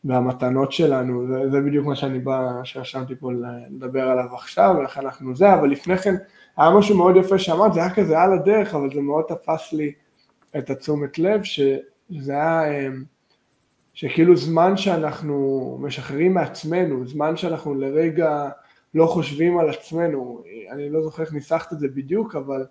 והמתנות 0.04 0.72
שלנו, 0.72 1.26
זה, 1.26 1.50
זה 1.50 1.60
בדיוק 1.60 1.86
מה 1.86 1.96
שאני 1.96 2.18
בא, 2.18 2.50
שרשמתי 2.64 3.14
פה 3.14 3.30
לדבר 3.70 4.08
עליו 4.08 4.34
עכשיו, 4.34 4.82
איך 4.82 4.98
אנחנו 4.98 5.36
זה, 5.36 5.54
אבל 5.54 5.70
לפני 5.70 5.98
כן 5.98 6.14
היה 6.56 6.70
משהו 6.70 6.96
מאוד 6.96 7.16
יפה 7.16 7.38
שאמרת, 7.38 7.74
זה 7.74 7.80
היה 7.80 7.94
כזה 7.94 8.20
על 8.20 8.32
הדרך, 8.32 8.74
אבל 8.74 8.94
זה 8.94 9.00
מאוד 9.00 9.24
תפס 9.28 9.72
לי 9.72 9.92
את 10.58 10.70
התשומת 10.70 11.18
לב, 11.18 11.42
שזה 11.42 12.32
היה 12.32 12.64
אה, 12.64 12.88
שכאילו 13.94 14.36
זמן 14.36 14.76
שאנחנו 14.76 15.78
משחררים 15.80 16.34
מעצמנו, 16.34 17.06
זמן 17.06 17.36
שאנחנו 17.36 17.74
לרגע 17.74 18.48
לא 18.94 19.06
חושבים 19.06 19.58
על 19.58 19.70
עצמנו, 19.70 20.42
אני 20.70 20.90
לא 20.90 21.02
זוכר 21.02 21.22
איך 21.22 21.32
ניסחת 21.32 21.72
את 21.72 21.78
זה 21.78 21.88
בדיוק, 21.88 22.36
אבל, 22.36 22.64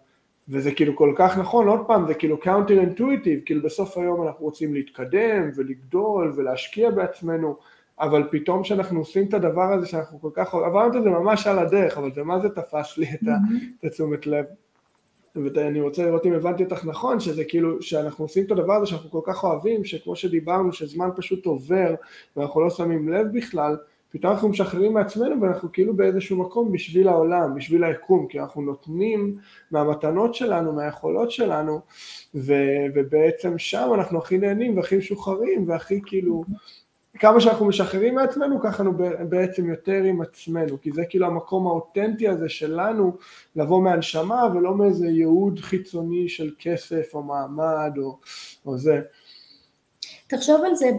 וזה 0.50 0.72
כאילו 0.72 0.96
כל 0.96 1.14
כך 1.18 1.38
נכון, 1.38 1.68
עוד 1.68 1.80
פעם, 1.88 2.08
זה 2.08 2.14
כאילו 2.14 2.38
counter 2.44 3.00
intuitive, 3.00 3.46
כאילו 3.46 3.62
בסוף 3.64 3.98
היום 3.98 4.28
אנחנו 4.28 4.46
רוצים 4.46 4.74
להתקדם 4.74 5.50
ולגדול 5.56 6.34
ולהשקיע 6.36 6.92
בעצמנו, 6.92 7.56
אבל 8.00 8.28
פתאום 8.32 8.64
כשאנחנו 8.64 9.00
עושים 9.00 9.28
את 9.28 9.34
הדבר 9.34 9.74
הזה 9.74 9.88
שאנחנו 9.88 10.22
כל 10.22 10.30
כך, 10.34 10.54
עברנו 10.54 10.98
את 10.98 11.04
זה 11.04 11.10
ממש 11.10 11.48
על 11.48 11.60
הדרך, 11.60 11.98
אבל 11.98 12.12
זה 12.14 12.24
מה 12.24 12.40
זה 12.40 12.50
תפס 12.50 12.98
לי 12.98 13.08
את 13.10 13.84
התשומת 13.84 14.28
לב. 14.28 14.46
ואני 15.36 15.82
רוצה 15.82 16.06
לראות 16.06 16.26
אם 16.26 16.34
הבנתי 16.34 16.64
אותך 16.64 16.86
נכון, 16.86 17.20
שזה 17.20 17.44
כאילו, 17.44 17.82
שאנחנו 17.82 18.26
עושים 18.26 18.46
את 18.46 18.52
הדבר 18.52 18.74
הזה 18.74 18.86
שאנחנו 18.86 19.12
כל 19.12 19.22
כך 19.24 19.44
אוהבים, 19.44 19.86
שכמו 19.86 20.16
שדיברנו, 20.16 20.74
שזמן 20.74 21.10
פשוט 21.16 21.46
עובר 21.46 21.96
ואנחנו 22.38 22.62
לא 22.62 22.70
שמים 22.70 23.10
לב 23.10 23.28
בכלל, 23.34 23.78
פתאום 24.12 24.34
אנחנו 24.34 24.50
משחררים 24.50 24.94
מעצמנו 24.94 25.42
ואנחנו 25.42 25.72
כאילו 25.72 25.94
באיזשהו 25.94 26.38
מקום 26.38 26.72
בשביל 26.72 27.08
העולם, 27.08 27.56
בשביל 27.56 27.84
היקום, 27.84 28.28
כי 28.28 28.40
אנחנו 28.40 28.62
נותנים 28.62 29.38
מהמתנות 29.72 30.36
שלנו, 30.36 30.74
מהיכולות 30.74 31.32
שלנו, 31.32 31.80
ו- 32.36 32.86
ובעצם 32.96 33.58
שם 33.58 33.90
אנחנו 33.94 34.18
הכי 34.20 34.38
נהנים 34.38 34.78
והכי 34.78 34.98
משוחררים 34.98 35.70
והכי 35.70 36.02
כאילו, 36.06 36.44
כמה 37.20 37.42
שאנחנו 37.42 37.66
משחררים 37.66 38.16
מעצמנו, 38.16 38.62
ככה 38.62 38.84
אנחנו 38.84 38.98
בעצם 39.30 39.70
יותר 39.70 40.04
עם 40.04 40.22
עצמנו, 40.22 40.82
כי 40.82 40.92
זה 40.92 41.04
כאילו 41.10 41.28
המקום 41.28 41.68
האותנטי 41.68 42.28
הזה 42.28 42.50
שלנו 42.50 43.18
לבוא 43.56 43.82
מהנשמה 43.84 44.44
ולא 44.54 44.76
מאיזה 44.76 45.08
ייעוד 45.08 45.60
חיצוני 45.60 46.30
של 46.30 46.52
כסף 46.60 47.10
או 47.14 47.24
מעמד 47.24 47.98
או, 47.98 48.18
או 48.66 48.78
זה. 48.78 49.02
תחשוב 50.28 50.62
על 50.66 50.76
זה 50.76 50.92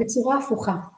בצורה 0.00 0.38
הפוכה. 0.38 0.95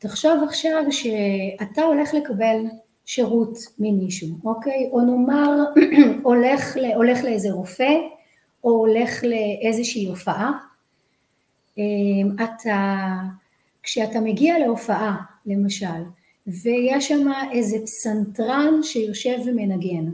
תחשוב 0.00 0.44
עכשיו 0.48 0.84
שאתה 0.90 1.82
הולך 1.82 2.14
לקבל 2.14 2.64
שירות 3.06 3.58
ממישהו, 3.78 4.28
אוקיי? 4.44 4.88
או 4.92 5.00
נאמר 5.00 5.50
הולך, 6.22 6.76
הולך 6.94 7.24
לאיזה 7.24 7.50
רופא 7.50 7.94
או 8.64 8.70
הולך 8.70 9.24
לאיזושהי 9.24 10.06
הופעה. 10.06 10.52
אמ, 11.78 12.36
אתה, 12.44 13.06
כשאתה 13.82 14.20
מגיע 14.20 14.58
להופעה 14.58 15.16
למשל 15.46 16.02
ויש 16.46 17.08
שם 17.08 17.28
איזה 17.52 17.76
פסנתרן 17.84 18.82
שיושב 18.82 19.36
ומנגן 19.46 20.06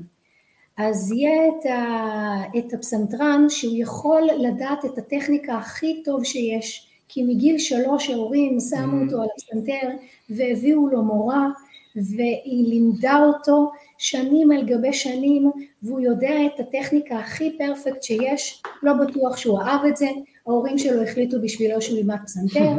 אז 0.76 1.12
יהיה 1.12 1.48
את, 1.48 1.66
ה, 1.66 2.58
את 2.58 2.74
הפסנתרן 2.74 3.44
שהוא 3.48 3.76
יכול 3.78 4.22
לדעת 4.38 4.84
את 4.84 4.98
הטכניקה 4.98 5.54
הכי 5.54 6.02
טוב 6.04 6.24
שיש 6.24 6.85
כי 7.08 7.22
מגיל 7.22 7.58
שלוש 7.58 8.10
ההורים 8.10 8.58
שמו 8.60 9.02
אותו 9.04 9.22
על 9.22 9.28
הפסנתר 9.34 9.88
והביאו 10.30 10.88
לו 10.88 11.02
מורה 11.02 11.48
והיא 11.96 12.68
לימדה 12.68 13.18
אותו 13.26 13.70
שנים 13.98 14.50
על 14.50 14.64
גבי 14.64 14.92
שנים 14.92 15.50
והוא 15.82 16.00
יודע 16.00 16.34
את 16.46 16.60
הטכניקה 16.60 17.18
הכי 17.18 17.58
פרפקט 17.58 18.02
שיש, 18.02 18.62
לא 18.82 18.92
בטוח 18.92 19.36
שהוא 19.36 19.60
אהב 19.60 19.84
את 19.84 19.96
זה, 19.96 20.08
ההורים 20.46 20.78
שלו 20.78 21.02
החליטו 21.02 21.36
בשבילו 21.42 21.82
שהוא 21.82 21.98
ילמד 21.98 22.16
פסנתר 22.24 22.72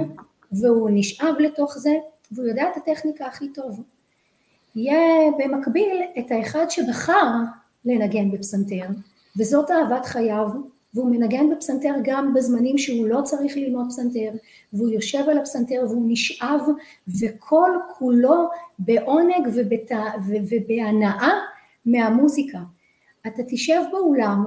והוא 0.51 0.89
נשאב 0.93 1.35
לתוך 1.39 1.77
זה 1.77 1.93
והוא 2.31 2.47
יודע 2.47 2.63
את 2.71 2.77
הטכניקה 2.77 3.25
הכי 3.25 3.49
טוב. 3.49 3.83
יהיה 4.75 5.31
במקביל 5.37 6.01
את 6.19 6.31
האחד 6.31 6.65
שבחר 6.69 7.31
לנגן 7.85 8.31
בפסנתר 8.31 8.85
וזאת 9.37 9.71
אהבת 9.71 10.05
חייו 10.05 10.47
והוא 10.93 11.11
מנגן 11.11 11.49
בפסנתר 11.49 11.93
גם 12.03 12.33
בזמנים 12.33 12.77
שהוא 12.77 13.07
לא 13.07 13.21
צריך 13.21 13.57
ללמוד 13.57 13.85
פסנתר, 13.89 14.29
והוא 14.73 14.89
יושב 14.89 15.29
על 15.29 15.37
הפסנתר 15.37 15.83
והוא 15.89 16.05
נשאב, 16.07 16.61
וכל 17.21 17.71
כולו 17.97 18.49
בעונג 18.79 19.47
ובת... 19.53 19.91
ובהנאה 20.27 21.31
מהמוזיקה. 21.85 22.59
אתה 23.27 23.43
תשב 23.49 23.81
באולם, 23.91 24.45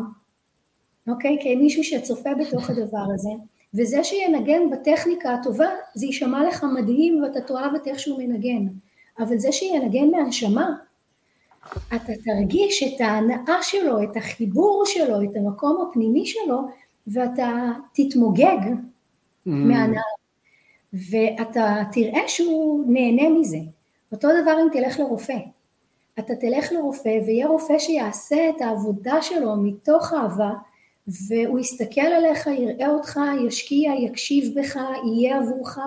אוקיי? 1.08 1.38
כמישהו 1.42 1.84
שצופה 1.84 2.30
בתוך 2.34 2.70
הדבר 2.70 3.04
הזה, 3.14 3.30
וזה 3.74 4.04
שינגן 4.04 4.70
בטכניקה 4.70 5.34
הטובה, 5.34 5.68
זה 5.94 6.06
יישמע 6.06 6.48
לך 6.48 6.66
מדהים 6.74 7.22
ואתה 7.22 7.40
תאהב 7.40 7.74
את 7.74 7.86
איך 7.86 7.98
שהוא 7.98 8.18
מנגן, 8.18 8.66
אבל 9.18 9.38
זה 9.38 9.52
שינגן 9.52 10.10
מהנשמה, 10.10 10.74
אתה 11.94 12.12
תרגיש 12.24 12.82
את 12.82 13.00
ההנאה 13.00 13.62
שלו, 13.62 14.02
את 14.02 14.16
החיבור 14.16 14.82
שלו, 14.86 15.22
את 15.22 15.36
המקום 15.36 15.86
הפנימי 15.88 16.26
שלו, 16.26 16.60
ואתה 17.06 17.72
תתמוגג 17.94 18.58
mm. 18.66 18.74
מההנאה, 19.44 20.02
ואתה 20.92 21.82
תראה 21.92 22.28
שהוא 22.28 22.84
נהנה 22.88 23.28
מזה. 23.28 23.58
אותו 24.12 24.28
דבר 24.42 24.56
אם 24.62 24.68
תלך 24.72 25.00
לרופא. 25.00 25.36
אתה 26.18 26.34
תלך 26.34 26.72
לרופא 26.72 27.18
ויהיה 27.26 27.46
רופא 27.46 27.78
שיעשה 27.78 28.48
את 28.48 28.60
העבודה 28.60 29.22
שלו 29.22 29.56
מתוך 29.56 30.12
אהבה, 30.12 30.50
והוא 31.28 31.58
יסתכל 31.58 32.00
עליך, 32.00 32.46
יראה 32.46 32.88
אותך, 32.88 33.20
ישקיע, 33.46 33.92
יקשיב 33.94 34.58
בך, 34.58 34.76
יהיה 35.04 35.38
עבורך, 35.38 35.78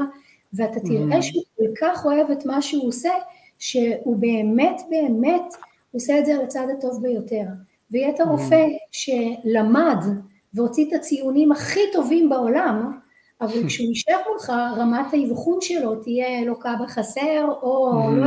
ואתה 0.54 0.80
תראה 0.80 1.20
mm. 1.20 1.22
שהוא 1.22 1.44
כל 1.58 1.66
כך 1.82 2.06
אוהב 2.06 2.32
את 2.32 2.46
מה 2.46 2.62
שהוא 2.62 2.88
עושה, 2.88 3.14
שהוא 3.60 4.18
באמת 4.18 4.82
באמת 4.90 5.54
עושה 5.94 6.20
את 6.20 6.26
זה 6.26 6.36
על 6.36 6.42
הצד 6.42 6.68
הטוב 6.78 7.02
ביותר. 7.02 7.46
ויהיה 7.92 8.10
את 8.10 8.20
הרופא 8.20 8.66
mm. 8.66 8.92
שלמד 8.92 9.98
והוציא 10.54 10.88
את 10.88 10.94
הציונים 10.94 11.52
הכי 11.52 11.80
טובים 11.94 12.30
בעולם, 12.30 12.92
אבל 13.42 13.68
כשהוא 13.68 13.88
יישב 13.88 14.18
מולך, 14.30 14.50
רמת 14.50 15.06
האבחון 15.14 15.58
שלו 15.62 15.96
תהיה 15.96 16.46
לוקה 16.46 16.76
בחסר, 16.84 17.46
או, 17.62 17.92
mm. 17.92 18.12
לא, 18.12 18.26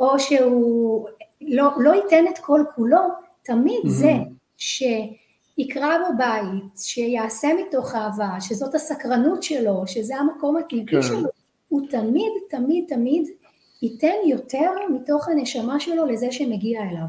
או 0.00 0.18
שהוא 0.18 1.08
לא, 1.40 1.68
לא 1.78 1.94
ייתן 1.94 2.24
את 2.34 2.38
כל 2.38 2.64
כולו, 2.74 2.98
תמיד 3.42 3.80
mm. 3.84 3.88
זה 3.88 4.12
שיקרא 4.56 5.96
בבית, 6.08 6.78
שיעשה 6.78 7.48
מתוך 7.66 7.94
אהבה, 7.94 8.40
שזאת 8.40 8.74
הסקרנות 8.74 9.42
שלו, 9.42 9.82
שזה 9.86 10.16
המקום 10.16 10.56
הטבעי 10.56 10.86
כן. 10.86 11.02
שלו, 11.02 11.28
הוא 11.68 11.86
תמיד, 11.90 12.32
תמיד, 12.50 12.84
תמיד 12.88 13.28
ייתן 13.82 14.14
יותר 14.26 14.70
מתוך 14.94 15.28
הנשמה 15.28 15.80
שלו 15.80 16.06
לזה 16.06 16.32
שמגיע 16.32 16.82
אליו. 16.82 17.06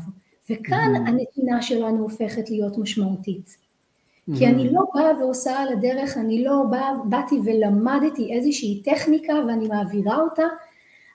וכאן 0.49 0.93
mm-hmm. 0.95 1.09
הנתינה 1.09 1.61
שלנו 1.61 2.03
הופכת 2.03 2.49
להיות 2.49 2.77
משמעותית. 2.77 3.45
Mm-hmm. 3.47 4.37
כי 4.37 4.47
אני 4.47 4.73
לא 4.73 4.81
באה 4.93 5.19
ועושה 5.19 5.59
על 5.59 5.73
הדרך, 5.73 6.17
אני 6.17 6.43
לא 6.43 6.63
באה, 6.71 6.91
באתי 7.09 7.35
ולמדתי 7.45 8.33
איזושהי 8.33 8.81
טכניקה 8.85 9.33
ואני 9.47 9.67
מעבירה 9.67 10.17
אותה, 10.21 10.43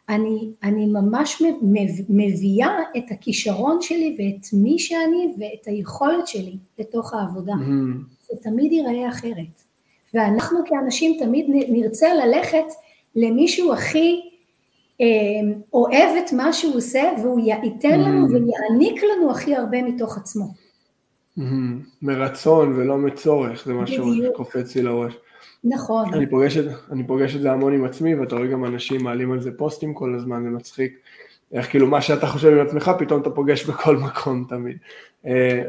אני, 0.08 0.50
אני 0.62 0.86
ממש 0.86 1.42
מביאה 2.08 2.78
את 2.96 3.04
הכישרון 3.10 3.82
שלי 3.82 4.16
ואת 4.18 4.46
מי 4.52 4.78
שאני 4.78 5.34
ואת 5.38 5.66
היכולת 5.66 6.26
שלי 6.26 6.56
לתוך 6.78 7.14
העבודה. 7.14 7.52
Mm-hmm. 7.52 8.28
זה 8.30 8.36
תמיד 8.42 8.72
ייראה 8.72 9.08
אחרת. 9.08 9.62
ואנחנו 10.14 10.58
כאנשים 10.66 11.16
תמיד 11.18 11.46
נרצה 11.48 12.14
ללכת 12.14 12.64
למישהו 13.16 13.72
הכי 13.72 14.20
אוהב 15.72 16.16
את 16.26 16.32
מה 16.32 16.52
שהוא 16.52 16.76
עושה 16.76 17.02
והוא 17.22 17.40
ייתן 17.40 18.00
לנו 18.00 18.26
mm. 18.26 18.30
ויעניק 18.30 19.02
לנו 19.02 19.30
הכי 19.30 19.56
הרבה 19.56 19.82
מתוך 19.82 20.16
עצמו. 20.16 20.44
Mm-hmm. 21.38 21.42
מרצון 22.02 22.72
ולא 22.76 22.98
מצורך, 22.98 23.64
זה 23.66 23.74
משהו 23.74 24.14
שקופץ 24.14 24.74
לי 24.74 24.82
לראש. 24.82 25.14
נכון. 25.64 26.14
אני 26.14 26.26
פוגש, 26.26 26.56
את, 26.56 26.64
אני 26.92 27.06
פוגש 27.06 27.36
את 27.36 27.40
זה 27.40 27.52
המון 27.52 27.74
עם 27.74 27.84
עצמי, 27.84 28.14
ואתה 28.14 28.36
רואה 28.36 28.46
גם 28.46 28.64
אנשים 28.64 29.04
מעלים 29.04 29.32
על 29.32 29.40
זה 29.40 29.50
פוסטים 29.56 29.94
כל 29.94 30.14
הזמן, 30.14 30.42
זה 30.42 30.50
מצחיק. 30.50 30.98
איך 31.52 31.70
כאילו 31.70 31.86
מה 31.86 32.00
שאתה 32.00 32.26
חושב 32.26 32.48
עם 32.48 32.66
עצמך, 32.66 32.90
פתאום 32.98 33.20
אתה 33.20 33.30
פוגש 33.30 33.64
בכל 33.64 33.96
מקום 34.06 34.44
תמיד. 34.48 34.76
אה, 35.26 35.62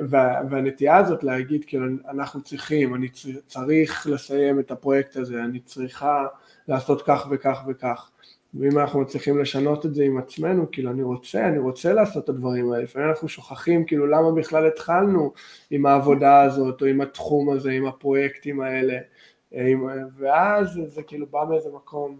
והנטייה 0.49 0.97
הזאת 0.97 1.23
להגיד, 1.23 1.65
כאילו, 1.65 1.85
אנחנו 2.09 2.41
צריכים, 2.41 2.95
אני 2.95 3.07
צריך 3.47 4.07
לסיים 4.07 4.59
את 4.59 4.71
הפרויקט 4.71 5.15
הזה, 5.15 5.43
אני 5.43 5.59
צריכה 5.59 6.25
לעשות 6.67 7.01
כך 7.01 7.27
וכך 7.31 7.61
וכך. 7.67 8.09
ואם 8.53 8.79
אנחנו 8.79 9.01
מצליחים 9.01 9.39
לשנות 9.39 9.85
את 9.85 9.95
זה 9.95 10.03
עם 10.03 10.17
עצמנו, 10.17 10.71
כאילו 10.71 10.91
אני 10.91 11.03
רוצה, 11.03 11.47
אני 11.47 11.57
רוצה 11.57 11.93
לעשות 11.93 12.23
את 12.23 12.29
הדברים 12.29 12.71
האלה, 12.71 12.83
לפעמים 12.83 13.09
אנחנו 13.09 13.29
שוכחים 13.29 13.85
כאילו 13.85 14.07
למה 14.07 14.31
בכלל 14.31 14.67
התחלנו 14.67 15.33
עם 15.71 15.85
העבודה 15.85 16.41
הזאת, 16.41 16.81
או 16.81 16.87
עם 16.87 17.01
התחום 17.01 17.49
הזה, 17.49 17.71
עם 17.71 17.85
הפרויקטים 17.85 18.61
האלה, 18.61 18.97
עם, 19.51 19.87
ואז 20.17 20.73
זה, 20.73 20.87
זה 20.87 21.03
כאילו 21.03 21.25
בא 21.31 21.39
מאיזה 21.49 21.69
מקום 21.75 22.17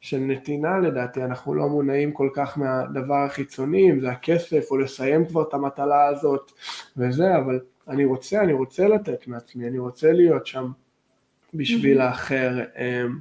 של 0.00 0.18
נתינה 0.18 0.78
לדעתי, 0.78 1.24
אנחנו 1.24 1.54
לא 1.54 1.68
מונעים 1.68 2.12
כל 2.12 2.28
כך 2.34 2.58
מהדבר 2.58 3.24
החיצוני, 3.26 3.90
אם 3.90 4.00
זה 4.00 4.10
הכסף, 4.10 4.70
או 4.70 4.76
לסיים 4.76 5.26
כבר 5.26 5.42
את 5.42 5.54
המטלה 5.54 6.06
הזאת 6.06 6.52
וזה, 6.96 7.36
אבל 7.36 7.60
אני 7.88 8.04
רוצה, 8.04 8.40
אני 8.40 8.52
רוצה 8.52 8.88
לתת 8.88 9.26
מעצמי, 9.26 9.68
אני 9.68 9.78
רוצה 9.78 10.12
להיות 10.12 10.46
שם 10.46 10.70
בשביל 11.54 12.00
האחר. 12.00 12.58
אמ, 12.78 13.18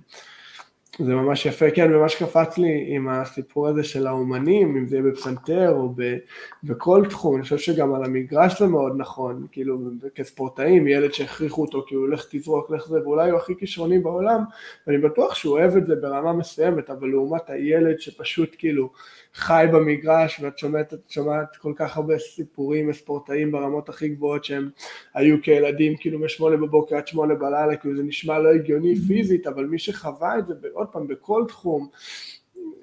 זה 1.00 1.16
ממש 1.16 1.46
יפה, 1.46 1.72
כן, 1.72 1.94
ומה 1.94 2.10
שקפץ 2.10 2.58
לי 2.58 2.86
עם 2.88 3.10
הסיפור 3.10 3.68
הזה 3.68 3.84
של 3.84 4.08
האומנים, 4.08 4.78
אם 4.78 4.88
זה 4.88 4.96
יהיה 4.96 5.12
בפסנתר 5.12 5.72
או 5.72 5.94
ב, 5.96 6.16
בכל 6.64 7.06
תחום, 7.10 7.36
אני 7.36 7.44
חושב 7.44 7.58
שגם 7.58 7.94
על 7.94 8.04
המגרש 8.04 8.60
זה 8.60 8.68
מאוד 8.68 8.94
נכון, 8.98 9.46
כאילו 9.52 9.80
כספורטאים, 10.16 10.88
ילד 10.88 11.14
שהכריחו 11.14 11.62
אותו, 11.62 11.84
כאילו 11.88 12.02
הולך 12.02 12.26
תזרוק, 12.32 12.72
לך 12.72 12.88
זה, 12.88 13.02
ואולי 13.02 13.30
הוא 13.30 13.40
הכי 13.40 13.56
כישרוני 13.56 14.00
בעולם, 14.00 14.44
ואני 14.88 14.98
בטוח 14.98 15.36
שהוא 15.36 15.60
אוהב 15.60 15.78
את 15.78 15.86
זה 15.86 15.96
ברמה 15.96 16.34
מסוימת, 16.34 16.90
אבל 16.90 17.08
לעומת 17.08 17.50
הילד 17.50 18.00
שפשוט 18.00 18.56
כאילו 18.58 18.90
חי 19.34 19.66
במגרש 19.74 20.40
ואת 20.44 20.58
שומעת, 20.58 20.94
שומעת 21.10 21.56
כל 21.56 21.74
כך 21.76 21.98
הרבה 21.98 22.20
סיפורים 22.20 22.90
מספורטאים 22.90 23.52
ברמות 23.52 23.90
הכי 23.90 24.10
גבוהות 24.10 24.44
שהם 24.44 24.70
היו 25.14 25.42
כילדים 25.42 25.96
כאילו 26.00 26.20
משמונה 26.20 26.58
בבוקר 26.58 26.96
עד 26.96 27.08
שמונה 27.08 27.36
בלילה, 27.36 27.76
כאילו 27.76 27.96
זה 27.96 28.04
נשמע 28.04 28.40
לא 28.40 28.50
הגיוני 28.50 28.96
פיזית, 29.08 29.48
אבל 29.48 29.66
מי 29.66 29.80
שחווה 29.80 30.40
את 30.40 30.48
זה 30.48 30.54
עוד 30.88 30.94
פעם 30.94 31.08
בכל 31.08 31.46
תחום 31.48 31.88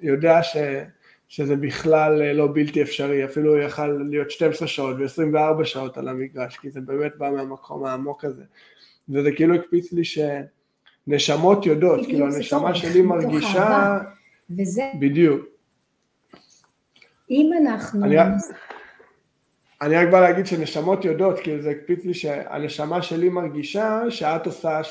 יודע 0.01 0.43
ש... 0.43 0.57
שזה 1.27 1.55
בכלל 1.55 2.21
אה, 2.21 2.33
לא 2.33 2.47
בלתי 2.53 2.81
אפשרי, 2.81 3.25
אפילו 3.25 3.55
הוא 3.55 3.61
יכל 3.61 3.87
להיות 3.87 4.31
12 4.31 4.67
שעות 4.67 4.95
ו-24 4.99 5.65
שעות 5.65 5.97
על 5.97 6.07
המגרש, 6.07 6.57
כי 6.57 6.71
זה 6.71 6.81
באמת 6.81 7.15
בא 7.17 7.29
מהמקום 7.29 7.85
העמוק 7.85 8.25
הזה. 8.25 8.43
וזה 9.09 9.31
כאילו 9.31 9.55
הקפיץ 9.55 9.93
לי 9.93 10.01
שנשמות 11.07 11.65
יודעות, 11.65 12.05
כאילו 12.05 12.25
הנשמה 12.25 12.75
שלי 12.75 13.01
מרגישה... 13.01 13.97
וזה... 14.59 14.83
בדיוק. 14.99 15.45
אם 17.29 17.49
אנחנו... 17.61 18.05
אני, 18.05 18.15
אני 19.85 19.95
רק 19.95 20.07
בא 20.07 20.21
להגיד 20.21 20.45
שנשמות 20.45 21.05
יודעות, 21.05 21.39
כאילו 21.39 21.61
זה 21.61 21.69
הקפיץ 21.69 22.05
לי 22.05 22.13
שהנשמה 22.13 23.01
שלי 23.01 23.29
מרגישה 23.29 24.01
שאת 24.09 24.45
עושה, 24.45 24.81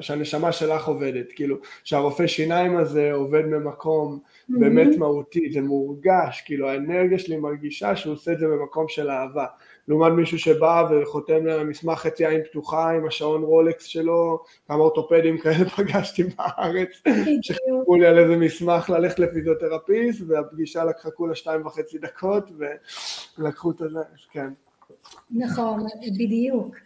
שהנשמה 0.00 0.52
שלך 0.52 0.88
עובדת, 0.88 1.32
כאילו 1.32 1.56
שהרופא 1.84 2.26
שיניים 2.26 2.76
הזה 2.76 3.12
עובד 3.12 3.46
ממקום 3.46 4.18
mm-hmm. 4.18 4.60
באמת 4.60 4.96
מהותי, 4.98 5.52
זה 5.52 5.60
מורגש, 5.60 6.42
כאילו 6.46 6.68
האנרגיה 6.68 7.18
שלי 7.18 7.36
מרגישה 7.36 7.96
שהוא 7.96 8.12
עושה 8.12 8.32
את 8.32 8.38
זה 8.38 8.46
במקום 8.46 8.88
של 8.88 9.10
אהבה. 9.10 9.46
לעומת 9.88 10.12
מישהו 10.12 10.38
שבא 10.38 10.84
וחותם 10.90 11.46
למסמך 11.46 11.98
חצי 11.98 12.26
עין 12.26 12.40
פתוחה 12.50 12.90
עם 12.90 13.06
השעון 13.06 13.42
רולקס 13.42 13.84
שלו, 13.84 14.42
כמה 14.68 14.76
אורתופדים 14.78 15.38
כאלה 15.38 15.70
פגשתי 15.76 16.22
בארץ, 16.22 16.88
שחיכו 17.42 17.96
לי 17.96 18.06
על 18.06 18.18
איזה 18.18 18.36
מסמך 18.36 18.90
ללכת 18.90 19.18
לפיזיותרפיסט, 19.18 20.20
והפגישה 20.26 20.84
לקחה 20.84 21.10
כולה 21.10 21.34
שתיים 21.34 21.66
וחצי 21.66 21.98
דקות, 21.98 22.50
ולקחו 23.38 23.70
את 23.70 23.76
זה, 23.78 23.84
כן. 24.32 24.48
נכון, 25.30 25.86
בדיוק. 26.18 26.76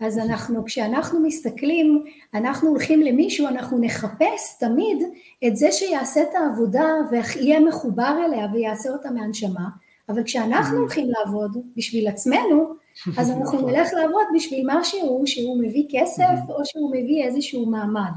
אז 0.00 0.18
אנחנו, 0.18 0.64
כשאנחנו 0.64 1.20
מסתכלים, 1.20 2.04
אנחנו 2.34 2.68
הולכים 2.68 3.02
למישהו, 3.02 3.48
אנחנו 3.48 3.78
נחפש 3.80 4.58
תמיד 4.60 4.98
את 5.46 5.56
זה 5.56 5.72
שיעשה 5.72 6.22
את 6.22 6.34
העבודה 6.34 6.84
ויהיה 7.10 7.60
מחובר 7.60 8.16
אליה 8.26 8.46
ויעשה 8.52 8.90
אותה 8.90 9.10
מהנשמה, 9.10 9.68
אבל 10.08 10.24
כשאנחנו 10.24 10.78
הולכים 10.78 11.10
לעבוד 11.10 11.56
בשביל 11.76 12.08
עצמנו, 12.08 12.72
אז 13.18 13.30
אנחנו 13.30 13.58
נכון. 13.58 13.70
נלך 13.70 13.92
לעבוד 13.92 14.24
בשביל 14.34 14.64
משהו 14.66 15.22
שהוא 15.26 15.62
מביא 15.62 15.84
כסף 15.90 16.38
או 16.48 16.64
שהוא 16.64 16.90
מביא 16.90 17.24
איזשהו 17.24 17.66
מעמד. 17.66 18.12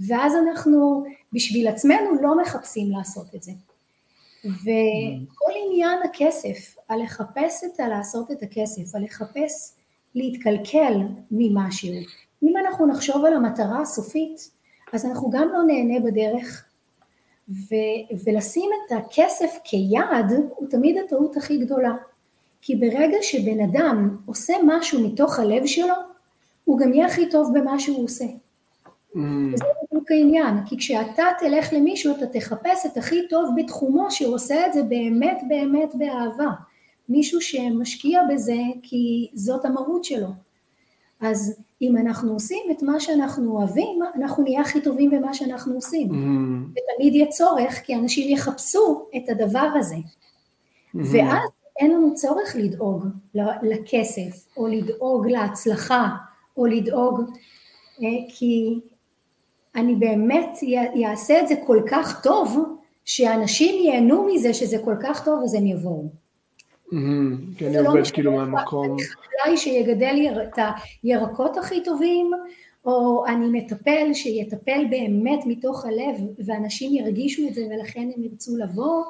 ואז 0.00 0.32
אנחנו 0.36 1.04
בשביל 1.32 1.68
עצמנו 1.68 2.22
לא 2.22 2.42
מחפשים 2.42 2.90
לעשות 2.90 3.34
את 3.34 3.42
זה. 3.42 3.52
וכל 4.44 5.52
עניין 5.66 5.98
הכסף, 6.04 6.76
על 6.88 7.02
לחפש 7.02 7.64
את 7.64 7.80
הלעשות 7.80 8.30
את 8.30 8.42
הכסף, 8.42 8.94
על 8.94 9.04
לחפש 9.04 9.74
להתקלקל 10.14 10.94
ממשהו. 11.30 11.94
אם 12.42 12.56
אנחנו 12.56 12.86
נחשוב 12.86 13.24
על 13.24 13.34
המטרה 13.34 13.80
הסופית, 13.82 14.50
אז 14.92 15.04
אנחנו 15.04 15.30
גם 15.30 15.48
לא 15.52 15.62
נהנה 15.62 16.00
בדרך, 16.00 16.64
ו- 17.48 18.24
ולשים 18.24 18.70
את 18.86 18.92
הכסף 18.92 19.58
כיעד 19.64 20.32
הוא 20.48 20.68
תמיד 20.68 20.96
הטעות 20.98 21.36
הכי 21.36 21.58
גדולה. 21.58 21.94
כי 22.60 22.76
ברגע 22.76 23.16
שבן 23.22 23.60
אדם 23.60 24.16
עושה 24.26 24.54
משהו 24.66 25.00
מתוך 25.00 25.38
הלב 25.38 25.66
שלו, 25.66 25.94
הוא 26.64 26.78
גם 26.78 26.92
יהיה 26.92 27.06
הכי 27.06 27.30
טוב 27.30 27.58
במה 27.58 27.78
שהוא 27.78 28.04
עושה. 28.04 28.24
Mm. 28.24 29.18
וזה 29.54 29.64
בדיוק 29.92 30.10
העניין, 30.10 30.54
כי 30.66 30.78
כשאתה 30.78 31.24
תלך 31.38 31.72
למישהו 31.72 32.16
אתה 32.16 32.26
תחפש 32.26 32.86
את 32.86 32.96
הכי 32.96 33.28
טוב 33.30 33.50
בתחומו 33.56 34.10
שהוא 34.10 34.34
עושה 34.34 34.66
את 34.66 34.72
זה 34.72 34.82
באמת 34.82 35.38
באמת 35.48 35.90
באהבה. 35.94 36.50
מישהו 37.08 37.40
שמשקיע 37.40 38.20
בזה 38.34 38.58
כי 38.82 39.28
זאת 39.34 39.64
המהות 39.64 40.04
שלו. 40.04 40.28
אז 41.20 41.54
אם 41.82 41.96
אנחנו 41.96 42.32
עושים 42.32 42.62
את 42.70 42.82
מה 42.82 43.00
שאנחנו 43.00 43.50
אוהבים, 43.50 44.00
אנחנו 44.14 44.42
נהיה 44.42 44.60
הכי 44.60 44.80
טובים 44.80 45.10
במה 45.10 45.34
שאנחנו 45.34 45.74
עושים. 45.74 46.10
Mm-hmm. 46.10 46.70
ותמיד 46.70 47.14
יהיה 47.14 47.26
צורך, 47.26 47.80
כי 47.84 47.94
אנשים 47.94 48.28
יחפשו 48.28 49.06
את 49.16 49.28
הדבר 49.28 49.68
הזה. 49.74 49.94
Mm-hmm. 49.94 50.98
ואז 51.12 51.48
אין 51.78 51.90
לנו 51.90 52.14
צורך 52.14 52.56
לדאוג 52.58 53.06
לכסף, 53.62 54.46
או 54.56 54.66
לדאוג 54.66 55.26
להצלחה, 55.26 56.08
או 56.56 56.66
לדאוג, 56.66 57.20
אה, 58.02 58.08
כי 58.28 58.80
אני 59.74 59.94
באמת 59.94 60.58
אעשה 61.06 61.40
את 61.40 61.48
זה 61.48 61.54
כל 61.66 61.82
כך 61.90 62.22
טוב, 62.22 62.58
שאנשים 63.04 63.84
ייהנו 63.84 64.26
מזה 64.26 64.54
שזה 64.54 64.76
כל 64.84 64.94
כך 65.02 65.24
טוב 65.24 65.42
אז 65.44 65.54
הם 65.54 65.66
יבואו. 65.66 66.04
כי 67.58 67.66
אני 67.66 67.78
עובד 67.78 68.06
כאילו 68.12 68.32
מהמקום. 68.32 68.96
חקלאי 68.98 69.56
שיגדל 69.56 70.42
את 70.42 70.58
הירקות 71.02 71.56
הכי 71.56 71.84
טובים, 71.84 72.30
או 72.84 73.26
אני 73.26 73.60
מטפל 73.60 74.14
שיטפל 74.14 74.84
באמת 74.90 75.40
מתוך 75.46 75.84
הלב 75.84 76.16
ואנשים 76.46 76.94
ירגישו 76.94 77.48
את 77.48 77.54
זה 77.54 77.66
ולכן 77.70 78.08
הם 78.16 78.24
ירצו 78.24 78.56
לבוא, 78.56 79.04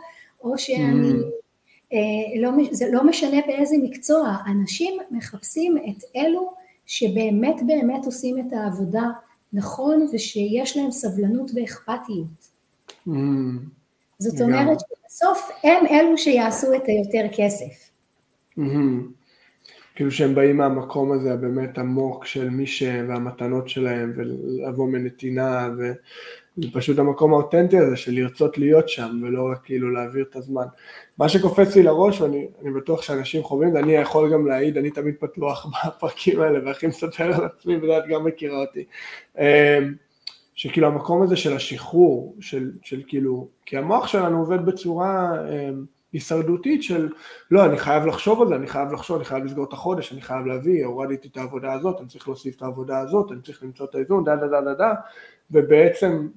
או 0.45 0.59
שאני, 0.59 1.13
אה, 1.93 2.41
לא, 2.41 2.51
זה 2.71 2.87
לא 2.93 3.05
משנה 3.05 3.37
באיזה 3.47 3.77
מקצוע, 3.83 4.37
אנשים 4.47 5.01
מחפשים 5.11 5.77
את 5.77 6.05
אלו 6.17 6.51
שבאמת 6.87 7.57
באמת 7.67 8.07
עושים 8.07 8.39
את 8.39 8.53
העבודה 8.53 9.05
נכון 9.53 10.09
ושיש 10.13 10.77
להם 10.77 10.91
סבלנות 10.91 11.51
ואכפתיות. 11.55 12.49
זאת 14.19 14.41
אומרת 14.41 14.79
שבסוף 14.81 15.51
הם 15.65 15.87
אלו 15.91 16.19
שיעשו 16.19 16.75
את 16.75 16.83
היותר 16.87 17.37
כסף. 17.37 17.91
כאילו 19.95 20.11
שהם 20.11 20.35
באים 20.35 20.57
מהמקום 20.57 21.13
הזה 21.13 21.33
הבאמת 21.33 21.79
עמוק 21.79 22.27
של 22.27 22.51
מי 22.51 22.67
ש... 22.67 22.83
והמתנות 22.83 23.69
שלהם 23.69 24.13
ולבוא 24.17 24.89
מנתינה 24.89 25.69
וזה 25.79 26.69
פשוט 26.73 26.99
המקום 26.99 27.33
האותנטי 27.33 27.79
הזה 27.79 27.97
של 27.97 28.13
לרצות 28.13 28.59
להיות 28.59 28.89
שם 28.89 29.21
ולא 29.23 29.49
רק 29.53 29.59
כאילו 29.65 29.91
להעביר 29.91 30.25
את 30.31 30.37
הזמן. 30.37 30.67
מה 31.19 31.29
שקופץ 31.29 31.77
לי 31.77 31.83
לראש 31.83 32.21
ואני 32.21 32.49
בטוח 32.77 33.03
שאנשים 33.03 33.43
חווים 33.43 33.75
ואני 33.75 33.93
יכול 33.93 34.33
גם 34.33 34.47
להעיד, 34.47 34.79
אני 34.79 34.91
תמיד 34.91 35.15
פתוח 35.21 35.67
בפרקים 35.87 36.41
האלה 36.41 36.59
והכי 36.65 36.87
מספר 36.87 37.35
על 37.35 37.45
עצמי 37.45 37.77
ואת 37.77 38.05
גם 38.09 38.25
מכירה 38.25 38.61
אותי. 38.61 38.85
שכאילו 40.59 40.87
המקום 40.87 41.23
הזה 41.23 41.37
של 41.37 41.57
השחרור, 41.57 42.37
של, 42.41 42.71
של 42.83 43.03
כאילו, 43.07 43.49
כי 43.67 43.77
המוח 43.77 44.07
שלנו 44.07 44.39
עובד 44.39 44.67
בצורה 44.67 45.33
אה, 45.49 45.71
הישרדותית 46.13 46.83
של 46.83 47.09
לא, 47.51 47.65
אני 47.65 47.79
חייב 47.79 48.07
לחשוב 48.07 48.43
על 48.43 48.49
זה, 48.49 48.55
אני 48.57 48.67
חייב 48.67 48.93
לחשוב, 48.93 49.17
אני 49.17 49.25
חייב 49.25 49.45
לסגור 49.45 49.65
את 49.65 49.73
החודש, 49.73 50.13
אני 50.13 50.23
חייב 50.23 50.47
להביא, 50.47 50.85
הורדתי 50.85 51.29
את 51.29 51.37
העבודה 51.37 51.73
הזאת, 51.73 52.01
אני 52.01 52.09
צריך 52.09 52.29
להוסיף 52.29 52.57
את 52.57 52.63
העבודה 52.63 52.99
הזאת, 52.99 53.33
אני 53.33 53.43
צריך 53.43 53.63
למצוא 53.63 53.87
את 53.87 53.95
האיזון, 53.95 54.25
דה 54.25 54.37
דה 54.37 54.47
דה 54.47 54.61
דה 54.61 54.75
דה, 54.75 54.95
ובעצם 55.51 56.29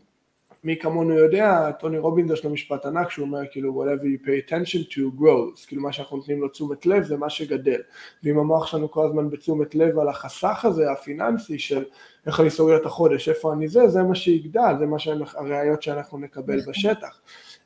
מי 0.63 0.77
כמונו 0.79 1.13
יודע, 1.13 1.71
טוני 1.71 1.97
רובינס 1.97 2.31
יש 2.31 2.43
לו 2.43 2.49
משפט 2.49 2.85
ענק 2.85 3.09
שהוא 3.09 3.25
אומר 3.25 3.39
כאילו 3.51 3.83
whatever 3.83 4.03
you 4.03 4.25
pay 4.25 4.49
attention 4.49 4.93
to 4.93 5.21
grows, 5.21 5.67
כאילו 5.67 5.81
מה 5.81 5.91
שאנחנו 5.91 6.17
נותנים 6.17 6.41
לו 6.41 6.47
תשומת 6.47 6.85
לב 6.85 7.03
זה 7.03 7.17
מה 7.17 7.29
שגדל, 7.29 7.81
ואם 8.23 8.37
המוח 8.37 8.67
שלנו 8.67 8.91
כל 8.91 9.05
הזמן 9.05 9.29
בתשומת 9.29 9.75
לב 9.75 9.99
על 9.99 10.09
החסך 10.09 10.65
הזה 10.65 10.91
הפיננסי 10.91 11.59
של 11.59 11.83
איך 12.25 12.39
אני 12.39 12.49
סוגר 12.49 12.77
את 12.77 12.85
החודש, 12.85 13.29
איפה 13.29 13.53
אני 13.53 13.67
זה, 13.67 13.87
זה 13.87 14.03
מה 14.03 14.15
שיגדל, 14.15 14.75
זה 14.79 14.85
מה 14.85 14.99
שהראיות 14.99 15.83
שאנחנו 15.83 16.17
נקבל. 16.17 16.59
בשטח, 16.67 17.21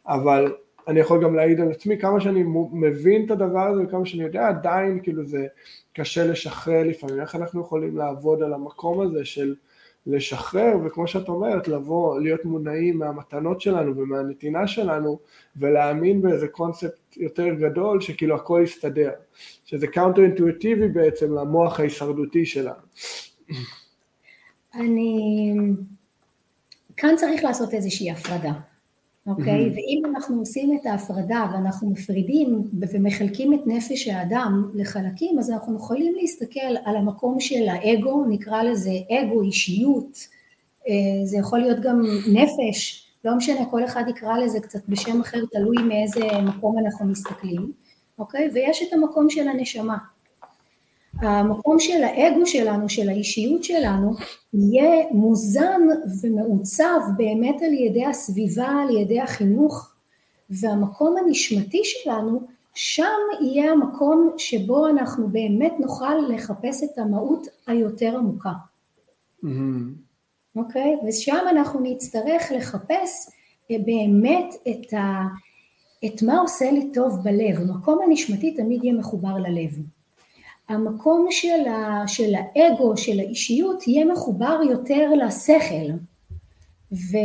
אבל 0.08 0.54
אני 0.88 1.00
יכול 1.00 1.24
גם 1.24 1.36
להעיד 1.36 1.62
על 1.62 1.72
עצמי 1.72 1.98
כמה 1.98 2.22
שאני 2.22 2.44
מבין 2.72 3.26
את 3.26 3.32
הדבר 3.32 3.68
הזה 3.68 3.84
וכמה 3.84 4.06
שאני 4.06 4.24
יודע 4.24 4.48
עדיין 4.48 5.00
כאילו 5.04 5.26
זה 5.26 5.48
קשה 5.94 6.28
לשחרר 6.28 6.84
לפעמים, 6.84 7.22
איך 7.22 7.36
אנחנו 7.36 7.62
יכולים 7.62 7.98
לעבוד 7.98 8.44
על 8.44 8.54
המקום 8.54 9.02
הזה 9.02 9.26
של 9.26 9.56
לשחרר, 10.08 10.74
וכמו 10.86 11.08
שאת 11.08 11.30
אומרת, 11.30 11.68
לבוא, 11.68 12.20
להיות 12.20 12.46
מונעים 12.46 13.00
מהמתנות 13.00 13.62
שלנו 13.62 13.98
ומהנתינה 13.98 14.68
שלנו, 14.68 15.20
ולהאמין 15.56 16.22
באיזה 16.22 16.48
קונספט 16.48 17.18
יותר 17.18 17.54
גדול, 17.54 18.02
שכאילו 18.02 18.36
הכל 18.36 18.62
יסתדר, 18.64 19.12
שזה 19.66 19.88
counter 19.88 20.22
אינטואיטיבי 20.22 20.88
בעצם 20.88 21.34
למוח 21.34 21.80
ההישרדותי 21.80 22.46
שלנו. 22.46 22.82
אני... 24.74 25.54
כאן 26.98 27.16
צריך 27.18 27.44
לעשות 27.44 27.74
איזושהי 27.74 28.12
הפרדה. 28.12 28.52
אוקיי? 29.28 29.68
Mm-hmm. 29.68 29.74
ואם 29.74 30.02
אנחנו 30.06 30.40
עושים 30.40 30.78
את 30.82 30.86
ההפרדה 30.86 31.46
ואנחנו 31.54 31.90
מפרידים 31.90 32.62
ומחלקים 32.80 33.54
את 33.54 33.60
נפש 33.66 34.08
האדם 34.08 34.70
לחלקים, 34.74 35.40
אז 35.40 35.52
אנחנו 35.52 35.76
יכולים 35.76 36.16
להסתכל 36.16 36.76
על 36.86 36.98
המקום 36.98 37.40
של 37.40 37.68
האגו, 37.70 38.26
נקרא 38.30 38.64
לזה 38.64 38.92
אגו, 39.12 39.42
אישיות, 39.42 40.28
אה, 40.88 41.26
זה 41.26 41.38
יכול 41.38 41.60
להיות 41.60 41.80
גם 41.80 42.02
נפש, 42.34 43.06
לא 43.26 43.36
משנה, 43.36 43.66
כל 43.66 43.86
אחד 43.86 44.04
יקרא 44.10 44.38
לזה 44.38 44.60
קצת 44.60 44.90
בשם 44.90 45.22
אחר, 45.22 45.46
תלוי 45.52 45.78
מאיזה 45.84 46.20
מקום 46.44 46.80
אנחנו 46.80 47.06
מסתכלים, 47.06 47.72
אוקיי? 48.20 48.50
ויש 48.54 48.84
את 48.88 48.94
המקום 48.94 49.30
של 49.30 49.48
הנשמה. 49.48 49.98
המקום 51.20 51.80
של 51.80 52.04
האגו 52.04 52.46
שלנו, 52.46 52.90
של 52.90 53.10
האישיות 53.10 53.64
שלנו, 53.64 54.14
יהיה 54.54 55.06
מוזן 55.12 55.82
ומעוצב 56.22 57.00
באמת 57.18 57.56
על 57.62 57.74
ידי 57.74 58.06
הסביבה, 58.06 58.68
על 58.68 58.98
ידי 58.98 59.22
החינוך, 59.22 59.92
והמקום 60.50 61.16
הנשמתי 61.18 61.82
שלנו, 61.84 62.42
שם 62.74 63.04
יהיה 63.42 63.72
המקום 63.72 64.34
שבו 64.38 64.88
אנחנו 64.88 65.28
באמת 65.28 65.74
נוכל 65.80 66.16
לחפש 66.30 66.84
את 66.84 66.98
המהות 66.98 67.48
היותר 67.68 68.18
עמוקה. 68.18 68.50
Mm-hmm. 68.50 69.48
אוקיי? 70.56 70.96
Mm-hmm. 70.96 71.04
Okay? 71.04 71.08
ושם 71.08 71.46
אנחנו 71.50 71.80
נצטרך 71.80 72.52
לחפש 72.56 73.30
אה, 73.72 73.76
באמת 73.86 74.56
את, 74.70 74.94
ה, 74.94 75.24
את 76.06 76.24
מה 76.24 76.40
עושה 76.40 76.72
לי 76.72 76.90
טוב 76.94 77.24
בלב. 77.24 77.62
המקום 77.62 78.00
הנשמתי 78.08 78.52
תמיד 78.52 78.84
יהיה 78.84 78.96
מחובר 78.96 79.38
ללב. 79.38 79.72
המקום 80.70 81.28
של, 81.32 81.68
ה, 81.68 82.04
של 82.08 82.34
האגו, 82.36 82.98
של 82.98 83.20
האישיות, 83.20 83.88
יהיה 83.88 84.06
מחובר 84.06 84.60
יותר 84.70 85.10
לשכל. 85.14 85.92
ו, 86.92 87.18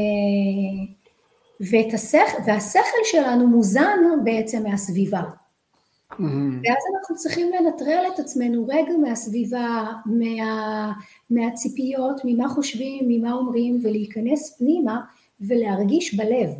ואת 1.60 1.94
השכל, 1.94 2.42
והשכל 2.46 2.98
שלנו 3.04 3.46
מוזן 3.46 3.98
בעצם 4.24 4.62
מהסביבה. 4.62 5.22
Mm-hmm. 5.22 6.22
ואז 6.64 6.82
אנחנו 6.94 7.16
צריכים 7.16 7.50
לנטרל 7.52 8.04
את 8.14 8.18
עצמנו 8.18 8.66
רגע 8.68 8.92
מהסביבה, 9.02 9.86
מה, 10.06 10.92
מהציפיות, 11.30 12.20
ממה 12.24 12.48
חושבים, 12.48 13.04
ממה 13.08 13.32
אומרים, 13.32 13.80
ולהיכנס 13.82 14.56
פנימה 14.58 15.00
ולהרגיש 15.40 16.14
בלב. 16.14 16.50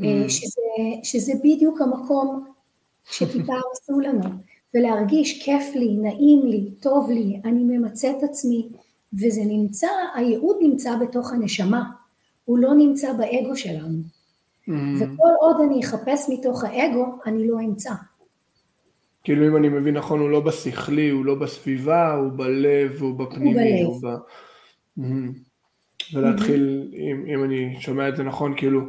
Mm-hmm. 0.00 0.28
שזה, 0.28 0.60
שזה 1.02 1.32
בדיוק 1.44 1.80
המקום 1.80 2.44
שטיפה 3.10 3.52
עשו 3.72 4.00
לנו. 4.00 4.28
ולהרגיש 4.74 5.44
כיף 5.44 5.74
לי, 5.74 5.96
נעים 5.96 6.46
לי, 6.46 6.70
טוב 6.80 7.10
לי, 7.10 7.40
אני 7.44 7.64
ממצה 7.64 8.10
את 8.10 8.22
עצמי, 8.22 8.68
וזה 9.12 9.40
נמצא, 9.44 9.88
הייעוד 10.14 10.56
נמצא 10.60 10.96
בתוך 10.96 11.32
הנשמה, 11.32 11.84
הוא 12.44 12.58
לא 12.58 12.74
נמצא 12.74 13.12
באגו 13.12 13.56
שלנו. 13.56 13.98
Mm. 14.68 14.72
וכל 15.00 15.28
עוד 15.40 15.56
אני 15.66 15.80
אחפש 15.80 16.28
מתוך 16.28 16.64
האגו, 16.64 17.18
אני 17.26 17.48
לא 17.48 17.60
אמצא. 17.60 17.92
כאילו 19.24 19.48
אם 19.48 19.56
אני 19.56 19.68
מבין 19.68 19.96
נכון, 19.96 20.20
הוא 20.20 20.30
לא 20.30 20.40
בשכלי, 20.40 21.10
הוא 21.10 21.24
לא 21.24 21.34
בסביבה, 21.34 22.14
הוא 22.14 22.32
בלב, 22.36 23.02
הוא 23.02 23.18
בפנימי, 23.18 23.82
הוא 23.82 24.00
בלב. 24.00 24.12
הוא 24.12 24.12
ב... 24.12 24.16
Mm-hmm. 24.98 26.14
ולהתחיל, 26.14 26.88
mm-hmm. 26.90 26.96
אם, 26.96 27.24
אם 27.34 27.44
אני 27.44 27.76
שומע 27.80 28.08
את 28.08 28.16
זה 28.16 28.22
נכון, 28.22 28.54
כאילו 28.56 28.80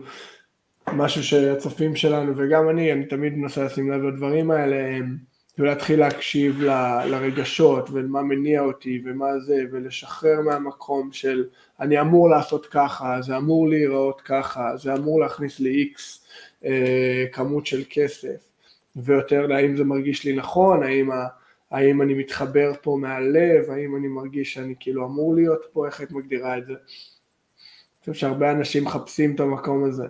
משהו 0.94 1.24
שהצופים 1.24 1.96
שלנו 1.96 2.34
וגם 2.38 2.70
אני, 2.70 2.92
אני 2.94 3.06
תמיד 3.06 3.34
מנסה 3.34 3.64
לשים 3.64 3.92
לב 3.92 4.04
לדברים 4.04 4.52
האלה, 4.52 4.96
הם 4.96 5.18
ולהתחיל 5.58 6.00
להקשיב 6.00 6.62
ל, 6.62 6.70
לרגשות 7.06 7.90
ומה 7.92 8.22
מניע 8.22 8.62
אותי 8.62 9.02
ומה 9.06 9.40
זה 9.40 9.64
ולשחרר 9.72 10.42
מהמקום 10.42 11.12
של 11.12 11.46
אני 11.80 12.02
אמור 12.02 12.30
לעשות 12.30 12.66
ככה, 12.66 13.22
זה 13.22 13.38
אמור 13.38 13.70
להיראות 13.70 14.22
ככה, 14.22 14.78
זה 14.78 14.94
אמור 14.94 15.20
להכניס 15.20 15.60
לי 15.60 15.70
איקס 15.70 16.26
אה, 16.66 17.26
כמות 17.32 17.66
של 17.66 17.84
כסף 17.90 18.50
ויותר 18.96 19.48
להאם 19.48 19.78
זה 19.78 19.84
מרגיש 19.84 20.24
לי 20.24 20.36
נכון, 20.36 20.84
האם, 20.84 21.12
ה, 21.12 21.28
האם 21.72 22.02
אני 22.02 22.14
מתחבר 22.14 22.72
פה 22.82 22.98
מהלב, 23.02 23.70
האם 23.70 23.96
אני 23.96 24.08
מרגיש 24.08 24.54
שאני 24.54 24.74
כאילו 24.80 25.06
אמור 25.06 25.36
להיות 25.36 25.66
פה, 25.74 25.86
איך 25.88 26.02
את 26.02 26.12
מגדירה 26.12 26.58
את 26.58 26.66
זה? 26.66 26.74
אני 26.74 28.00
חושב 28.00 28.14
שהרבה 28.14 28.52
אנשים 28.52 28.84
מחפשים 28.84 29.36
את 29.36 29.40
המקום 29.40 29.84
הזה. 29.84 30.06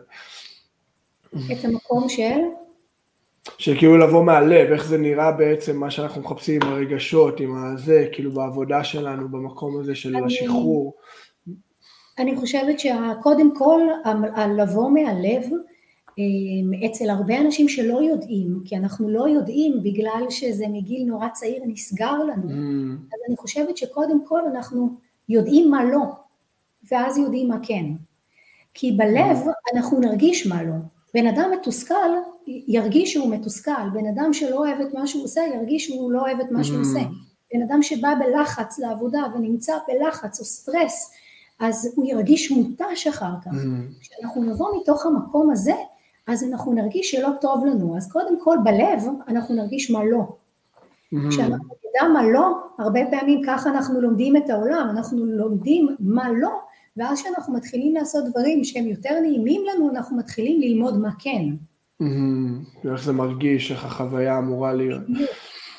את 1.33 1.65
המקום 1.65 2.09
של? 2.09 2.39
שכאילו 3.58 3.97
לבוא 3.97 4.24
מהלב, 4.24 4.72
איך 4.72 4.86
זה 4.86 4.97
נראה 4.97 5.32
בעצם 5.32 5.78
מה 5.78 5.91
שאנחנו 5.91 6.22
מחפשים 6.22 6.62
עם 6.64 6.72
הרגשות, 6.72 7.39
עם 7.39 7.56
הזה, 7.64 8.08
כאילו 8.12 8.32
בעבודה 8.32 8.84
שלנו, 8.84 9.30
במקום 9.30 9.80
הזה 9.80 9.95
של 9.95 10.18
אני, 10.18 10.26
השחרור. 10.26 10.93
אני 12.20 12.36
חושבת 12.36 12.80
שקודם 12.80 13.56
כל, 13.56 13.82
לבוא 14.58 14.89
מהלב, 14.89 15.43
אמ, 16.18 16.86
אצל 16.86 17.10
הרבה 17.10 17.41
אנשים 17.41 17.70
שלא 17.70 18.01
יודעים, 18.01 18.60
כי 18.66 18.78
אנחנו 18.78 19.10
לא 19.10 19.30
יודעים 19.30 19.84
בגלל 19.84 20.26
שזה 20.30 20.66
מגיל 20.68 21.08
נורא 21.08 21.28
צעיר 21.30 21.64
נסגר 21.68 22.18
לנו, 22.18 22.49
mm. 22.49 23.14
אז 23.14 23.20
אני 23.28 23.38
חושבת 23.38 23.78
שקודם 23.78 24.26
כל 24.28 24.39
אנחנו 24.51 24.89
יודעים 25.30 25.72
מה 25.72 25.84
לא, 25.84 26.03
ואז 26.91 27.18
יודעים 27.18 27.47
מה 27.47 27.58
כן. 27.64 27.86
כי 28.74 28.91
בלב 28.91 29.38
mm. 29.38 29.76
אנחנו 29.76 29.99
נרגיש 29.99 30.47
מה 30.47 30.64
לא, 30.64 30.76
בן 31.16 31.28
אדם 31.28 31.51
מתוסכל 31.59 32.09
ירגיש 32.47 33.13
שהוא 33.13 33.32
מתוסכל, 33.32 33.89
בן 33.93 34.07
אדם 34.07 34.34
שלא 34.34 34.55
אוהב 34.55 34.82
את 34.82 34.93
מה 34.93 35.07
שהוא 35.07 35.24
עושה 35.24 35.41
ירגיש 35.55 35.86
שהוא 35.86 36.11
לא 36.11 36.22
אוהב 36.22 36.39
את 36.39 36.51
מה 36.51 36.63
שהוא 36.63 36.82
עושה, 36.82 36.99
בן 37.53 37.61
אדם 37.70 37.82
שבא 37.82 38.13
בלחץ 38.20 38.80
לעבודה 38.80 39.20
ונמצא 39.36 39.74
בלחץ 39.88 40.39
או 40.39 40.45
סטרס 40.45 41.11
אז 41.59 41.93
הוא 41.95 42.05
ירגיש 42.05 42.51
מותש 42.51 43.07
אחר 43.07 43.34
כך. 43.45 43.51
כשאנחנו 44.01 44.43
נבוא 44.43 44.70
מתוך 44.82 45.05
המקום 45.05 45.49
הזה, 45.51 45.74
אז 46.28 46.43
אנחנו 46.43 46.74
נרגיש 46.74 47.11
שלא 47.11 47.30
טוב 47.41 47.66
לנו. 47.66 47.97
אז 47.97 48.11
קודם 48.11 48.39
כל 48.43 48.57
בלב 48.63 49.03
אנחנו 49.28 49.55
נרגיש 49.55 49.91
מה 49.91 49.99
לא. 50.05 50.24
כשאנחנו 51.30 51.76
נדע 51.89 52.07
מה 52.13 52.24
לא, 52.24 52.57
הרבה 52.78 52.99
פעמים 53.11 53.41
ככה 53.45 53.70
אנחנו 53.70 54.01
לומדים 54.01 54.38
את 54.38 54.49
העולם, 54.49 54.88
אנחנו 54.91 55.26
לומדים 55.26 55.95
מה 55.99 56.32
לא, 56.32 56.59
ואז 56.97 57.21
כשאנחנו 57.21 57.53
מתחילים 57.53 57.95
לעשות 57.95 58.23
דברים 58.29 58.63
שהם 58.63 58.87
יותר 58.87 59.19
נעימים 59.19 59.61
לנו, 59.73 59.89
אנחנו 59.89 60.17
מתחילים 60.17 60.61
ללמוד 60.61 60.97
מה 60.97 61.09
כן. 61.19 61.43
איך 62.91 63.03
זה 63.03 63.13
מרגיש, 63.13 63.71
איך 63.71 63.85
החוויה 63.85 64.37
אמורה 64.37 64.73
להיות. 64.73 65.01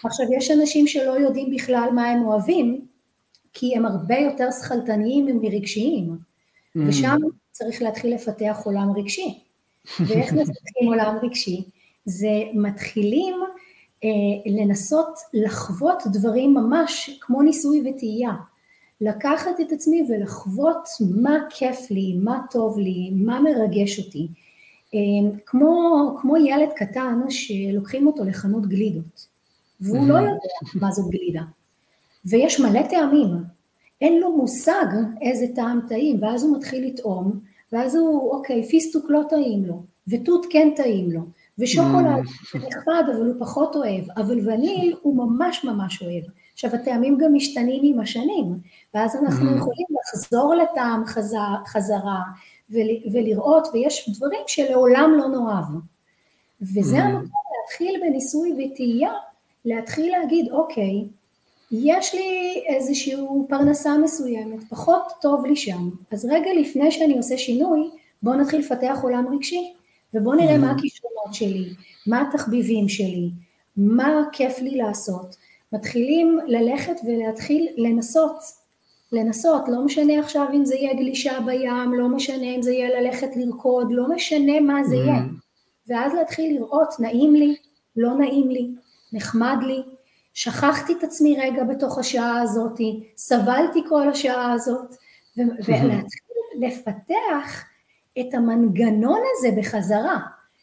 עכשיו, 0.04 0.26
יש 0.38 0.50
אנשים 0.50 0.86
שלא 0.86 1.12
יודעים 1.12 1.50
בכלל 1.54 1.88
מה 1.94 2.06
הם 2.06 2.24
אוהבים, 2.24 2.86
כי 3.52 3.76
הם 3.76 3.86
הרבה 3.86 4.18
יותר 4.18 4.48
שכלתניים 4.62 5.26
מרגשיים, 5.42 6.10
mm. 6.10 6.80
ושם 6.88 7.16
צריך 7.50 7.82
להתחיל 7.82 8.14
לפתח 8.14 8.60
עולם 8.64 8.92
רגשי. 8.96 9.38
ואיך 10.06 10.32
מפתחים 10.32 10.86
עולם 10.86 11.16
רגשי? 11.22 11.64
זה 12.04 12.42
מתחילים 12.54 13.34
אה, 14.04 14.52
לנסות 14.52 15.18
לחוות 15.34 16.02
דברים 16.06 16.54
ממש 16.54 17.18
כמו 17.20 17.42
ניסוי 17.42 17.80
וטעייה. 17.80 18.32
לקחת 19.01 19.61
את 19.61 19.72
עצמי 19.72 20.07
ולחוות 20.09 20.88
מה 21.01 21.38
כיף 21.51 21.90
לי, 21.90 22.18
מה 22.22 22.42
טוב 22.51 22.78
לי, 22.78 23.11
מה 23.14 23.40
מרגש 23.40 23.99
אותי. 23.99 24.28
אה, 24.94 25.38
כמו, 25.47 26.16
כמו 26.20 26.36
ילד 26.36 26.68
קטן 26.76 27.20
שלוקחים 27.28 28.07
אותו 28.07 28.24
לחנות 28.24 28.66
גלידות, 28.66 29.26
והוא 29.80 30.09
לא 30.09 30.14
יודע 30.14 30.49
מה 30.74 30.90
זאת 30.90 31.11
גלידה. 31.11 31.42
ויש 32.24 32.61
מלא 32.61 32.82
טעמים, 32.82 33.28
אין 34.01 34.20
לו 34.20 34.36
מושג 34.36 34.86
איזה 35.22 35.47
טעם 35.55 35.80
טעים, 35.88 36.22
ואז 36.22 36.44
הוא 36.44 36.57
מתחיל 36.57 36.86
לטעום, 36.86 37.40
ואז 37.72 37.97
הוא, 37.97 38.30
אוקיי, 38.30 38.68
פיסטוק 38.68 39.07
לא 39.09 39.22
טעים 39.30 39.64
לו, 39.64 39.82
ותות 40.09 40.47
כן 40.51 40.68
טעים 40.76 41.12
לו, 41.12 41.20
ושוקולד 41.59 42.24
mm. 42.24 42.59
נכבד 42.59 43.02
אבל 43.16 43.26
הוא 43.26 43.34
פחות 43.40 43.76
אוהב, 43.76 44.04
אבל 44.16 44.48
וניל 44.48 44.94
הוא 45.02 45.16
ממש 45.16 45.64
ממש 45.64 46.02
אוהב. 46.02 46.22
עכשיו 46.52 46.74
הטעמים 46.74 47.18
גם 47.18 47.34
משתנים 47.34 47.80
עם 47.84 48.00
השנים, 48.00 48.59
ואז 48.94 49.16
אנחנו 49.16 49.50
mm. 49.50 49.57
יכולים 49.57 49.86
לחזור 50.00 50.54
לטעם 50.54 51.04
חזר, 51.07 51.54
חזרה 51.66 52.22
ול, 52.70 52.86
ולראות, 53.12 53.68
ויש 53.72 54.11
דברים 54.16 54.40
שלעולם 54.46 55.14
לא 55.16 55.28
נאהב. 55.28 55.64
וזה 56.62 56.96
mm. 56.96 57.00
המקום 57.00 57.42
להתחיל 57.61 58.00
בניסוי 58.00 58.52
וטעייה, 58.52 59.12
להתחיל 59.64 60.12
להגיד, 60.12 60.50
אוקיי, 60.52 61.04
יש 61.70 62.14
לי 62.14 62.62
איזושהי 62.68 63.16
פרנסה 63.48 63.98
מסוימת, 63.98 64.59
פחות 64.68 65.12
טוב 65.20 65.46
לי 65.46 65.57
שם, 65.57 65.88
אז 66.12 66.24
רגע 66.24 66.50
לפני 66.61 66.90
שאני 66.90 67.16
עושה 67.16 67.38
שינוי, 67.38 67.90
בואו 68.22 68.36
נתחיל 68.36 68.61
לפתח 68.61 68.98
עולם 69.02 69.26
רגשי, 69.34 69.72
ובואו 70.14 70.34
נראה 70.34 70.59
מה 70.59 70.70
הכישרונות 70.70 71.34
שלי, 71.34 71.74
מה 72.07 72.22
התחביבים 72.28 72.88
שלי, 72.88 73.30
מה 73.76 74.22
כיף 74.32 74.59
לי 74.59 74.76
לעשות. 74.76 75.36
מתחילים 75.72 76.38
ללכת 76.46 76.96
ולהתחיל 77.07 77.68
לנסות, 77.76 78.38
לנסות, 79.12 79.62
לא 79.68 79.84
משנה 79.84 80.18
עכשיו 80.20 80.46
אם 80.54 80.64
זה 80.64 80.74
יהיה 80.74 80.94
גלישה 80.94 81.40
בים, 81.40 81.94
לא 81.94 82.09
משנה 82.09 82.54
אם 82.57 82.62
זה 82.62 82.72
יהיה 82.72 83.00
ללכת 83.00 83.28
לרקוד, 83.36 83.86
לא 83.90 84.09
משנה 84.09 84.61
מה 84.61 84.84
זה 84.84 84.96
יהיה. 84.96 85.22
ואז 85.88 86.14
להתחיל 86.14 86.54
לראות, 86.54 86.88
נעים 87.00 87.34
לי, 87.34 87.57
לא 87.96 88.14
נעים 88.14 88.50
לי, 88.50 88.68
נחמד 89.12 89.57
לי, 89.66 89.82
שכחתי 90.34 90.92
את 90.92 91.04
עצמי 91.04 91.36
רגע 91.40 91.64
בתוך 91.64 91.98
השעה 91.98 92.40
הזאת, 92.40 92.80
סבלתי 93.16 93.80
כל 93.88 94.09
השעה 94.09 94.52
הזאת, 94.52 94.96
ולהתחיל 95.36 95.90
לפתח 96.61 97.64
את 98.20 98.34
המנגנון 98.34 99.20
הזה 99.36 99.48
בחזרה, 99.58 100.18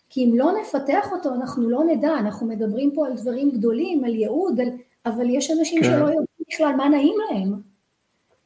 כי 0.09 0.25
אם 0.25 0.31
לא 0.37 0.51
נפתח 0.61 1.11
אותו 1.11 1.33
אנחנו 1.33 1.69
לא 1.69 1.83
נדע, 1.83 2.13
אנחנו 2.19 2.47
מדברים 2.47 2.91
פה 2.95 3.07
על 3.07 3.13
דברים 3.13 3.51
גדולים, 3.51 4.03
על 4.03 4.15
ייעוד, 4.15 4.59
על, 4.59 4.67
אבל 5.05 5.29
יש 5.29 5.51
אנשים 5.51 5.83
כן. 5.83 5.89
שלא 5.89 6.05
יודעים 6.05 6.25
בכלל 6.49 6.75
מה 6.75 6.89
נעים 6.89 7.15
להם. 7.29 7.53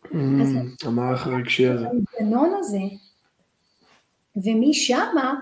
Mm, 0.06 0.88
המערך 0.88 1.28
הרגשי 1.28 1.68
הזה. 1.68 1.86
המנגנון 1.88 2.54
הזה, 2.60 2.80
ומשמה 4.36 5.34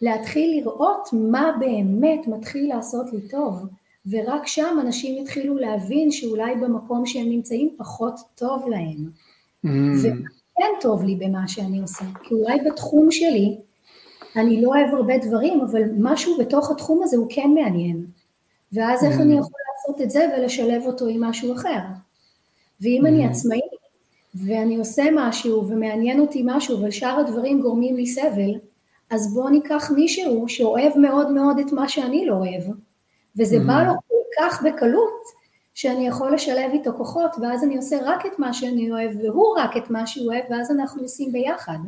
להתחיל 0.00 0.60
לראות 0.60 1.08
מה 1.12 1.56
באמת 1.58 2.26
מתחיל 2.26 2.68
לעשות 2.68 3.12
לי 3.12 3.28
טוב. 3.28 3.66
ורק 4.10 4.46
שם 4.46 4.78
אנשים 4.80 5.22
התחילו 5.22 5.58
להבין 5.58 6.10
שאולי 6.10 6.54
במקום 6.54 7.06
שהם 7.06 7.28
נמצאים 7.28 7.70
פחות 7.78 8.14
טוב 8.34 8.68
להם. 8.68 9.10
Mm. 9.66 9.68
וכן 10.56 10.72
טוב 10.80 11.02
לי 11.02 11.14
במה 11.14 11.48
שאני 11.48 11.80
עושה, 11.80 12.04
כי 12.22 12.34
אולי 12.34 12.58
בתחום 12.66 13.10
שלי 13.10 13.56
אני 14.36 14.62
לא 14.62 14.68
אוהב 14.68 14.94
הרבה 14.94 15.18
דברים, 15.18 15.60
אבל 15.60 15.82
משהו 15.98 16.38
בתוך 16.38 16.70
התחום 16.70 17.02
הזה 17.02 17.16
הוא 17.16 17.26
כן 17.30 17.50
מעניין. 17.54 18.06
ואז 18.72 19.04
איך 19.04 19.18
mm. 19.18 19.22
אני 19.22 19.38
יכול 19.38 19.60
לעשות 19.68 20.02
את 20.02 20.10
זה 20.10 20.28
ולשלב 20.36 20.82
אותו 20.86 21.06
עם 21.06 21.24
משהו 21.24 21.54
אחר. 21.54 21.78
ואם 22.80 23.00
mm. 23.04 23.08
אני 23.08 23.26
עצמאי 23.26 23.60
ואני 24.34 24.76
עושה 24.76 25.02
משהו 25.14 25.68
ומעניין 25.68 26.20
אותי 26.20 26.42
משהו 26.44 26.82
ושאר 26.82 27.18
הדברים 27.20 27.60
גורמים 27.60 27.96
לי 27.96 28.06
סבל, 28.06 28.54
אז 29.10 29.34
בואו 29.34 29.48
ניקח 29.48 29.90
מישהו 29.94 30.48
שאוהב 30.48 30.98
מאוד 30.98 31.30
מאוד 31.30 31.58
את 31.58 31.72
מה 31.72 31.88
שאני 31.88 32.26
לא 32.26 32.34
אוהב, 32.34 32.62
וזה. 33.38 33.58
בא 33.58 33.82
לו 33.82 33.92
כל 34.08 34.14
כך 34.40 34.62
בקלות, 34.62 35.22
שאני 35.76 36.06
יכול 36.08 36.34
לשלב 36.34 36.70
איתו 36.72 36.92
כוחות, 36.96 37.30
ואז 37.42 37.64
אני 37.64 37.76
עושה 37.76 37.96
רק 38.02 38.26
את 38.26 38.38
מה 38.38 38.52
שאני 38.54 38.92
אוהב, 38.92 39.10
והוא 39.22 39.58
רק 39.58 39.76
את 39.76 39.90
מה 39.90 40.06
שהוא 40.06 40.26
אוהב, 40.26 40.44
ואז 40.50 40.70
אנחנו 40.70 41.02
עושים 41.02 41.32
ביחד. 41.32 41.78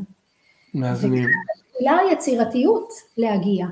מעזנים. 0.75 1.29
וכאן 1.81 1.97
היצירתיות 2.09 2.89
להגיע, 3.17 3.67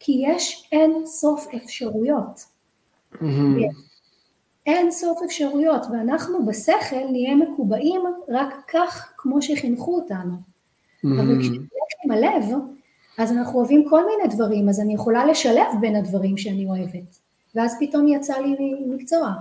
כי 0.00 0.22
יש 0.26 0.68
אין 0.72 1.06
סוף 1.06 1.46
אפשרויות. 1.54 2.44
Mm-hmm. 3.14 3.26
אין 4.66 4.90
סוף 4.90 5.18
אפשרויות, 5.24 5.86
ואנחנו 5.92 6.46
בשכל 6.46 7.04
נהיה 7.10 7.34
מקובעים 7.34 8.00
רק 8.28 8.54
כך 8.68 9.12
כמו 9.16 9.42
שחינכו 9.42 9.94
אותנו. 9.94 10.32
Mm-hmm. 10.32 11.08
אבל 11.20 11.38
כשיש 11.40 11.94
עם 12.04 12.10
הלב, 12.10 12.44
אז 13.18 13.32
אנחנו 13.32 13.58
אוהבים 13.58 13.88
כל 13.90 14.02
מיני 14.06 14.34
דברים, 14.34 14.68
אז 14.68 14.80
אני 14.80 14.94
יכולה 14.94 15.26
לשלב 15.26 15.66
בין 15.80 15.96
הדברים 15.96 16.38
שאני 16.38 16.66
אוהבת, 16.66 17.18
ואז 17.54 17.76
פתאום 17.80 18.08
יצא 18.08 18.38
לי 18.38 18.56
מקצוע. 18.86 19.32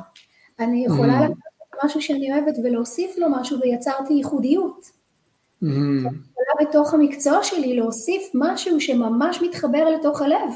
אני 0.60 0.86
יכולה 0.86 1.20
mm. 1.20 1.24
לקחת 1.24 1.86
משהו 1.86 2.02
שאני 2.02 2.34
אוהבת 2.34 2.56
ולהוסיף 2.64 3.18
לו 3.18 3.30
משהו 3.30 3.58
ויצרתי 3.62 4.14
ייחודיות. 4.14 4.82
Mm. 4.84 5.66
אני 5.66 6.10
יכולה 6.32 6.70
בתוך 6.70 6.94
המקצוע 6.94 7.44
שלי 7.44 7.76
להוסיף 7.76 8.22
משהו 8.34 8.82
שממש 8.82 9.42
מתחבר 9.42 9.90
לתוך 9.90 10.22
הלב, 10.22 10.50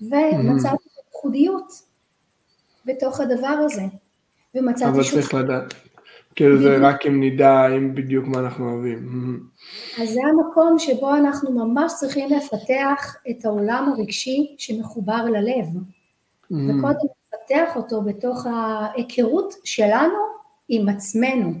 ומצאתי 0.00 0.76
mm. 0.76 1.14
ייחודיות 1.14 1.72
בתוך 2.86 3.20
הדבר 3.20 3.56
הזה. 3.64 3.82
ומצאתי 4.54 4.90
אבל 4.90 5.02
צריך 5.02 5.34
לדעת. 5.34 5.74
כאילו 6.34 6.62
זה 6.62 6.76
רק 6.80 7.06
אם 7.06 7.22
נדע 7.22 7.66
אם 7.76 7.94
בדיוק 7.94 8.26
מה 8.26 8.38
אנחנו 8.38 8.72
אוהבים. 8.72 9.40
אז 10.02 10.08
זה 10.08 10.20
המקום 10.28 10.78
שבו 10.78 11.14
אנחנו 11.14 11.52
ממש 11.52 11.92
צריכים 12.00 12.28
לפתח 12.30 13.16
את 13.30 13.44
העולם 13.44 13.92
הרגשי 13.96 14.54
שמחובר 14.58 15.24
ללב. 15.24 15.66
וקודם 16.52 17.06
לפתח 17.34 17.76
אותו 17.76 18.02
בתוך 18.02 18.46
ההיכרות 18.46 19.54
שלנו 19.64 20.18
עם 20.68 20.88
עצמנו. 20.88 21.52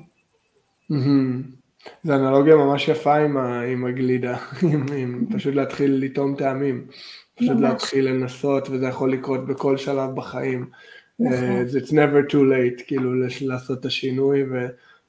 זו 2.04 2.14
אנלוגיה 2.14 2.56
ממש 2.56 2.88
יפה 2.88 3.16
עם, 3.16 3.36
ה, 3.36 3.60
עם 3.60 3.84
הגלידה, 3.84 4.36
עם, 4.72 4.86
עם 4.96 5.26
פשוט 5.32 5.54
להתחיל 5.54 5.94
לטעום 6.04 6.36
טעמים, 6.36 6.86
פשוט 7.34 7.50
ממש. 7.50 7.62
להתחיל 7.62 8.08
לנסות 8.08 8.68
וזה 8.70 8.86
יכול 8.86 9.12
לקרות 9.12 9.46
בכל 9.46 9.76
שלב 9.76 10.10
בחיים. 10.14 10.66
נכון. 11.20 11.34
Uh, 11.34 11.82
it's 11.82 11.90
never 11.90 12.30
too 12.32 12.34
late, 12.34 12.82
כאילו 12.86 13.14
לעשות 13.40 13.80
את 13.80 13.84
השינוי 13.84 14.44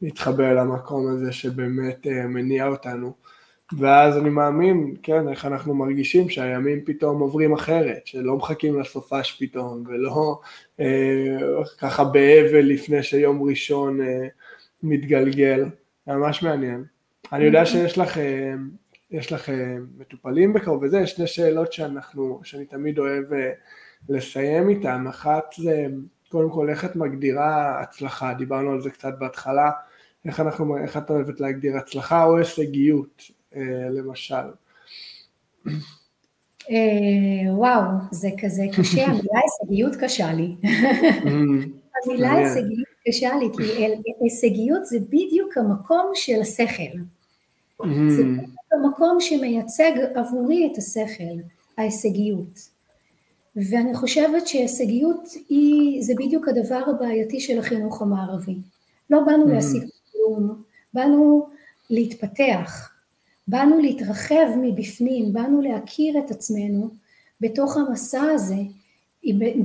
ולהתחבר 0.01 0.53
למקום 0.53 1.07
הזה 1.07 1.31
שבאמת 1.31 2.05
uh, 2.05 2.27
מניע 2.27 2.67
אותנו. 2.67 3.13
ואז 3.77 4.17
אני 4.17 4.29
מאמין, 4.29 4.95
כן, 5.03 5.29
איך 5.29 5.45
אנחנו 5.45 5.75
מרגישים 5.75 6.29
שהימים 6.29 6.85
פתאום 6.85 7.19
עוברים 7.21 7.53
אחרת, 7.53 8.07
שלא 8.07 8.35
מחכים 8.35 8.79
לסופש 8.79 9.37
פתאום, 9.39 9.83
ולא 9.87 10.39
אה, 10.79 11.37
ככה 11.79 12.03
באבל 12.03 12.65
לפני 12.65 13.03
שיום 13.03 13.43
ראשון 13.43 14.01
אה, 14.01 14.27
מתגלגל, 14.83 15.65
ממש 16.07 16.43
מעניין. 16.43 16.83
אני 17.33 17.43
יודע 17.43 17.65
שיש 17.65 17.97
לך, 17.97 18.17
אה, 18.17 18.53
יש 19.11 19.31
לך 19.31 19.49
אה, 19.49 19.75
מטופלים 19.97 20.53
בקרוב 20.53 20.83
וזה, 20.83 20.99
יש 20.99 21.11
שני 21.11 21.27
שאלות 21.27 21.73
שאנחנו, 21.73 22.41
שאני 22.43 22.65
תמיד 22.65 22.99
אוהב 22.99 23.33
אה, 23.33 23.51
לסיים 24.09 24.69
איתן, 24.69 25.07
אחת 25.07 25.53
זה 25.57 25.87
קודם 26.29 26.49
כל 26.49 26.69
איך 26.69 26.85
את 26.85 26.95
מגדירה 26.95 27.79
הצלחה, 27.81 28.33
דיברנו 28.33 28.71
על 28.71 28.81
זה 28.81 28.89
קצת 28.89 29.13
בהתחלה, 29.19 29.71
איך, 30.25 30.39
אנחנו, 30.39 30.77
איך 30.77 30.97
את 30.97 31.09
אוהבת 31.09 31.39
להגדיר 31.39 31.77
הצלחה 31.77 32.23
או 32.23 32.37
הישגיות, 32.37 33.23
למשל. 33.89 34.35
אה, 36.71 37.53
וואו, 37.55 37.81
זה 38.11 38.29
כזה 38.41 38.63
קשה, 38.77 39.05
המילה 39.09 39.39
הישגיות 39.43 39.95
קשה 39.95 40.33
לי. 40.33 40.55
Mm, 40.61 41.27
המילה 42.05 42.33
הישגיות 42.33 42.87
קשה 43.07 43.35
לי, 43.35 43.45
כי 43.57 43.85
הישגיות 44.21 44.85
זה 44.85 44.99
בדיוק 44.99 45.57
המקום 45.57 46.11
של 46.15 46.41
השכל. 46.41 46.97
Mm. 47.81 47.85
זה 48.09 48.23
בדיוק 48.23 48.49
המקום 48.71 49.17
שמייצג 49.19 49.91
עבורי 50.15 50.69
את 50.71 50.77
השכל, 50.77 51.47
ההישגיות. 51.77 52.73
ואני 53.55 53.95
חושבת 53.95 54.47
שהישגיות 54.47 55.29
היא, 55.49 56.03
זה 56.03 56.13
בדיוק 56.17 56.47
הדבר 56.47 56.81
הבעייתי 56.87 57.39
של 57.39 57.59
החינוך 57.59 58.01
המערבי. 58.01 58.55
לא 59.09 59.19
באנו 59.25 59.45
mm-hmm. 59.45 59.53
להשיג 59.53 59.83
כלום, 60.11 60.61
באנו 60.93 61.47
להתפתח, 61.89 62.92
באנו 63.47 63.79
להתרחב 63.79 64.47
מבפנים, 64.61 65.33
באנו 65.33 65.61
להכיר 65.61 66.19
את 66.19 66.31
עצמנו 66.31 66.89
בתוך 67.41 67.77
המסע 67.77 68.21
הזה, 68.21 68.55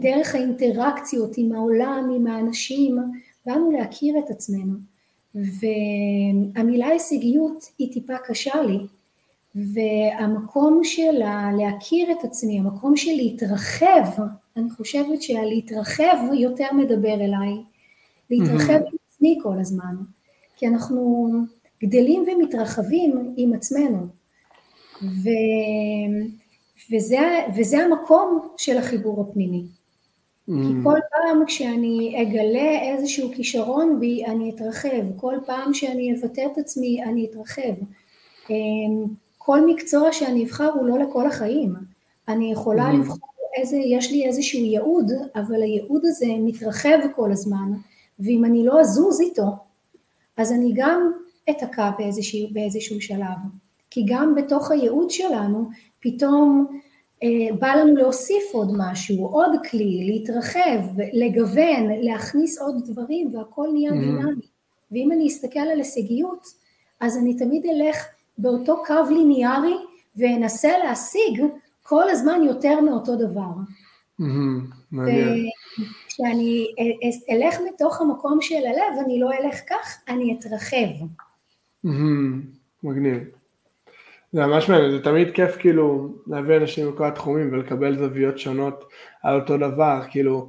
דרך 0.00 0.34
האינטראקציות 0.34 1.34
עם 1.36 1.52
העולם, 1.52 2.10
עם 2.16 2.26
האנשים, 2.26 2.98
באנו 3.46 3.70
להכיר 3.72 4.14
את 4.18 4.30
עצמנו. 4.30 4.74
והמילה 5.34 6.86
הישגיות 6.86 7.64
היא 7.78 7.92
טיפה 7.92 8.18
קשה 8.18 8.62
לי, 8.62 8.78
והמקום 9.54 10.80
של 10.84 11.22
להכיר 11.58 12.12
את 12.12 12.24
עצמי, 12.24 12.58
המקום 12.58 12.96
של 12.96 13.10
להתרחב, 13.16 14.22
אני 14.56 14.70
חושבת 14.70 15.22
שהלהתרחב 15.22 16.16
יותר 16.34 16.66
מדבר 16.72 17.14
אליי, 17.14 17.54
להתרחב 18.30 18.72
עם 18.72 18.96
עצמי 19.08 19.38
כל 19.42 19.60
הזמן, 19.60 19.96
כי 20.56 20.66
אנחנו 20.66 21.30
גדלים 21.82 22.24
ומתרחבים 22.28 23.34
עם 23.36 23.52
עצמנו, 23.52 24.06
ו, 25.02 25.28
וזה, 26.92 27.44
וזה 27.56 27.78
המקום 27.84 28.48
של 28.56 28.78
החיבור 28.78 29.20
הפנימי. 29.20 29.64
כי 30.46 30.74
כל 30.84 30.98
פעם 31.10 31.44
כשאני 31.46 32.22
אגלה 32.22 32.80
איזשהו 32.82 33.30
כישרון 33.34 34.00
בי, 34.00 34.24
אני 34.24 34.50
אתרחב, 34.50 35.16
כל 35.16 35.34
פעם 35.46 35.74
שאני 35.74 36.12
אבטא 36.12 36.42
את 36.52 36.58
עצמי, 36.58 37.04
אני 37.04 37.26
אתרחב. 37.30 37.74
אמ, 38.50 39.04
כל 39.38 39.66
מקצוע 39.66 40.12
שאני 40.12 40.44
אבחר 40.44 40.70
הוא 40.74 40.86
לא 40.86 40.98
לכל 40.98 41.26
החיים. 41.26 41.74
אני 42.28 42.52
יכולה 42.52 42.90
mm. 42.90 42.92
לבחור 42.92 43.28
איזה, 43.56 43.76
יש 43.76 44.12
לי 44.12 44.26
איזשהו 44.26 44.60
ייעוד, 44.60 45.12
אבל 45.36 45.62
הייעוד 45.62 46.02
הזה 46.04 46.26
מתרחב 46.40 46.98
כל 47.16 47.32
הזמן, 47.32 47.72
ואם 48.20 48.44
אני 48.44 48.64
לא 48.64 48.80
אזוז 48.80 49.20
איתו, 49.20 49.56
אז 50.36 50.52
אני 50.52 50.72
גם 50.76 51.12
אתקע 51.50 51.90
באיזשהו, 51.98 52.48
באיזשהו 52.52 53.00
שלב. 53.00 53.38
כי 53.90 54.04
גם 54.06 54.34
בתוך 54.34 54.70
הייעוד 54.70 55.10
שלנו, 55.10 55.68
פתאום 56.00 56.66
אה, 57.22 57.56
בא 57.58 57.74
לנו 57.74 57.96
להוסיף 57.96 58.44
עוד 58.52 58.72
משהו, 58.76 59.26
עוד 59.26 59.50
כלי, 59.70 60.06
להתרחב, 60.06 60.80
לגוון, 61.12 61.88
להכניס 62.00 62.58
עוד 62.58 62.82
דברים, 62.86 63.34
והכל 63.34 63.68
נהיה 63.72 63.90
mm. 63.90 63.94
דינמי. 63.94 64.46
ואם 64.92 65.12
אני 65.12 65.28
אסתכל 65.28 65.60
על 65.60 65.78
הישגיות, 65.78 66.46
אז 67.00 67.16
אני 67.16 67.34
תמיד 67.36 67.66
אלך 67.66 68.06
באותו 68.38 68.76
קו 68.86 69.14
ליניארי 69.14 69.76
ואנסה 70.16 70.68
להשיג 70.84 71.42
כל 71.82 72.10
הזמן 72.10 72.40
יותר 72.42 72.80
מאותו 72.80 73.16
דבר. 73.16 73.50
וכשאני 76.06 76.66
אלך 77.30 77.60
מתוך 77.68 78.00
המקום 78.00 78.38
של 78.40 78.66
הלב, 78.66 79.04
אני 79.04 79.20
לא 79.20 79.30
אלך 79.32 79.60
כך, 79.68 79.98
אני 80.08 80.36
אתרחב. 80.38 81.04
מגניב. 82.82 83.22
זה 84.32 84.46
ממש 84.46 84.68
מעניין, 84.68 84.90
זה 84.90 85.02
תמיד 85.02 85.30
כיף 85.30 85.56
כאילו 85.56 86.14
להביא 86.26 86.56
אנשים 86.56 86.88
מכל 86.88 87.04
התחומים 87.04 87.52
ולקבל 87.52 87.98
זוויות 87.98 88.38
שונות 88.38 88.84
על 89.22 89.40
אותו 89.40 89.56
דבר, 89.56 90.00
כאילו 90.10 90.48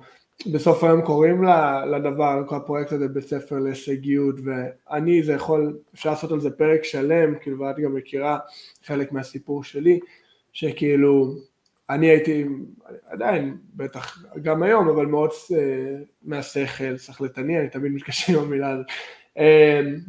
בסוף 0.53 0.83
היום 0.83 1.01
קוראים 1.01 1.43
לדבר, 1.91 2.39
לכל 2.39 2.55
הפרויקט 2.55 2.91
הזה 2.91 3.07
בית 3.07 3.27
ספר 3.27 3.59
להישגיות 3.59 4.35
ואני 4.43 5.23
זה 5.23 5.33
יכול, 5.33 5.77
אפשר 5.93 6.09
לעשות 6.09 6.31
על 6.31 6.39
זה 6.39 6.51
פרק 6.51 6.83
שלם, 6.83 7.35
כאילו 7.41 7.59
ואת 7.59 7.79
גם 7.79 7.95
מכירה 7.95 8.37
חלק 8.85 9.11
מהסיפור 9.11 9.63
שלי, 9.63 9.99
שכאילו 10.53 11.35
אני 11.89 12.09
הייתי 12.09 12.45
עדיין, 13.05 13.57
בטח 13.75 14.23
גם 14.41 14.63
היום, 14.63 14.89
אבל 14.89 15.05
מאוד 15.05 15.29
uh, 15.29 15.53
מהשכל, 16.23 16.97
שכלתני, 16.97 17.59
אני 17.59 17.69
תמיד 17.69 17.91
מתקשר 17.91 18.33
עם 18.33 18.45
המילה 18.45 18.69
הזאת, 18.69 18.85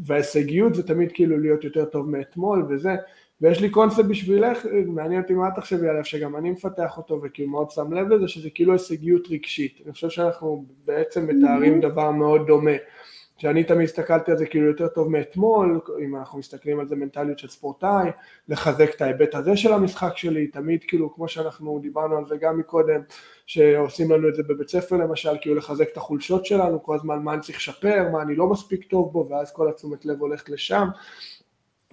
וההישגיות 0.04 0.74
זה 0.74 0.82
תמיד 0.82 1.12
כאילו 1.12 1.38
להיות 1.38 1.64
יותר 1.64 1.84
טוב 1.84 2.10
מאתמול 2.10 2.66
וזה, 2.68 2.96
ויש 3.40 3.60
לי 3.60 3.70
קונספט 3.70 4.04
בשבילך, 4.04 4.66
מעניין 4.86 5.22
אותי 5.22 5.34
מה 5.34 5.48
את 5.48 5.52
תחשבי 5.56 5.88
עליו, 5.88 6.04
שגם 6.04 6.36
אני 6.36 6.50
מפתח 6.50 6.96
אותו 6.96 7.20
וכאילו 7.22 7.50
מאוד 7.50 7.70
שם 7.70 7.92
לב 7.92 8.08
לזה, 8.08 8.28
שזה 8.28 8.50
כאילו 8.50 8.72
הישגיות 8.72 9.28
רגשית. 9.30 9.80
אני 9.84 9.92
חושב 9.92 10.08
שאנחנו 10.08 10.64
בעצם 10.86 11.26
מתארים. 11.26 11.80
דבר 11.80 12.10
מאוד 12.10 12.46
דומה. 12.46 12.70
שאני 13.40 13.64
תמיד 13.64 13.88
הסתכלתי 13.88 14.30
על 14.30 14.36
זה 14.36 14.46
כאילו 14.46 14.66
יותר 14.66 14.88
טוב 14.88 15.08
מאתמול, 15.08 15.80
אם 16.04 16.16
אנחנו 16.16 16.38
מסתכלים 16.38 16.80
על 16.80 16.88
זה 16.88 16.96
מנטליות 16.96 17.38
של 17.38 17.48
ספורטאי, 17.48 18.10
לחזק 18.48 18.90
את 18.96 19.02
ההיבט 19.02 19.34
הזה 19.34 19.56
של 19.56 19.72
המשחק 19.72 20.16
שלי, 20.16 20.46
תמיד 20.46 20.84
כאילו 20.88 21.14
כמו 21.14 21.28
שאנחנו 21.28 21.78
דיברנו 21.82 22.16
על 22.16 22.26
זה 22.28 22.36
גם 22.36 22.58
מקודם, 22.58 23.00
שעושים 23.46 24.10
לנו 24.10 24.28
את 24.28 24.34
זה 24.34 24.42
בבית 24.42 24.68
ספר 24.68 24.96
למשל, 24.96 25.30
כאילו 25.40 25.54
לחזק 25.54 25.88
את 25.92 25.96
החולשות 25.96 26.46
שלנו, 26.46 26.82
כל 26.82 26.94
הזמן 26.94 27.18
מה 27.18 27.34
אני 27.34 27.40
צריך 27.40 27.58
לשפר, 27.58 28.08
מה 28.12 28.22
אני 28.22 28.34
לא 28.34 28.46
מספיק 28.46 28.84
טוב 28.84 29.12
בו, 29.12 29.28
ואז 29.30 29.52
כל 29.52 29.68
התשומת 29.68 30.04
לב 30.04 30.20
הולכת 30.20 30.48
לשם, 30.48 30.88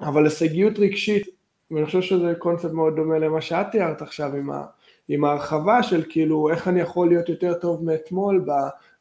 אבל 0.02 0.24
הישגיות 0.24 0.80
רגשית 0.80 1.28
ואני 1.72 1.86
חושב 1.86 2.02
שזה 2.02 2.34
קונספט 2.40 2.72
מאוד 2.72 2.96
דומה 2.96 3.20
למה 3.20 3.42
שאת 3.42 3.66
תיארת 3.72 4.02
עכשיו 4.02 4.36
עם, 4.36 4.52
ה, 4.52 4.66
עם 5.08 5.26
ההרחבה 5.26 5.84
של 5.84 6.04
כאילו 6.10 6.50
איך 6.50 6.68
אני 6.68 6.80
יכול 6.80 7.08
להיות 7.08 7.30
יותר 7.30 7.54
טוב 7.54 7.84
מאתמול 7.84 8.46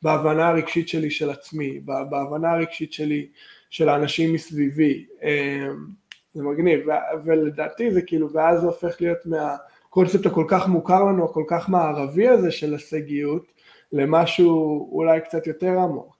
בהבנה 0.02 0.48
הרגשית 0.48 0.88
שלי 0.88 1.10
של 1.10 1.30
עצמי, 1.30 1.80
בהבנה 1.84 2.50
הרגשית 2.50 2.92
שלי 2.92 3.26
של 3.70 3.88
האנשים 3.88 4.32
מסביבי, 4.32 5.06
אמ, 5.22 5.86
זה 6.32 6.42
מגניב, 6.42 6.86
ולדעתי 7.24 7.90
זה 7.90 8.02
כאילו, 8.02 8.32
ואז 8.32 8.60
זה 8.60 8.66
הופך 8.66 8.96
להיות 9.00 9.18
מהקונספט 9.24 10.26
הכל 10.26 10.44
כך 10.48 10.68
מוכר 10.68 11.04
לנו, 11.04 11.24
הכל 11.24 11.44
כך 11.48 11.68
מערבי 11.68 12.28
הזה 12.28 12.50
של 12.50 12.72
הישגיות, 12.72 13.52
למשהו 13.92 14.88
אולי 14.92 15.20
קצת 15.20 15.46
יותר 15.46 15.78
עמוק, 15.78 16.15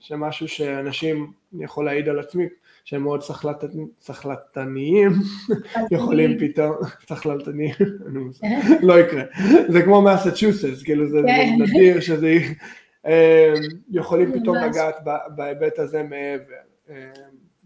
שמשהו 0.00 0.48
שאנשים, 0.48 1.32
אני 1.54 1.64
יכול 1.64 1.84
להעיד 1.84 2.08
על 2.08 2.18
עצמי, 2.18 2.48
שהם 2.84 3.02
מאוד 3.02 3.22
סחלטניים, 4.00 5.12
יכולים 5.90 6.38
פתאום, 6.38 6.76
סחלטניים, 7.08 7.74
לא 8.88 9.00
יקרה, 9.00 9.22
זה 9.68 9.82
כמו 9.82 10.02
מסצ'וסס, 10.02 10.82
כאילו 10.82 11.08
זה 11.08 11.18
כן. 11.26 11.56
נדיר 11.58 12.00
שזה, 12.00 12.38
יכולים 13.90 14.40
פתאום 14.40 14.56
לגעת 14.56 14.96
בהיבט 15.36 15.78
הזה 15.78 16.02
מעבר, 16.02 16.54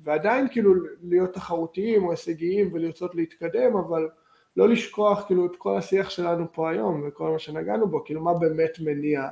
ועדיין 0.02 0.46
כאילו 0.50 0.74
להיות 1.02 1.34
תחרותיים 1.34 2.04
או 2.04 2.10
הישגיים 2.10 2.70
ולרצות 2.72 3.14
להתקדם, 3.14 3.76
אבל 3.76 4.08
לא 4.56 4.68
לשכוח 4.68 5.24
כאילו 5.26 5.46
את 5.46 5.56
כל 5.56 5.76
השיח 5.76 6.10
שלנו 6.10 6.52
פה 6.52 6.70
היום 6.70 7.04
וכל 7.08 7.30
מה 7.30 7.38
שנגענו 7.38 7.88
בו, 7.88 8.04
כאילו 8.04 8.20
מה 8.20 8.34
באמת 8.34 8.78
מניע 8.80 9.28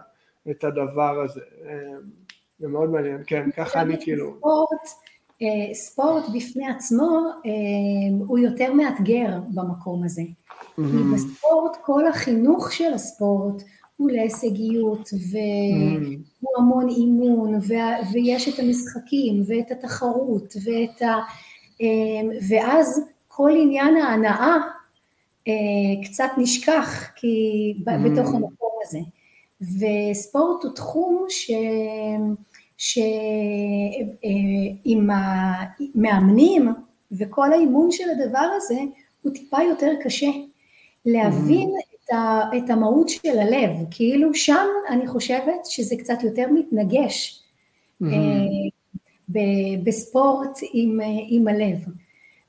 את 0.51 0.65
הדבר 0.65 1.21
הזה, 1.21 1.41
זה 2.59 2.69
מאוד 2.69 2.91
מעניין, 2.91 3.23
כן, 3.27 3.51
ככה 3.51 3.81
אני 3.81 3.97
כאילו... 4.01 4.35
אה, 5.43 5.75
ספורט 5.75 6.25
בפני 6.35 6.69
עצמו 6.69 7.21
אה, 7.47 8.25
הוא 8.27 8.39
יותר 8.39 8.73
מאתגר 8.73 9.39
במקום 9.55 10.05
הזה. 10.05 10.23
Mm-hmm. 10.23 11.15
בספורט, 11.15 11.77
כל 11.83 12.07
החינוך 12.07 12.73
של 12.73 12.95
הספורט 12.95 13.63
הוא 13.97 14.11
להישגיות, 14.11 15.09
והוא 15.31 16.17
mm-hmm. 16.17 16.59
המון 16.59 16.89
אימון, 16.89 17.59
ויש 18.13 18.49
את 18.49 18.59
המשחקים, 18.59 19.43
ואת 19.47 19.71
התחרות, 19.71 20.55
ואת 20.65 21.03
ה... 21.03 21.15
אה, 21.83 22.37
ואז 22.49 23.01
כל 23.29 23.51
עניין 23.61 23.97
ההנאה 23.97 24.57
קצת 26.05 26.31
נשכח 26.39 27.05
כי 27.17 27.75
mm-hmm. 27.79 28.09
בתוך 28.09 28.29
המקום 28.29 28.71
הזה. 28.87 28.99
וספורט 29.61 30.65
הוא 30.65 30.73
תחום 30.73 31.27
ש... 31.29 31.51
שעם 32.79 33.17
המאמנים 35.11 36.69
וכל 37.13 37.53
האימון 37.53 37.91
של 37.91 38.05
הדבר 38.11 38.49
הזה 38.57 38.79
הוא 39.23 39.33
טיפה 39.33 39.63
יותר 39.63 39.93
קשה. 40.05 40.31
להבין 41.07 41.69
mm-hmm. 41.69 42.05
את, 42.05 42.11
ה, 42.13 42.41
את 42.57 42.71
המהות 42.71 43.09
של 43.09 43.39
הלב, 43.39 43.71
כאילו 43.91 44.35
שם 44.35 44.67
אני 44.89 45.07
חושבת 45.07 45.67
שזה 45.67 45.97
קצת 45.97 46.23
יותר 46.23 46.47
מתנגש 46.53 47.43
mm-hmm. 48.03 48.07
ב, 49.29 49.39
בספורט 49.85 50.59
עם, 50.73 51.01
עם 51.29 51.49
הלב. 51.49 51.79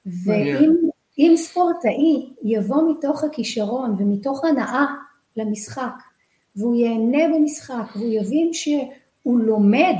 ואם 0.05 1.37
ספורטאי 1.37 2.29
יבוא 2.43 2.91
מתוך 2.91 3.23
הכישרון 3.23 3.95
ומתוך 3.99 4.45
הנאה 4.45 4.85
למשחק, 5.37 5.93
והוא 6.57 6.75
ייהנה 6.75 7.35
במשחק, 7.35 7.95
והוא 7.95 8.11
יבין 8.11 8.53
ש... 8.53 8.69
הוא 9.27 9.39
לומד 9.39 9.95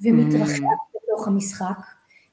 ומתרחב 0.00 0.62
mm. 0.62 0.96
בתוך 0.96 1.28
המשחק, 1.28 1.78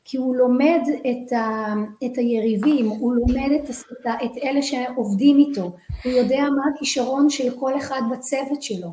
כי 0.05 0.17
הוא 0.17 0.35
לומד 0.35 0.81
את, 0.99 1.33
ה, 1.33 1.73
את 2.05 2.17
היריבים, 2.17 2.89
הוא 2.89 3.13
לומד 3.13 3.51
את, 3.55 3.69
את, 3.69 4.07
את 4.23 4.31
אלה 4.43 4.61
שעובדים 4.61 5.37
איתו, 5.37 5.71
הוא 6.03 6.11
יודע 6.11 6.43
מה 6.55 6.63
הכישרון 6.75 7.29
של 7.29 7.59
כל 7.59 7.77
אחד 7.77 8.01
בצוות 8.11 8.63
שלו, 8.63 8.91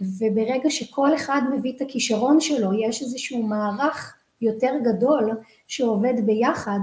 וברגע 0.00 0.70
שכל 0.70 1.14
אחד 1.14 1.42
מביא 1.52 1.72
את 1.76 1.82
הכישרון 1.82 2.40
שלו, 2.40 2.72
יש 2.72 3.02
איזשהו 3.02 3.42
מערך 3.42 4.14
יותר 4.42 4.72
גדול 4.84 5.30
שעובד 5.68 6.14
ביחד, 6.26 6.80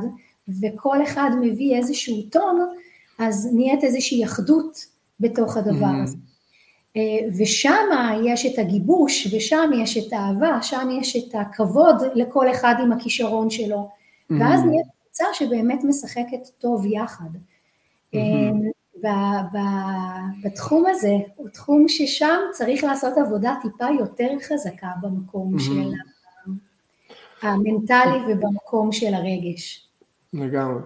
וכל 0.61 1.03
אחד 1.03 1.29
מביא 1.41 1.75
איזשהו 1.75 2.21
טון, 2.31 2.59
אז 3.19 3.49
נהיית 3.53 3.83
איזושהי 3.83 4.25
אחדות 4.25 4.85
בתוך 5.19 5.57
הדבר 5.57 5.85
mm. 5.85 6.03
הזה. 6.03 6.17
אה, 6.97 7.27
ושם 7.37 7.85
יש 8.25 8.45
את 8.45 8.59
הגיבוש, 8.59 9.27
ושם 9.33 9.71
יש 9.83 9.97
את 9.97 10.13
האהבה, 10.13 10.61
שם 10.61 10.89
יש 11.01 11.15
את 11.15 11.35
הכבוד 11.35 11.95
לכל 12.15 12.51
אחד 12.51 12.75
עם 12.83 12.91
הכישרון 12.91 13.49
שלו, 13.49 13.89
mm-hmm. 13.89 14.33
ואז 14.39 14.61
נהיה 14.65 14.83
קבוצה 15.01 15.25
שבאמת 15.33 15.83
משחקת 15.83 16.49
טוב 16.59 16.85
יחד. 16.85 17.29
Mm-hmm. 18.15 19.07
בתחום 20.43 20.85
הזה, 20.87 21.13
הוא 21.35 21.49
תחום 21.49 21.85
ששם 21.87 22.37
צריך 22.53 22.83
לעשות 22.83 23.17
עבודה 23.17 23.55
טיפה 23.61 23.85
יותר 23.99 24.29
חזקה 24.41 24.87
במקום 25.01 25.55
mm-hmm. 25.55 25.61
של 25.61 25.91
המנטלי 27.41 28.19
ובמקום 28.27 28.91
של 28.91 29.13
הרגש. 29.13 29.87
לגמרי. 30.33 30.81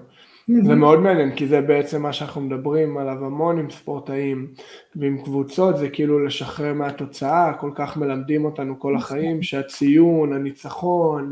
זה 0.47 0.75
מאוד 0.75 0.99
מעניין, 0.99 1.35
כי 1.35 1.47
זה 1.47 1.61
בעצם 1.61 2.01
מה 2.01 2.13
שאנחנו 2.13 2.41
מדברים 2.41 2.97
עליו 2.97 3.25
המון 3.25 3.59
עם 3.59 3.69
ספורטאים 3.69 4.53
ועם 4.95 5.23
קבוצות, 5.23 5.77
זה 5.77 5.89
כאילו 5.89 6.25
לשחרר 6.25 6.73
מהתוצאה, 6.73 7.53
כל 7.59 7.71
כך 7.75 7.97
מלמדים 7.97 8.45
אותנו 8.45 8.79
כל 8.79 8.95
החיים, 8.95 9.43
שהציון, 9.43 10.33
הניצחון, 10.33 11.31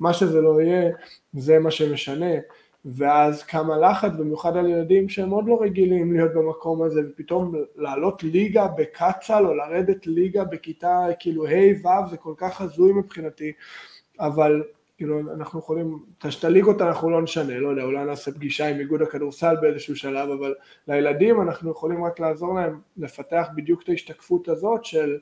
מה 0.00 0.12
שזה 0.12 0.40
לא 0.40 0.62
יהיה, 0.62 0.90
זה 1.32 1.58
מה 1.58 1.70
שמשנה. 1.70 2.34
ואז 2.84 3.42
כמה 3.42 3.78
לחץ, 3.78 4.12
במיוחד 4.18 4.56
על 4.56 4.70
ילדים 4.70 5.08
שהם 5.08 5.30
עוד 5.30 5.46
לא 5.46 5.58
רגילים 5.62 6.12
להיות 6.12 6.34
במקום 6.34 6.82
הזה, 6.82 7.00
ופתאום 7.10 7.52
לעלות 7.76 8.22
ליגה 8.22 8.66
בקצ"ל 8.76 9.46
או 9.46 9.54
לרדת 9.54 10.06
ליגה 10.06 10.44
בכיתה 10.44 11.06
כאילו 11.18 11.46
ה' 11.46 11.86
ו' 11.86 12.10
זה 12.10 12.16
כל 12.16 12.34
כך 12.36 12.60
הזוי 12.60 12.92
מבחינתי, 12.92 13.52
אבל 14.20 14.62
כאילו 15.04 15.20
אנחנו 15.34 15.58
יכולים, 15.58 15.98
את 16.18 16.44
הליגות 16.44 16.80
אנחנו 16.80 17.10
לא 17.10 17.22
נשנה, 17.22 17.58
לא 17.58 17.68
יודע, 17.68 17.82
אולי 17.82 18.04
נעשה 18.04 18.32
פגישה 18.32 18.66
עם 18.66 18.80
איגוד 18.80 19.02
הכדורסל 19.02 19.54
באיזשהו 19.60 19.96
שלב, 19.96 20.30
אבל 20.30 20.54
לילדים 20.88 21.40
אנחנו 21.40 21.70
יכולים 21.70 22.04
רק 22.04 22.20
לעזור 22.20 22.54
להם 22.54 22.80
לפתח 22.96 23.48
בדיוק 23.56 23.82
את 23.82 23.88
ההשתקפות 23.88 24.48
הזאת 24.48 24.84
של 24.84 25.18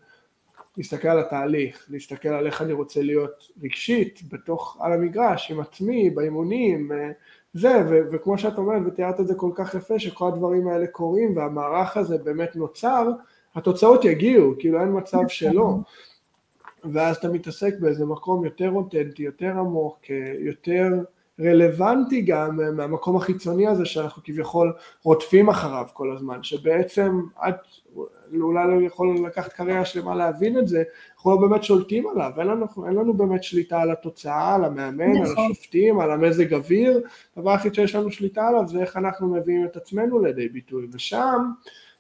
להסתכל 0.77 1.09
על 1.09 1.19
התהליך, 1.19 1.87
להסתכל 1.91 2.29
על 2.29 2.47
איך 2.47 2.63
אני 2.63 2.73
רוצה 2.73 3.03
להיות 3.03 3.49
רגשית 3.63 4.21
בתוך, 4.33 4.79
על 4.81 4.93
המגרש, 4.93 5.51
עם 5.51 5.61
עצמי, 5.61 6.11
באימונים, 6.11 6.93
אה, 6.93 7.11
זה, 7.53 7.83
ו- 7.91 8.13
וכמו 8.13 8.39
שאת 8.39 8.59
אומרת 8.59 8.83
ותיארת 8.87 9.21
את 9.21 9.27
זה 9.27 9.35
כל 9.35 9.51
כך 9.55 9.75
יפה, 9.75 9.99
שכל 9.99 10.29
הדברים 10.29 10.69
האלה 10.69 10.87
קורים 10.87 11.37
והמערך 11.37 11.97
הזה 11.97 12.19
באמת 12.19 12.57
נוצר, 12.57 13.09
התוצאות 13.55 14.05
יגיעו, 14.05 14.55
כאילו 14.59 14.81
אין 14.81 14.97
מצב 14.97 15.29
שלא. 15.29 15.77
ואז 16.85 17.17
אתה 17.17 17.29
מתעסק 17.29 17.75
באיזה 17.81 18.07
מקום 18.07 18.45
יותר 18.45 18.71
אותנטי, 18.71 19.23
יותר 19.23 19.51
עמוק, 19.59 19.99
יותר 20.39 20.89
רלוונטי 21.41 22.21
גם 22.21 22.77
מהמקום 22.77 23.17
החיצוני 23.17 23.67
הזה 23.67 23.85
שאנחנו 23.85 24.23
כביכול 24.25 24.73
רודפים 25.03 25.49
אחריו 25.49 25.87
כל 25.93 26.13
הזמן, 26.17 26.43
שבעצם 26.43 27.21
את 27.49 27.55
אולי 28.41 28.65
לא 28.69 28.87
יכול 28.87 29.17
לקחת 29.27 29.53
קריירה 29.53 29.85
שלמה 29.85 30.15
להבין 30.15 30.59
את 30.59 30.69
זה, 30.69 30.83
אנחנו 31.15 31.31
לא 31.31 31.37
באמת 31.37 31.65
שולטים 31.65 32.07
עליו, 32.09 32.31
אין 32.39 32.47
לנו, 32.47 32.67
אין 32.87 32.95
לנו 32.95 33.15
באמת 33.15 33.43
שליטה 33.45 33.81
על 33.81 33.91
התוצאה, 33.91 34.55
על 34.55 34.65
המאמן, 34.65 35.11
נכון. 35.11 35.45
על 35.45 35.53
השופטים, 35.53 36.01
על 36.01 36.11
המזג 36.11 36.55
אוויר, 36.55 37.01
הדבר 37.37 37.51
היחיד 37.51 37.75
שיש 37.75 37.95
לנו 37.95 38.11
שליטה 38.11 38.49
עליו 38.49 38.69
זה 38.69 38.81
איך 38.81 38.97
אנחנו 38.97 39.35
מביאים 39.35 39.65
את 39.65 39.77
עצמנו 39.77 40.25
לידי 40.25 40.49
ביטוי, 40.49 40.87
ושם 40.93 41.51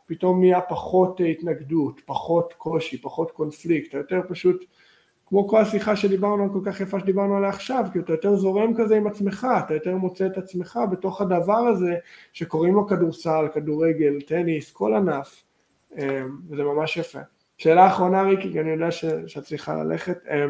פתאום 0.07 0.41
נהיה 0.41 0.61
פחות 0.61 1.21
אה, 1.21 1.27
התנגדות, 1.27 2.01
פחות 2.07 2.53
קושי, 2.53 2.99
פחות 2.99 3.31
קונפליקט, 3.31 3.95
יותר 3.95 4.21
פשוט 4.29 4.65
כמו 5.27 5.49
כל 5.49 5.61
השיחה 5.61 5.97
שדיברנו, 5.97 6.53
כל 6.53 6.61
כך 6.65 6.81
יפה 6.81 7.01
שדיברנו 7.01 7.37
עליה 7.37 7.49
עכשיו, 7.49 7.85
כי 7.93 7.99
אתה 7.99 8.13
יותר 8.13 8.37
זורם 8.37 8.75
כזה 8.77 8.97
עם 8.97 9.07
עצמך, 9.07 9.47
אתה 9.67 9.75
יותר 9.75 9.97
מוצא 9.97 10.27
את 10.27 10.39
עצמך 10.39 10.81
בתוך 10.91 11.21
הדבר 11.21 11.59
הזה 11.59 11.95
שקוראים 12.33 12.75
לו 12.75 12.87
כדורסל, 12.87 13.47
כדורגל, 13.55 14.21
טניס, 14.21 14.73
כל 14.73 14.95
ענף, 14.95 15.43
אה, 15.99 16.23
וזה 16.51 16.65
ממש 16.65 16.97
יפה. 16.97 17.19
שאלה 17.59 17.87
אחרונה 17.87 18.23
ריקי, 18.23 18.53
כי 18.53 18.61
אני 18.61 18.71
יודע 18.71 18.91
שאת 19.27 19.45
צריכה 19.45 19.75
ללכת, 19.75 20.19
אה, 20.31 20.47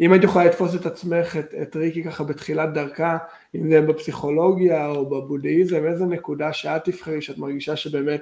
אם 0.00 0.12
היית 0.12 0.24
יכולה 0.24 0.44
לתפוס 0.44 0.74
את 0.74 0.86
עצמך, 0.86 1.36
את, 1.36 1.54
את 1.62 1.76
ריקי 1.76 2.04
ככה 2.04 2.24
בתחילת 2.24 2.72
דרכה, 2.72 3.18
אם 3.54 3.70
זה 3.70 3.80
בפסיכולוגיה 3.80 4.86
או 4.86 5.06
בבודהיזם, 5.06 5.86
איזה 5.86 6.04
נקודה 6.04 6.52
שאת 6.52 6.84
תבחרי, 6.84 7.22
שאת 7.22 7.38
מרגישה 7.38 7.76
שבאמת 7.76 8.20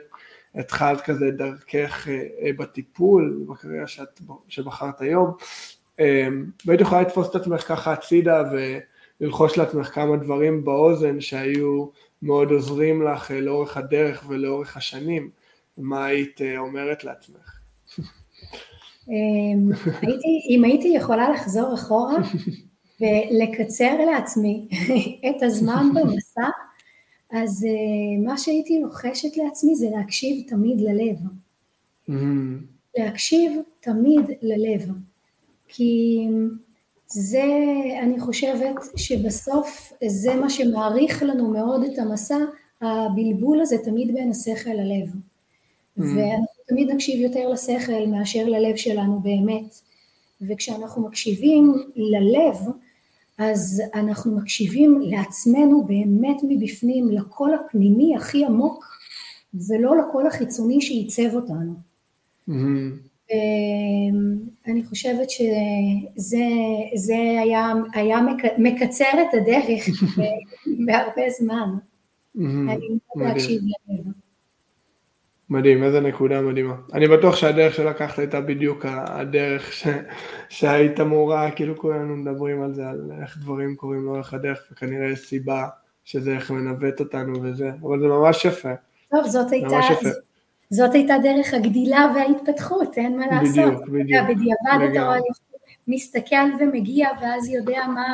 התחלת 0.55 1.01
כזה 1.01 1.31
דרכך 1.31 2.09
אה, 2.09 2.51
בטיפול, 2.57 3.45
בקריירה 3.49 3.87
שאת, 3.87 4.21
שבחרת 4.49 5.01
היום, 5.01 5.31
אה, 6.01 6.29
והיית 6.67 6.81
יכולה 6.81 7.01
לתפוס 7.01 7.31
את 7.31 7.35
עצמך 7.35 7.61
ככה 7.61 7.93
הצידה 7.93 8.43
וללחוש 9.21 9.59
לעצמך 9.59 9.87
כמה 9.95 10.17
דברים 10.17 10.65
באוזן 10.65 11.21
שהיו 11.21 11.87
מאוד 12.23 12.51
עוזרים 12.51 13.03
לך 13.03 13.31
אה, 13.31 13.41
לאורך 13.41 13.77
הדרך 13.77 14.25
ולאורך 14.29 14.77
השנים, 14.77 15.31
מה 15.79 16.05
היית 16.05 16.41
אומרת 16.59 17.05
לעצמך? 17.05 17.56
אם 20.51 20.65
הייתי 20.65 20.89
יכולה 20.89 21.31
לחזור 21.31 21.75
אחורה 21.75 22.17
ולקצר 23.01 24.05
לעצמי 24.11 24.69
את 25.31 25.43
הזמן 25.43 25.89
במסע, 25.95 26.49
אז 27.33 27.67
uh, 27.67 28.27
מה 28.27 28.39
שהייתי 28.39 28.81
לוחשת 28.81 29.37
לעצמי 29.37 29.77
זה 29.77 29.87
להקשיב 29.97 30.49
תמיד 30.49 30.81
ללב. 30.81 31.17
Mm-hmm. 32.09 32.13
להקשיב 32.99 33.61
תמיד 33.81 34.31
ללב. 34.43 34.91
כי 35.69 36.19
זה, 37.07 37.45
אני 38.03 38.21
חושבת 38.21 38.75
שבסוף 38.97 39.93
זה 40.07 40.35
מה 40.35 40.51
שמעריך 40.51 41.23
לנו 41.23 41.49
מאוד 41.51 41.85
את 41.85 41.99
המסע, 41.99 42.39
הבלבול 42.81 43.61
הזה 43.61 43.77
תמיד 43.85 44.15
בין 44.15 44.31
השכל 44.31 44.71
ללב. 44.71 45.09
Mm-hmm. 45.09 46.03
ואנחנו 46.03 46.56
תמיד 46.69 46.91
נקשיב 46.91 47.21
יותר 47.21 47.49
לשכל 47.49 48.07
מאשר 48.07 48.45
ללב 48.47 48.77
שלנו 48.77 49.21
באמת. 49.21 49.81
וכשאנחנו 50.41 51.03
מקשיבים 51.03 51.75
ללב, 51.97 52.57
אז 53.39 53.83
אנחנו 53.95 54.37
מקשיבים 54.37 55.01
לעצמנו 55.01 55.85
באמת 55.85 56.37
מבפנים, 56.43 57.09
לקול 57.11 57.55
הפנימי 57.55 58.17
הכי 58.17 58.45
עמוק, 58.45 58.85
ולא 59.69 59.97
לקול 59.97 60.27
החיצוני 60.27 60.81
שעיצב 60.81 61.35
אותנו. 61.35 61.75
Mm-hmm. 62.49 63.33
אני 64.67 64.85
חושבת 64.85 65.31
שזה 65.31 67.17
היה, 67.43 67.73
היה 67.95 68.19
מקצר 68.59 69.05
את 69.05 69.35
הדרך 69.35 69.89
בהרבה 70.87 71.23
זמן. 71.39 71.69
Mm-hmm. 72.37 72.41
אני 72.71 72.89
מאוד 72.89 73.29
להקשיב 73.29 73.63
ללב. 73.63 74.26
מדהים, 75.51 75.85
איזה 75.85 76.01
נקודה 76.01 76.41
מדהימה. 76.41 76.75
אני 76.93 77.09
בטוח 77.09 77.37
שהדרך 77.37 77.75
שלקחת 77.75 78.19
הייתה 78.19 78.41
בדיוק 78.41 78.87
הדרך 78.89 79.73
ש... 79.73 79.87
שהיית 80.49 81.01
אמורה, 81.01 81.51
כאילו 81.51 81.79
כולנו 81.79 82.17
מדברים 82.17 82.63
על 82.63 82.75
זה, 82.75 82.89
על 82.89 83.11
איך 83.23 83.39
דברים 83.39 83.77
קורים 83.77 84.05
לאורך 84.05 84.35
הדרך, 84.35 84.59
וכנראה 84.73 85.07
יש 85.13 85.19
סיבה 85.19 85.67
שזה 86.05 86.33
איך 86.33 86.51
מנווט 86.51 87.01
אותנו 87.01 87.43
וזה, 87.43 87.71
אבל 87.83 88.01
זה 88.01 88.07
ממש 88.07 88.45
יפה. 88.45 88.73
טוב, 89.11 89.27
זאת 89.27 89.53
הייתה, 89.53 89.81
זאת 90.71 90.95
הייתה 90.95 91.15
דרך 91.23 91.55
הגדילה 91.55 92.13
וההתפתחות, 92.15 92.99
אין 92.99 93.19
מה 93.19 93.27
לעשות. 93.27 93.55
בדיוק, 93.55 93.89
בדיוק. 93.89 94.25
בדיעבד 94.29 94.91
אתה 94.91 95.13
מסתכל 95.89 96.47
ומגיע, 96.61 97.09
ואז 97.21 97.49
יודע 97.49 97.87
מה, 97.95 98.09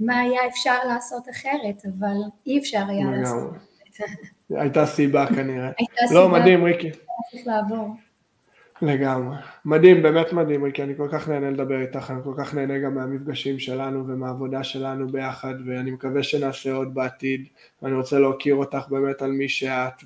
מה 0.00 0.18
היה 0.18 0.46
אפשר 0.46 0.78
לעשות 0.88 1.28
אחרת, 1.30 1.82
אבל 1.86 2.16
אי 2.46 2.58
אפשר 2.58 2.84
היה 2.88 3.10
לעשות. 3.10 3.50
הייתה 4.56 4.86
סיבה 4.86 5.26
כנראה. 5.26 5.70
הייתה 5.78 6.02
לא, 6.02 6.08
סיבה. 6.08 6.20
לא, 6.20 6.28
מדהים 6.28 6.64
ריקי. 6.64 6.90
צריך 7.30 7.46
לעבור. 7.46 7.96
לגמרי. 8.82 9.36
מדהים, 9.64 10.02
באמת 10.02 10.32
מדהים 10.32 10.64
ריקי, 10.64 10.82
אני 10.82 10.96
כל 10.96 11.08
כך 11.12 11.28
נהנה 11.28 11.50
לדבר 11.50 11.80
איתך, 11.80 12.10
אני 12.10 12.20
כל 12.24 12.34
כך 12.36 12.54
נהנה 12.54 12.78
גם 12.78 12.94
מהמפגשים 12.94 13.58
שלנו 13.58 14.06
ומהעבודה 14.06 14.64
שלנו 14.64 15.08
ביחד, 15.08 15.54
ואני 15.66 15.90
מקווה 15.90 16.22
שנעשה 16.22 16.72
עוד 16.72 16.94
בעתיד, 16.94 17.44
ואני 17.82 17.96
רוצה 17.96 18.18
להוקיר 18.18 18.54
אותך 18.54 18.88
באמת 18.88 19.22
על 19.22 19.30
מי 19.30 19.48
שאת, 19.48 20.04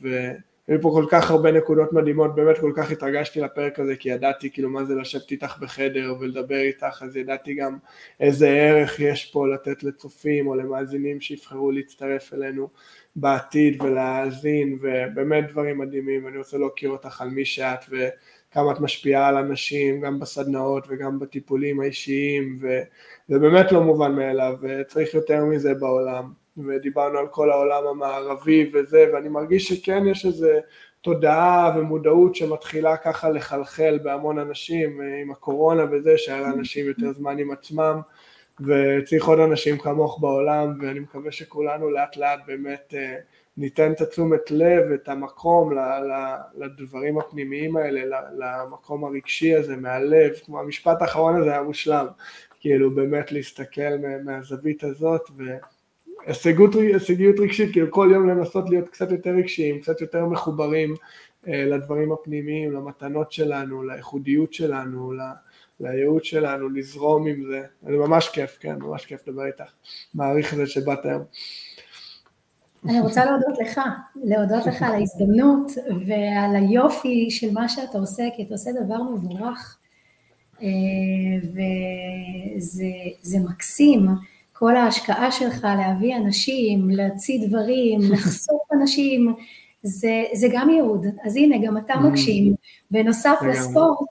והיו 0.69 0.83
פה 0.83 0.91
כל 0.95 1.07
כך 1.11 1.31
הרבה 1.31 1.53
נקודות 1.53 1.93
מדהימות, 1.93 2.35
באמת 2.35 2.59
כל 2.59 2.73
כך 2.77 2.91
התרגשתי 2.91 3.41
לפרק 3.41 3.79
הזה, 3.79 3.97
כי 3.97 4.09
ידעתי 4.09 4.51
כאילו 4.51 4.71
מה 4.71 4.85
זה 4.85 4.95
לשבת 4.95 5.31
איתך 5.31 5.59
בחדר 5.61 6.15
ולדבר 6.21 6.61
איתך, 6.61 7.03
אז 7.03 7.17
ידעתי 7.17 7.55
גם 7.55 7.77
איזה 8.21 8.49
ערך 8.49 9.01
יש 9.01 9.31
פה 9.33 9.49
לתת 9.49 9.83
לצופים 9.83 10.47
או 10.47 10.55
למאזינים 10.55 11.21
שיבחרו 11.21 11.71
להצטרף 11.71 12.35
אלינו. 12.35 12.69
בעתיד 13.17 13.83
ולהאזין, 13.83 14.79
ובאמת 14.81 15.51
דברים 15.51 15.79
מדהימים, 15.79 16.29
אני 16.29 16.39
רוצה 16.39 16.59
להוקיר 16.59 16.91
אותך 16.91 17.21
על 17.21 17.29
מי 17.29 17.45
שאת, 17.45 17.85
כמה 18.51 18.73
את 18.73 18.81
משפיעה 18.81 19.29
על 19.29 19.37
אנשים, 19.37 20.01
גם 20.01 20.21
בסדנאות 20.21 20.87
וגם 20.89 21.19
בטיפולים 21.19 21.81
האישיים, 21.81 22.57
וזה 22.61 23.39
באמת 23.39 23.73
לא 23.73 23.83
מובן 23.83 24.13
מאליו, 24.13 24.55
וצריך 24.61 25.15
יותר 25.15 25.45
מזה 25.45 25.75
בעולם. 25.75 26.46
ודיברנו 26.59 27.19
על 27.19 27.27
כל 27.27 27.51
העולם 27.51 27.87
המערבי 27.87 28.71
וזה, 28.73 29.07
ואני 29.13 29.29
מרגיש 29.29 29.69
שכן 29.69 30.07
יש 30.07 30.27
איזה 30.27 30.61
תודעה 31.01 31.75
ומודעות 31.79 32.35
שמתחילה 32.35 32.97
ככה 32.97 33.31
לחלחל 33.31 33.99
בהמון 34.03 34.39
אנשים 34.39 35.01
עם 35.23 35.31
הקורונה 35.31 35.85
וזה, 35.91 36.19
שהיה 36.19 36.41
לאנשים 36.41 36.87
יותר 36.87 37.13
זמן 37.13 37.39
עם 37.39 37.51
עצמם, 37.51 38.01
וצריך 38.61 39.25
עוד 39.25 39.39
אנשים 39.41 39.79
כמוך 39.79 40.19
בעולם, 40.21 40.79
ואני 40.81 41.01
מקווה 41.01 41.33
שכולנו 41.33 41.91
לאט 41.91 42.17
לאט 42.17 42.41
באמת 42.47 42.95
אה, 42.97 43.17
ניתן 43.57 43.93
את 43.93 44.01
התשומת 44.01 44.51
לב, 44.51 44.93
את 44.93 45.09
המקום 45.09 45.73
לדברים 46.55 47.19
הפנימיים 47.19 47.77
האלה, 47.77 48.21
למקום 48.37 49.05
הרגשי 49.05 49.55
הזה 49.55 49.77
מהלב, 49.77 50.33
כמו 50.45 50.61
המשפט 50.61 51.03
האחרון 51.03 51.41
הזה 51.41 51.51
היה 51.51 51.63
מושלם, 51.63 52.07
כאילו 52.61 52.91
באמת 52.91 53.33
להסתכל 53.33 53.97
מהזווית 54.25 54.85
הזאת 54.85 55.31
והישגיות 56.27 57.39
רגשית, 57.41 57.73
כאילו 57.73 57.91
כל 57.91 58.11
יום 58.13 58.29
לנסות 58.29 58.71
להיות 58.71 58.89
קצת 58.89 59.11
יותר 59.11 59.31
רגשיים, 59.31 59.81
קצת 59.81 60.01
יותר 60.01 60.27
מחוברים 60.27 60.95
אה, 61.49 61.65
לדברים 61.65 62.13
הפנימיים, 62.13 62.73
למתנות 62.73 63.33
שלנו, 63.33 63.83
לייחודיות 63.83 64.55
שלנו, 64.55 65.13
לייעוד 65.81 66.25
שלנו, 66.25 66.69
לזרום 66.69 67.27
עם 67.27 67.45
זה, 67.51 67.63
זה 67.83 67.97
ממש 67.97 68.29
כיף, 68.29 68.59
כן, 68.61 68.77
ממש 68.79 69.07
כיף 69.07 69.29
לדבר 69.29 69.47
איתך, 69.47 69.71
מעריך 70.15 70.53
את 70.53 70.59
זה 70.59 70.67
שבאת 70.67 71.05
היום. 71.05 71.23
אני 72.89 73.01
רוצה 73.01 73.25
להודות 73.25 73.59
לך, 73.61 73.81
להודות 74.15 74.67
לך 74.67 74.83
על 74.83 74.93
ההזדמנות 74.93 75.73
ועל 76.07 76.57
היופי 76.57 77.31
של 77.31 77.53
מה 77.53 77.69
שאתה 77.69 77.99
עושה, 77.99 78.23
כי 78.37 78.43
אתה 78.43 78.55
עושה 78.55 78.71
דבר 78.85 79.03
מבורך, 79.03 79.79
אה, 80.63 80.69
וזה 82.59 83.39
מקסים, 83.39 84.07
כל 84.59 84.77
ההשקעה 84.77 85.33
שלך 85.33 85.67
להביא 85.79 86.17
אנשים, 86.17 86.91
להוציא 86.91 87.49
דברים, 87.49 88.01
לחשוף 88.13 88.63
אנשים, 88.73 89.35
זה, 89.83 90.25
זה 90.35 90.47
גם 90.53 90.71
ייעוד, 90.71 91.07
אז 91.25 91.37
הנה 91.37 91.57
גם 91.67 91.77
אתה 91.79 91.95
mm. 91.95 91.99
מגשים, 91.99 92.55
בנוסף 92.91 93.37
לספורט, 93.51 94.09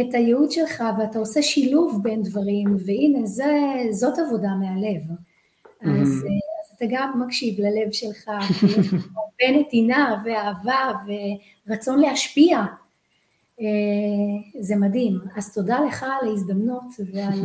את 0.00 0.14
הייעוד 0.14 0.50
שלך 0.50 0.84
ואתה 0.98 1.18
עושה 1.18 1.42
שילוב 1.42 2.00
בין 2.02 2.22
דברים, 2.22 2.76
והנה 2.86 3.26
זה, 3.26 3.54
זאת 3.90 4.18
עבודה 4.18 4.48
מהלב. 4.48 5.02
אז, 5.80 5.88
mm-hmm. 5.88 6.28
אז 6.62 6.76
אתה 6.76 6.84
גם 6.90 7.22
מקשיב 7.26 7.60
ללב 7.60 7.92
שלך, 7.92 8.28
הרבה 9.16 9.60
נתינה 9.60 10.22
ואהבה 10.24 10.92
ורצון 11.68 12.00
להשפיע. 12.00 12.64
אה, 13.60 14.60
זה 14.60 14.76
מדהים. 14.76 15.18
אז 15.36 15.54
תודה 15.54 15.78
לך 15.88 16.02
על 16.02 16.28
ההזדמנות 16.28 16.84
ועל, 17.12 17.44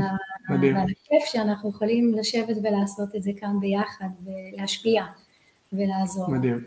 הכיף 0.50 1.24
שאנחנו 1.26 1.70
יכולים 1.70 2.14
לשבת 2.14 2.58
ולעשות 2.64 3.16
את 3.16 3.24
זה 3.24 3.32
כאן 3.40 3.60
ביחד 3.60 4.10
ולהשפיע 4.26 5.04
ולעזור. 5.74 6.32
מדהים. 6.32 6.64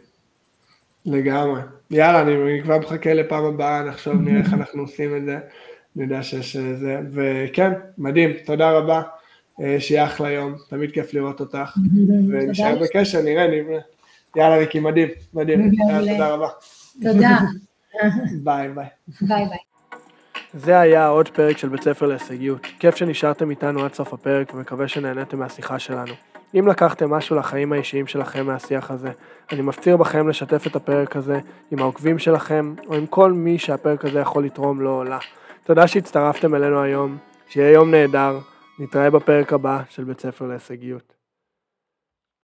לגמרי. 1.06 1.60
יאללה, 1.90 2.22
אני 2.22 2.62
כבר 2.62 2.78
מחכה 2.78 3.14
לפעם 3.14 3.44
הבאה, 3.44 3.82
נחשוב, 3.82 4.14
נראה 4.14 4.40
איך 4.40 4.52
אנחנו 4.54 4.82
עושים 4.82 5.16
את 5.16 5.24
זה. 5.24 5.38
אני 5.96 6.04
יודע 6.04 6.22
שיש 6.22 6.56
זה, 6.56 7.00
וכן, 7.12 7.72
מדהים, 7.98 8.30
תודה 8.46 8.70
רבה, 8.70 9.02
אה, 9.60 9.76
שיהיה 9.80 10.04
אחלה 10.04 10.30
יום, 10.30 10.54
תמיד 10.68 10.90
כיף 10.90 11.14
לראות 11.14 11.40
אותך, 11.40 11.76
ונשאר 12.28 12.78
בקשר, 12.82 13.22
נראה, 13.22 13.46
נראה. 13.46 13.78
יאללה 14.36 14.56
ריקי, 14.56 14.80
מדהים, 14.80 15.08
מדהים, 15.34 15.70
תודה 16.08 16.28
רבה. 16.28 16.48
תודה. 17.02 17.38
ביי 18.44 18.68
ביי. 18.68 18.86
ביי 19.20 19.44
ביי. 19.44 19.58
זה 20.54 20.80
היה 20.80 21.06
עוד 21.06 21.28
פרק 21.28 21.58
של 21.58 21.68
בית 21.68 21.82
ספר 21.82 22.06
להישגיות. 22.06 22.66
כיף 22.78 22.96
שנשארתם 22.96 23.50
איתנו 23.50 23.84
עד 23.84 23.94
סוף 23.94 24.12
הפרק 24.12 24.54
ומקווה 24.54 24.88
שנהניתם 24.88 25.38
מהשיחה 25.38 25.78
שלנו. 25.78 26.12
אם 26.58 26.68
לקחתם 26.68 27.10
משהו 27.10 27.36
לחיים 27.36 27.72
האישיים 27.72 28.06
שלכם 28.06 28.46
מהשיח 28.46 28.90
הזה, 28.90 29.10
אני 29.52 29.62
מפציר 29.62 29.96
בכם 29.96 30.28
לשתף 30.28 30.66
את 30.66 30.76
הפרק 30.76 31.16
הזה 31.16 31.40
עם 31.70 31.78
העוקבים 31.78 32.18
שלכם, 32.18 32.74
או 32.86 32.94
עם 32.94 33.06
כל 33.06 33.32
מי 33.32 33.58
שהפרק 33.58 34.04
הזה 34.04 34.20
יכול 34.20 34.44
לתרום 34.44 34.80
לו 34.80 34.98
או 34.98 35.04
לה. 35.04 35.18
תודה 35.64 35.86
שהצטרפתם 35.86 36.54
אלינו 36.54 36.82
היום, 36.82 37.18
שיהיה 37.48 37.72
יום 37.72 37.90
נהדר, 37.90 38.38
נתראה 38.78 39.10
בפרק 39.10 39.52
הבא 39.52 39.80
של 39.88 40.04
בית 40.04 40.20
ספר 40.20 40.46
להישגיות. 40.46 41.14